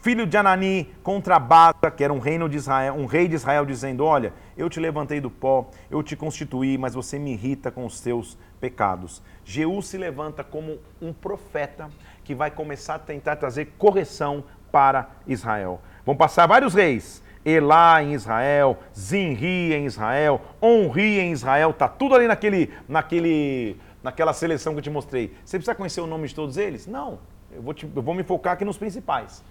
filho 0.00 0.26
de 0.26 0.36
Anani, 0.36 0.88
contra 1.02 1.38
Baza, 1.38 1.90
que 1.94 2.04
era 2.04 2.12
um 2.12 2.18
reino 2.18 2.48
de 2.48 2.56
Israel, 2.56 2.94
um 2.94 3.06
rei 3.06 3.26
de 3.26 3.34
Israel, 3.34 3.66
dizendo: 3.66 4.04
Olha, 4.04 4.32
eu 4.56 4.70
te 4.70 4.78
levantei 4.78 5.20
do 5.20 5.30
pó, 5.30 5.68
eu 5.90 6.02
te 6.02 6.14
constituí, 6.14 6.78
mas 6.78 6.94
você 6.94 7.18
me 7.18 7.32
irrita 7.32 7.70
com 7.70 7.84
os 7.84 8.00
teus 8.00 8.38
pecados. 8.64 9.22
Jeú 9.44 9.82
se 9.82 9.98
levanta 9.98 10.42
como 10.42 10.78
um 11.02 11.12
profeta 11.12 11.90
que 12.24 12.34
vai 12.34 12.50
começar 12.50 12.94
a 12.94 12.98
tentar 12.98 13.36
trazer 13.36 13.74
correção 13.76 14.42
para 14.72 15.10
Israel. 15.26 15.82
Vão 16.06 16.16
passar 16.16 16.46
vários 16.46 16.72
reis. 16.72 17.22
Elá 17.44 18.02
em 18.02 18.14
Israel, 18.14 18.78
Zinri 18.98 19.74
em 19.74 19.84
Israel, 19.84 20.40
Onri 20.62 21.20
em 21.20 21.30
Israel, 21.30 21.74
tá 21.74 21.86
tudo 21.86 22.14
ali 22.14 22.26
naquele, 22.26 22.72
naquele, 22.88 23.76
naquela 24.02 24.32
seleção 24.32 24.72
que 24.72 24.78
eu 24.78 24.82
te 24.82 24.88
mostrei. 24.88 25.36
Você 25.44 25.58
precisa 25.58 25.74
conhecer 25.74 26.00
o 26.00 26.06
nome 26.06 26.26
de 26.26 26.34
todos 26.34 26.56
eles? 26.56 26.86
Não. 26.86 27.18
Eu 27.52 27.60
vou, 27.60 27.74
te, 27.74 27.86
eu 27.94 28.00
vou 28.00 28.14
me 28.14 28.22
focar 28.22 28.54
aqui 28.54 28.64
nos 28.64 28.78
principais. 28.78 29.44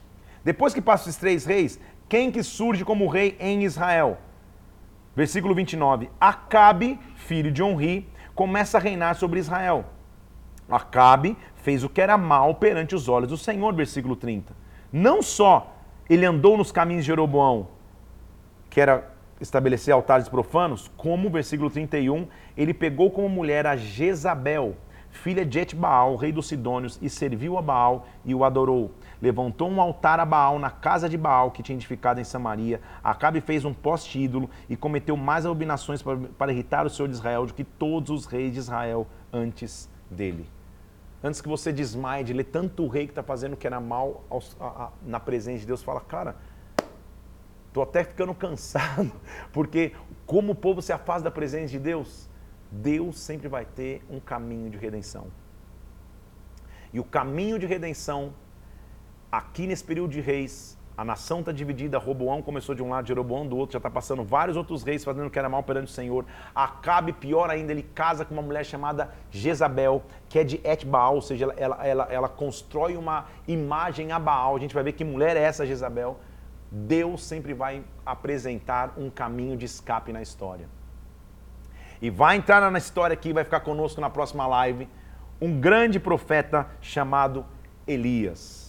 Depois 0.43 0.73
que 0.73 0.81
passam 0.81 1.09
esses 1.09 1.19
três 1.19 1.45
reis, 1.45 1.79
quem 2.09 2.31
que 2.31 2.41
surge 2.41 2.83
como 2.83 3.07
rei 3.07 3.37
em 3.39 3.63
Israel? 3.63 4.17
Versículo 5.15 5.53
29. 5.53 6.09
Acabe, 6.19 6.99
filho 7.15 7.51
de 7.51 7.61
Onri, 7.61 8.09
começa 8.35 8.77
a 8.77 8.81
reinar 8.81 9.15
sobre 9.15 9.39
Israel. 9.39 9.85
Acabe 10.69 11.37
fez 11.55 11.83
o 11.83 11.89
que 11.89 12.01
era 12.01 12.17
mal 12.17 12.55
perante 12.55 12.95
os 12.95 13.07
olhos 13.07 13.29
do 13.29 13.37
Senhor, 13.37 13.73
versículo 13.73 14.15
30. 14.15 14.53
Não 14.91 15.21
só 15.21 15.75
ele 16.09 16.25
andou 16.25 16.57
nos 16.57 16.71
caminhos 16.71 17.03
de 17.03 17.07
Jeroboão, 17.07 17.67
que 18.69 18.81
era 18.81 19.11
estabelecer 19.39 19.93
altares 19.93 20.29
profanos, 20.29 20.91
como, 20.95 21.29
versículo 21.29 21.69
31, 21.69 22.27
ele 22.55 22.73
pegou 22.73 23.11
como 23.11 23.29
mulher 23.29 23.67
a 23.67 23.75
Jezabel, 23.75 24.75
filha 25.09 25.45
de 25.45 25.59
Etbaal, 25.59 26.15
rei 26.15 26.31
dos 26.31 26.47
Sidônios, 26.47 26.97
e 27.01 27.09
serviu 27.09 27.57
a 27.57 27.61
Baal 27.61 28.07
e 28.25 28.33
o 28.33 28.43
adorou 28.43 28.91
levantou 29.23 29.69
um 29.69 29.79
altar 29.79 30.19
a 30.19 30.25
Baal 30.25 30.59
na 30.59 30.69
casa 30.69 31.07
de 31.07 31.17
Baal, 31.17 31.49
que 31.49 31.63
tinha 31.63 31.77
edificado 31.77 32.19
em 32.19 32.25
Samaria. 32.25 32.81
Acabe 33.01 33.39
fez 33.39 33.63
um 33.63 33.73
poste 33.73 34.19
ídolo 34.19 34.49
e 34.67 34.75
cometeu 34.75 35.15
mais 35.15 35.45
abominações 35.45 36.01
para, 36.01 36.17
para 36.37 36.51
irritar 36.51 36.85
o 36.85 36.89
Senhor 36.89 37.07
de 37.07 37.13
Israel 37.13 37.45
do 37.45 37.53
que 37.53 37.63
todos 37.63 38.09
os 38.09 38.25
reis 38.25 38.51
de 38.51 38.59
Israel 38.59 39.07
antes 39.31 39.89
dele. 40.11 40.45
Antes 41.23 41.39
que 41.39 41.47
você 41.47 41.71
desmaie 41.71 42.25
de 42.25 42.33
ler 42.33 42.43
tanto 42.43 42.83
o 42.83 42.89
rei 42.89 43.05
que 43.05 43.13
está 43.13 43.23
fazendo 43.23 43.55
que 43.55 43.65
era 43.65 43.79
mal 43.79 44.25
aos, 44.29 44.57
a, 44.59 44.65
a, 44.65 44.89
na 45.05 45.21
presença 45.21 45.59
de 45.59 45.67
Deus, 45.67 45.81
fala, 45.81 46.01
cara, 46.01 46.35
estou 47.69 47.81
até 47.81 48.03
ficando 48.03 48.35
cansado, 48.35 49.09
porque 49.53 49.93
como 50.25 50.51
o 50.51 50.55
povo 50.55 50.81
se 50.81 50.91
afasta 50.91 51.23
da 51.23 51.31
presença 51.31 51.67
de 51.67 51.79
Deus, 51.79 52.29
Deus 52.69 53.17
sempre 53.21 53.47
vai 53.47 53.63
ter 53.63 54.03
um 54.09 54.19
caminho 54.19 54.69
de 54.69 54.77
redenção. 54.77 55.27
E 56.91 56.99
o 56.99 57.05
caminho 57.05 57.57
de 57.57 57.65
redenção 57.65 58.33
aqui 59.33 59.65
nesse 59.65 59.83
período 59.83 60.11
de 60.11 60.21
reis, 60.21 60.77
a 60.95 61.03
nação 61.03 61.39
está 61.39 61.51
dividida, 61.51 61.97
Roboão 61.97 62.39
começou 62.39 62.75
de 62.75 62.83
um 62.83 62.89
lado, 62.89 63.07
Jeroboão 63.07 63.47
do 63.47 63.57
outro, 63.57 63.73
já 63.73 63.79
está 63.79 63.89
passando 63.89 64.23
vários 64.23 64.55
outros 64.55 64.83
reis 64.83 65.03
fazendo 65.03 65.25
o 65.25 65.31
que 65.31 65.39
era 65.39 65.49
mal 65.49 65.63
perante 65.63 65.87
o 65.87 65.91
Senhor. 65.91 66.23
Acabe, 66.53 67.11
pior 67.11 67.49
ainda, 67.49 67.71
ele 67.71 67.81
casa 67.81 68.23
com 68.23 68.35
uma 68.35 68.43
mulher 68.43 68.63
chamada 68.63 69.09
Jezabel, 69.31 70.03
que 70.29 70.37
é 70.37 70.43
de 70.43 70.61
Etbaal, 70.63 71.15
ou 71.15 71.21
seja, 71.23 71.45
ela, 71.45 71.55
ela, 71.57 71.87
ela, 71.87 72.07
ela 72.11 72.29
constrói 72.29 72.95
uma 72.95 73.25
imagem 73.47 74.11
a 74.11 74.19
Baal. 74.19 74.55
A 74.55 74.59
gente 74.59 74.75
vai 74.75 74.83
ver 74.83 74.91
que 74.91 75.03
mulher 75.03 75.35
é 75.35 75.41
essa 75.41 75.65
Jezabel. 75.65 76.19
Deus 76.71 77.23
sempre 77.23 77.55
vai 77.55 77.83
apresentar 78.05 78.93
um 78.95 79.09
caminho 79.09 79.57
de 79.57 79.65
escape 79.65 80.13
na 80.13 80.21
história. 80.21 80.69
E 81.99 82.11
vai 82.11 82.37
entrar 82.37 82.69
na 82.69 82.77
história 82.77 83.15
aqui, 83.15 83.33
vai 83.33 83.43
ficar 83.43 83.61
conosco 83.61 83.99
na 83.99 84.11
próxima 84.11 84.45
live, 84.45 84.87
um 85.41 85.59
grande 85.59 85.99
profeta 85.99 86.67
chamado 86.81 87.43
Elias. 87.87 88.62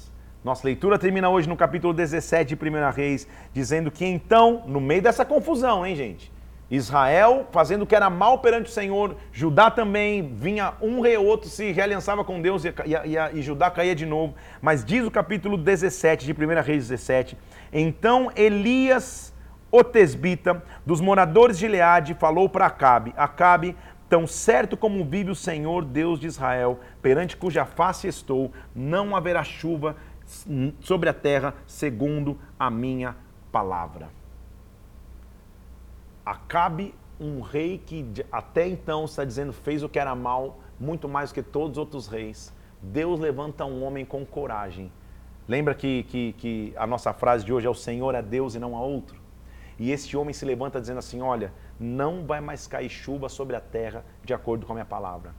Nossa 0.45 0.67
leitura 0.67 0.99
termina 0.99 1.31
hoje 1.31 1.49
no 1.49 1.57
capítulo 1.57 1.95
17 1.95 2.55
de 2.55 2.69
1 2.69 2.91
Reis, 2.91 3.27
dizendo 3.55 3.91
que 3.91 4.05
então, 4.05 4.63
no 4.67 4.79
meio 4.79 5.01
dessa 5.01 5.25
confusão, 5.25 5.87
hein, 5.87 5.97
gente? 5.97 6.31
Israel 6.71 7.47
fazendo 7.51 7.83
o 7.83 7.87
que 7.87 7.97
era 7.97 8.11
mal 8.11 8.41
perante 8.41 8.69
o 8.69 8.73
Senhor, 8.73 9.17
Judá 9.33 9.71
também, 9.71 10.35
vinha 10.35 10.75
um 10.83 11.01
rei 11.01 11.17
ou 11.17 11.25
outro, 11.25 11.49
se 11.49 11.73
realiançava 11.73 12.23
com 12.25 12.43
Deus 12.43 12.63
e, 12.67 12.69
e, 12.69 13.39
e, 13.39 13.43
Judá 13.43 13.71
caía 13.71 13.95
de 13.95 14.05
novo. 14.05 14.35
Mas 14.61 14.85
diz 14.85 15.07
o 15.07 15.11
capítulo 15.11 15.57
17 15.57 16.27
de 16.27 16.33
1 16.33 16.63
Reis 16.63 16.89
17: 16.89 17.39
Então 17.73 18.31
Elias, 18.37 19.33
o 19.73 19.83
tesbita, 19.83 20.63
dos 20.85 21.01
moradores 21.01 21.59
de 21.59 21.67
Leade, 21.67 22.13
falou 22.13 22.51
para 22.51 22.67
Acabe: 22.67 23.15
Acabe, 23.17 23.75
tão 24.11 24.27
certo 24.27 24.77
como 24.77 25.05
vive 25.05 25.31
o 25.31 25.35
Senhor 25.35 25.85
Deus 25.85 26.21
de 26.21 26.27
Israel, 26.27 26.81
perante 27.01 27.37
cuja 27.37 27.65
face 27.65 28.07
estou, 28.07 28.53
não 28.75 29.17
haverá 29.17 29.43
chuva 29.43 29.97
sobre 30.81 31.09
a 31.09 31.15
terra 31.15 31.55
segundo 31.67 32.39
a 32.59 32.71
minha 32.71 33.17
palavra. 33.53 34.09
Acabe 36.25 36.95
um 37.21 37.41
rei 37.41 37.79
que 37.79 38.07
até 38.33 38.67
então 38.67 39.05
está 39.05 39.25
dizendo 39.25 39.53
fez 39.53 39.83
o 39.83 39.89
que 39.89 39.99
era 39.99 40.15
mal, 40.15 40.59
muito 40.81 41.09
mais 41.09 41.33
que 41.33 41.43
todos 41.43 41.73
os 41.73 41.79
outros 41.79 42.07
reis. 42.07 42.53
Deus 42.83 43.21
levanta 43.21 43.65
um 43.65 43.83
homem 43.85 44.05
com 44.05 44.25
coragem. 44.25 44.91
Lembra 45.47 45.75
que, 45.75 46.05
que, 46.05 46.33
que 46.35 46.75
a 46.77 46.87
nossa 46.87 47.13
frase 47.13 47.45
de 47.45 47.53
hoje 47.53 47.67
é 47.67 47.71
o 47.71 47.75
Senhor 47.75 48.15
é 48.15 48.23
Deus 48.23 48.55
e 48.55 48.59
não 48.59 48.77
há 48.77 48.81
outro? 48.81 49.23
E 49.79 49.91
este 49.91 50.17
homem 50.17 50.33
se 50.33 50.45
levanta 50.45 50.81
dizendo 50.81 50.99
assim: 50.99 51.21
Olha, 51.21 51.53
não 51.79 52.25
vai 52.25 52.41
mais 52.41 52.67
cair 52.67 52.89
chuva 52.89 53.29
sobre 53.29 53.57
a 53.57 53.61
terra 53.61 54.05
de 54.23 54.33
acordo 54.33 54.67
com 54.67 54.73
a 54.73 54.77
minha 54.77 54.85
palavra. 54.87 55.35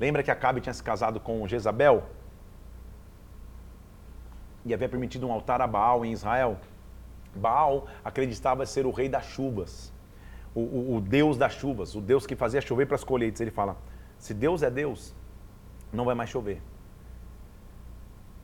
Lembra 0.00 0.22
que 0.22 0.30
Acabe 0.30 0.60
tinha 0.60 0.72
se 0.72 0.82
casado 0.82 1.20
com 1.20 1.46
Jezabel? 1.46 2.04
E 4.64 4.72
havia 4.72 4.88
permitido 4.88 5.26
um 5.26 5.32
altar 5.32 5.60
a 5.60 5.66
Baal 5.66 6.04
em 6.04 6.12
Israel. 6.12 6.58
Baal 7.34 7.86
acreditava 8.04 8.64
ser 8.66 8.86
o 8.86 8.90
rei 8.90 9.08
das 9.08 9.24
chuvas, 9.24 9.92
o, 10.54 10.60
o, 10.60 10.96
o 10.96 11.00
Deus 11.00 11.36
das 11.36 11.54
chuvas, 11.54 11.94
o 11.94 12.00
Deus 12.00 12.26
que 12.26 12.36
fazia 12.36 12.60
chover 12.60 12.86
para 12.86 12.96
as 12.96 13.04
colheitas. 13.04 13.40
Ele 13.40 13.50
fala: 13.50 13.76
se 14.18 14.34
Deus 14.34 14.62
é 14.62 14.70
Deus, 14.70 15.14
não 15.92 16.04
vai 16.04 16.14
mais 16.14 16.30
chover. 16.30 16.60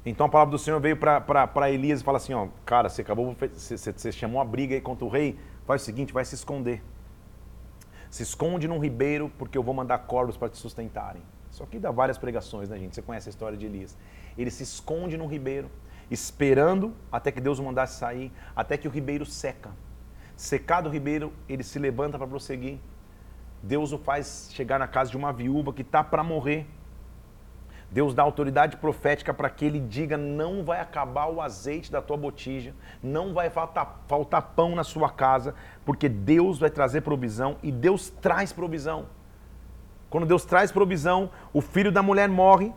Então 0.04 0.26
a 0.26 0.28
palavra 0.28 0.52
do 0.52 0.58
Senhor 0.58 0.80
veio 0.80 0.96
para 0.96 1.70
Elias 1.70 2.00
e 2.00 2.04
fala 2.04 2.16
assim: 2.16 2.32
ó, 2.32 2.48
cara, 2.64 2.88
você 2.88 3.02
acabou, 3.02 3.36
você, 3.52 3.76
você 3.76 4.12
chamou 4.12 4.40
a 4.40 4.44
briga 4.44 4.74
aí 4.74 4.80
contra 4.80 5.04
o 5.04 5.08
rei, 5.08 5.38
faz 5.66 5.82
o 5.82 5.84
seguinte, 5.84 6.12
vai 6.12 6.24
se 6.24 6.34
esconder. 6.34 6.82
Se 8.10 8.22
esconde 8.22 8.66
num 8.66 8.78
ribeiro, 8.78 9.30
porque 9.38 9.58
eu 9.58 9.62
vou 9.62 9.74
mandar 9.74 9.98
corvos 9.98 10.36
para 10.36 10.48
te 10.48 10.56
sustentarem. 10.56 11.22
Isso 11.50 11.62
aqui 11.62 11.78
dá 11.78 11.90
várias 11.90 12.16
pregações, 12.16 12.68
né, 12.68 12.78
gente? 12.78 12.94
Você 12.94 13.02
conhece 13.02 13.28
a 13.28 13.30
história 13.30 13.58
de 13.58 13.66
Elias. 13.66 13.96
Ele 14.36 14.50
se 14.50 14.62
esconde 14.62 15.16
num 15.18 15.26
ribeiro, 15.26 15.70
esperando 16.10 16.94
até 17.10 17.30
que 17.30 17.40
Deus 17.40 17.58
o 17.58 17.64
mandasse 17.64 17.98
sair, 17.98 18.32
até 18.54 18.76
que 18.76 18.88
o 18.88 18.90
ribeiro 18.90 19.26
seca. 19.26 19.70
Secado 20.36 20.88
o 20.88 20.92
ribeiro, 20.92 21.32
ele 21.48 21.62
se 21.62 21.78
levanta 21.78 22.16
para 22.16 22.26
prosseguir. 22.26 22.78
Deus 23.62 23.92
o 23.92 23.98
faz 23.98 24.50
chegar 24.52 24.78
na 24.78 24.86
casa 24.86 25.10
de 25.10 25.16
uma 25.16 25.32
viúva 25.32 25.72
que 25.72 25.82
está 25.82 26.04
para 26.04 26.22
morrer. 26.22 26.66
Deus 27.90 28.14
dá 28.14 28.22
autoridade 28.22 28.76
profética 28.76 29.32
para 29.32 29.48
que 29.48 29.64
ele 29.64 29.80
diga: 29.80 30.16
não 30.16 30.62
vai 30.62 30.80
acabar 30.80 31.26
o 31.26 31.40
azeite 31.40 31.90
da 31.90 32.02
tua 32.02 32.16
botija, 32.16 32.74
não 33.02 33.32
vai 33.32 33.48
faltar, 33.50 34.02
faltar 34.06 34.42
pão 34.54 34.74
na 34.74 34.84
sua 34.84 35.10
casa, 35.10 35.54
porque 35.84 36.08
Deus 36.08 36.58
vai 36.58 36.70
trazer 36.70 37.00
provisão 37.00 37.56
e 37.62 37.72
Deus 37.72 38.10
traz 38.10 38.52
provisão. 38.52 39.06
Quando 40.10 40.26
Deus 40.26 40.44
traz 40.44 40.70
provisão, 40.70 41.30
o 41.52 41.60
filho 41.60 41.92
da 41.92 42.02
mulher 42.02 42.28
morre 42.28 42.72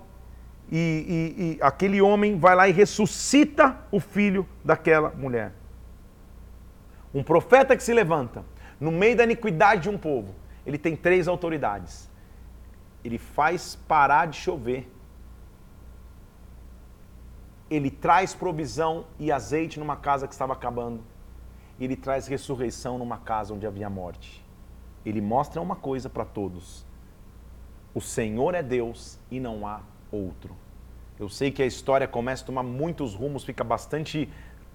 e, 0.72 0.78
e, 0.78 1.44
e 1.44 1.60
aquele 1.62 2.02
homem 2.02 2.38
vai 2.38 2.56
lá 2.56 2.68
e 2.68 2.72
ressuscita 2.72 3.78
o 3.92 4.00
filho 4.00 4.48
daquela 4.64 5.10
mulher. 5.10 5.54
Um 7.14 7.24
profeta 7.24 7.76
que 7.76 7.84
se 7.84 7.94
levanta 7.94 8.46
no 8.80 8.92
meio 8.92 9.18
da 9.18 9.24
iniquidade 9.24 9.84
de 9.84 9.90
um 9.90 9.98
povo, 9.98 10.34
ele 10.66 10.78
tem 10.78 10.96
três 10.96 11.28
autoridades. 11.28 12.10
Ele 13.04 13.18
faz 13.18 13.76
parar 13.88 14.28
de 14.28 14.38
chover 14.38 14.90
ele 17.72 17.90
traz 17.90 18.36
provisão 18.36 19.06
e 19.18 19.32
azeite 19.32 19.80
numa 19.80 19.96
casa 19.96 20.28
que 20.28 20.34
estava 20.34 20.52
acabando. 20.52 21.02
Ele 21.80 21.96
traz 21.96 22.28
ressurreição 22.28 22.98
numa 22.98 23.18
casa 23.18 23.54
onde 23.54 23.66
havia 23.66 23.90
morte. 23.90 24.46
Ele 25.06 25.22
mostra 25.22 25.62
uma 25.62 25.76
coisa 25.78 26.10
para 26.10 26.26
todos: 26.26 26.86
o 27.96 28.02
Senhor 28.02 28.54
é 28.56 28.62
Deus 28.62 29.18
e 29.32 29.40
não 29.40 29.66
há 29.66 29.80
outro. 30.12 30.56
Eu 31.20 31.30
sei 31.30 31.52
que 31.52 31.62
a 31.62 31.66
história 31.66 32.08
começa 32.08 32.44
a 32.44 32.46
tomar 32.46 32.64
muitos 32.64 33.14
rumos, 33.14 33.44
fica 33.44 33.64
bastante 33.64 34.28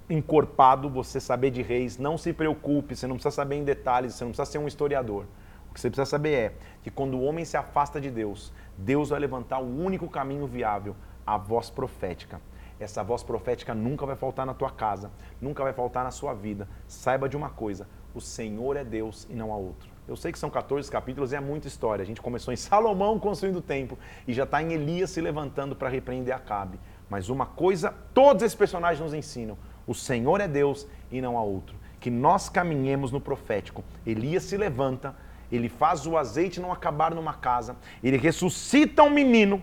encorpado 0.08 0.88
você 0.88 1.20
saber 1.20 1.50
de 1.50 1.62
reis. 1.62 1.98
Não 1.98 2.16
se 2.16 2.32
preocupe, 2.32 2.94
você 2.94 3.06
não 3.06 3.16
precisa 3.16 3.34
saber 3.34 3.56
em 3.56 3.64
detalhes, 3.64 4.14
você 4.14 4.24
não 4.24 4.30
precisa 4.30 4.52
ser 4.52 4.58
um 4.58 4.68
historiador. 4.68 5.24
O 5.68 5.74
que 5.74 5.80
você 5.80 5.90
precisa 5.90 6.06
saber 6.06 6.34
é 6.34 6.54
que 6.82 6.90
quando 6.90 7.14
o 7.14 7.22
homem 7.22 7.44
se 7.44 7.56
afasta 7.56 8.00
de 8.00 8.10
Deus, 8.10 8.52
Deus 8.78 9.10
vai 9.10 9.20
levantar 9.20 9.58
o 9.58 9.84
único 9.84 10.08
caminho 10.08 10.46
viável, 10.46 10.94
a 11.26 11.36
voz 11.36 11.68
profética. 11.68 12.40
Essa 12.78 13.02
voz 13.02 13.22
profética 13.22 13.74
nunca 13.74 14.04
vai 14.04 14.16
faltar 14.16 14.44
na 14.46 14.54
tua 14.54 14.70
casa, 14.70 15.10
nunca 15.40 15.62
vai 15.62 15.72
faltar 15.72 16.04
na 16.04 16.10
sua 16.10 16.34
vida. 16.34 16.68
Saiba 16.86 17.28
de 17.28 17.36
uma 17.36 17.50
coisa: 17.50 17.88
o 18.14 18.20
Senhor 18.20 18.76
é 18.76 18.84
Deus 18.84 19.26
e 19.30 19.34
não 19.34 19.52
há 19.52 19.56
outro. 19.56 19.95
Eu 20.08 20.14
sei 20.14 20.30
que 20.30 20.38
são 20.38 20.48
14 20.48 20.90
capítulos 20.90 21.32
e 21.32 21.36
é 21.36 21.40
muita 21.40 21.66
história. 21.66 22.02
A 22.02 22.06
gente 22.06 22.20
começou 22.20 22.54
em 22.54 22.56
Salomão 22.56 23.18
construindo 23.18 23.56
o 23.56 23.62
templo 23.62 23.98
e 24.26 24.32
já 24.32 24.44
está 24.44 24.62
em 24.62 24.72
Elias 24.72 25.10
se 25.10 25.20
levantando 25.20 25.74
para 25.74 25.88
repreender 25.88 26.34
Acabe. 26.34 26.78
Mas 27.10 27.28
uma 27.28 27.46
coisa, 27.46 27.92
todos 28.14 28.42
esses 28.42 28.56
personagens 28.56 29.00
nos 29.00 29.12
ensinam: 29.12 29.58
o 29.86 29.94
Senhor 29.94 30.40
é 30.40 30.46
Deus 30.46 30.86
e 31.10 31.20
não 31.20 31.36
há 31.36 31.42
outro. 31.42 31.76
Que 31.98 32.10
nós 32.10 32.48
caminhemos 32.48 33.10
no 33.10 33.20
profético. 33.20 33.84
Elias 34.06 34.44
se 34.44 34.56
levanta, 34.56 35.14
ele 35.50 35.68
faz 35.68 36.06
o 36.06 36.16
azeite 36.16 36.60
não 36.60 36.72
acabar 36.72 37.12
numa 37.12 37.34
casa, 37.34 37.76
ele 38.02 38.16
ressuscita 38.16 39.02
um 39.02 39.10
menino 39.10 39.60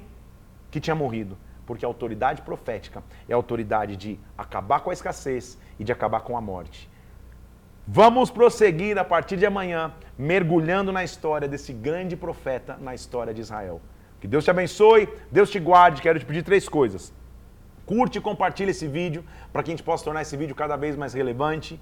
que 0.70 0.80
tinha 0.80 0.96
morrido 0.96 1.38
porque 1.66 1.86
a 1.86 1.88
autoridade 1.88 2.42
profética 2.42 3.04
é 3.28 3.34
a 3.34 3.36
autoridade 3.36 3.96
de 3.96 4.20
acabar 4.38 4.82
com 4.82 4.90
a 4.90 4.94
escassez 4.94 5.58
e 5.80 5.84
de 5.84 5.92
acabar 5.92 6.22
com 6.22 6.38
a 6.38 6.42
morte. 6.42 6.90
Vamos 7.86 8.32
prosseguir 8.32 8.98
a 8.98 9.04
partir 9.04 9.36
de 9.36 9.46
amanhã, 9.46 9.92
mergulhando 10.18 10.92
na 10.92 11.04
história 11.04 11.50
desse 11.50 11.74
grande 11.74 12.16
profeta 12.16 12.78
na 12.80 12.96
história 12.96 13.34
de 13.34 13.42
Israel. 13.42 13.82
Que 14.22 14.28
Deus 14.28 14.46
te 14.46 14.52
abençoe, 14.52 15.10
Deus 15.30 15.50
te 15.50 15.60
guarde. 15.60 16.02
Quero 16.02 16.18
te 16.18 16.26
pedir 16.26 16.44
três 16.44 16.70
coisas. 16.70 17.12
Curte 17.86 18.20
e 18.20 18.22
compartilhe 18.22 18.72
esse 18.72 18.88
vídeo 18.88 19.26
para 19.52 19.62
que 19.62 19.70
a 19.70 19.74
gente 19.74 19.84
possa 19.84 20.06
tornar 20.06 20.22
esse 20.22 20.38
vídeo 20.38 20.56
cada 20.56 20.78
vez 20.78 20.96
mais 20.96 21.14
relevante. 21.14 21.78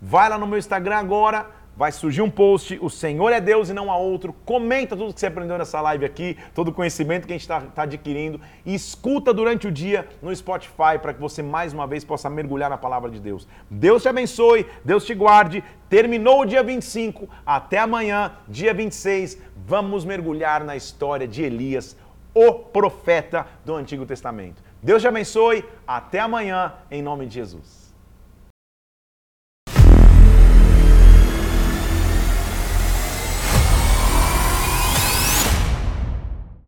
Vai 0.00 0.28
lá 0.28 0.36
no 0.36 0.48
meu 0.48 0.58
Instagram 0.58 0.96
agora, 0.96 1.48
vai 1.76 1.90
surgir 1.90 2.22
um 2.22 2.30
post, 2.30 2.78
o 2.80 2.90
Senhor 2.90 3.30
é 3.30 3.40
Deus 3.40 3.68
e 3.68 3.72
não 3.72 3.90
há 3.90 3.96
outro. 3.96 4.34
Comenta 4.44 4.96
tudo 4.96 5.12
que 5.12 5.20
você 5.20 5.26
aprendeu 5.26 5.56
nessa 5.58 5.80
live 5.80 6.04
aqui, 6.04 6.36
todo 6.54 6.68
o 6.68 6.72
conhecimento 6.72 7.26
que 7.26 7.32
a 7.32 7.36
gente 7.36 7.42
está 7.42 7.60
tá 7.60 7.82
adquirindo 7.82 8.40
e 8.64 8.74
escuta 8.74 9.32
durante 9.32 9.66
o 9.66 9.72
dia 9.72 10.08
no 10.20 10.34
Spotify 10.34 10.98
para 11.00 11.14
que 11.14 11.20
você 11.20 11.42
mais 11.42 11.72
uma 11.72 11.86
vez 11.86 12.04
possa 12.04 12.28
mergulhar 12.28 12.70
na 12.70 12.78
palavra 12.78 13.10
de 13.10 13.20
Deus. 13.20 13.48
Deus 13.70 14.02
te 14.02 14.08
abençoe, 14.08 14.66
Deus 14.84 15.04
te 15.04 15.14
guarde. 15.14 15.64
Terminou 15.88 16.40
o 16.40 16.46
dia 16.46 16.62
25, 16.62 17.28
até 17.44 17.78
amanhã, 17.78 18.32
dia 18.48 18.72
26, 18.72 19.38
vamos 19.66 20.04
mergulhar 20.04 20.64
na 20.64 20.74
história 20.74 21.28
de 21.28 21.42
Elias, 21.42 21.96
o 22.34 22.54
profeta 22.54 23.46
do 23.64 23.74
Antigo 23.74 24.06
Testamento. 24.06 24.62
Deus 24.82 25.02
te 25.02 25.08
abençoe, 25.08 25.64
até 25.86 26.18
amanhã, 26.18 26.72
em 26.90 27.02
nome 27.02 27.26
de 27.26 27.34
Jesus. 27.34 27.81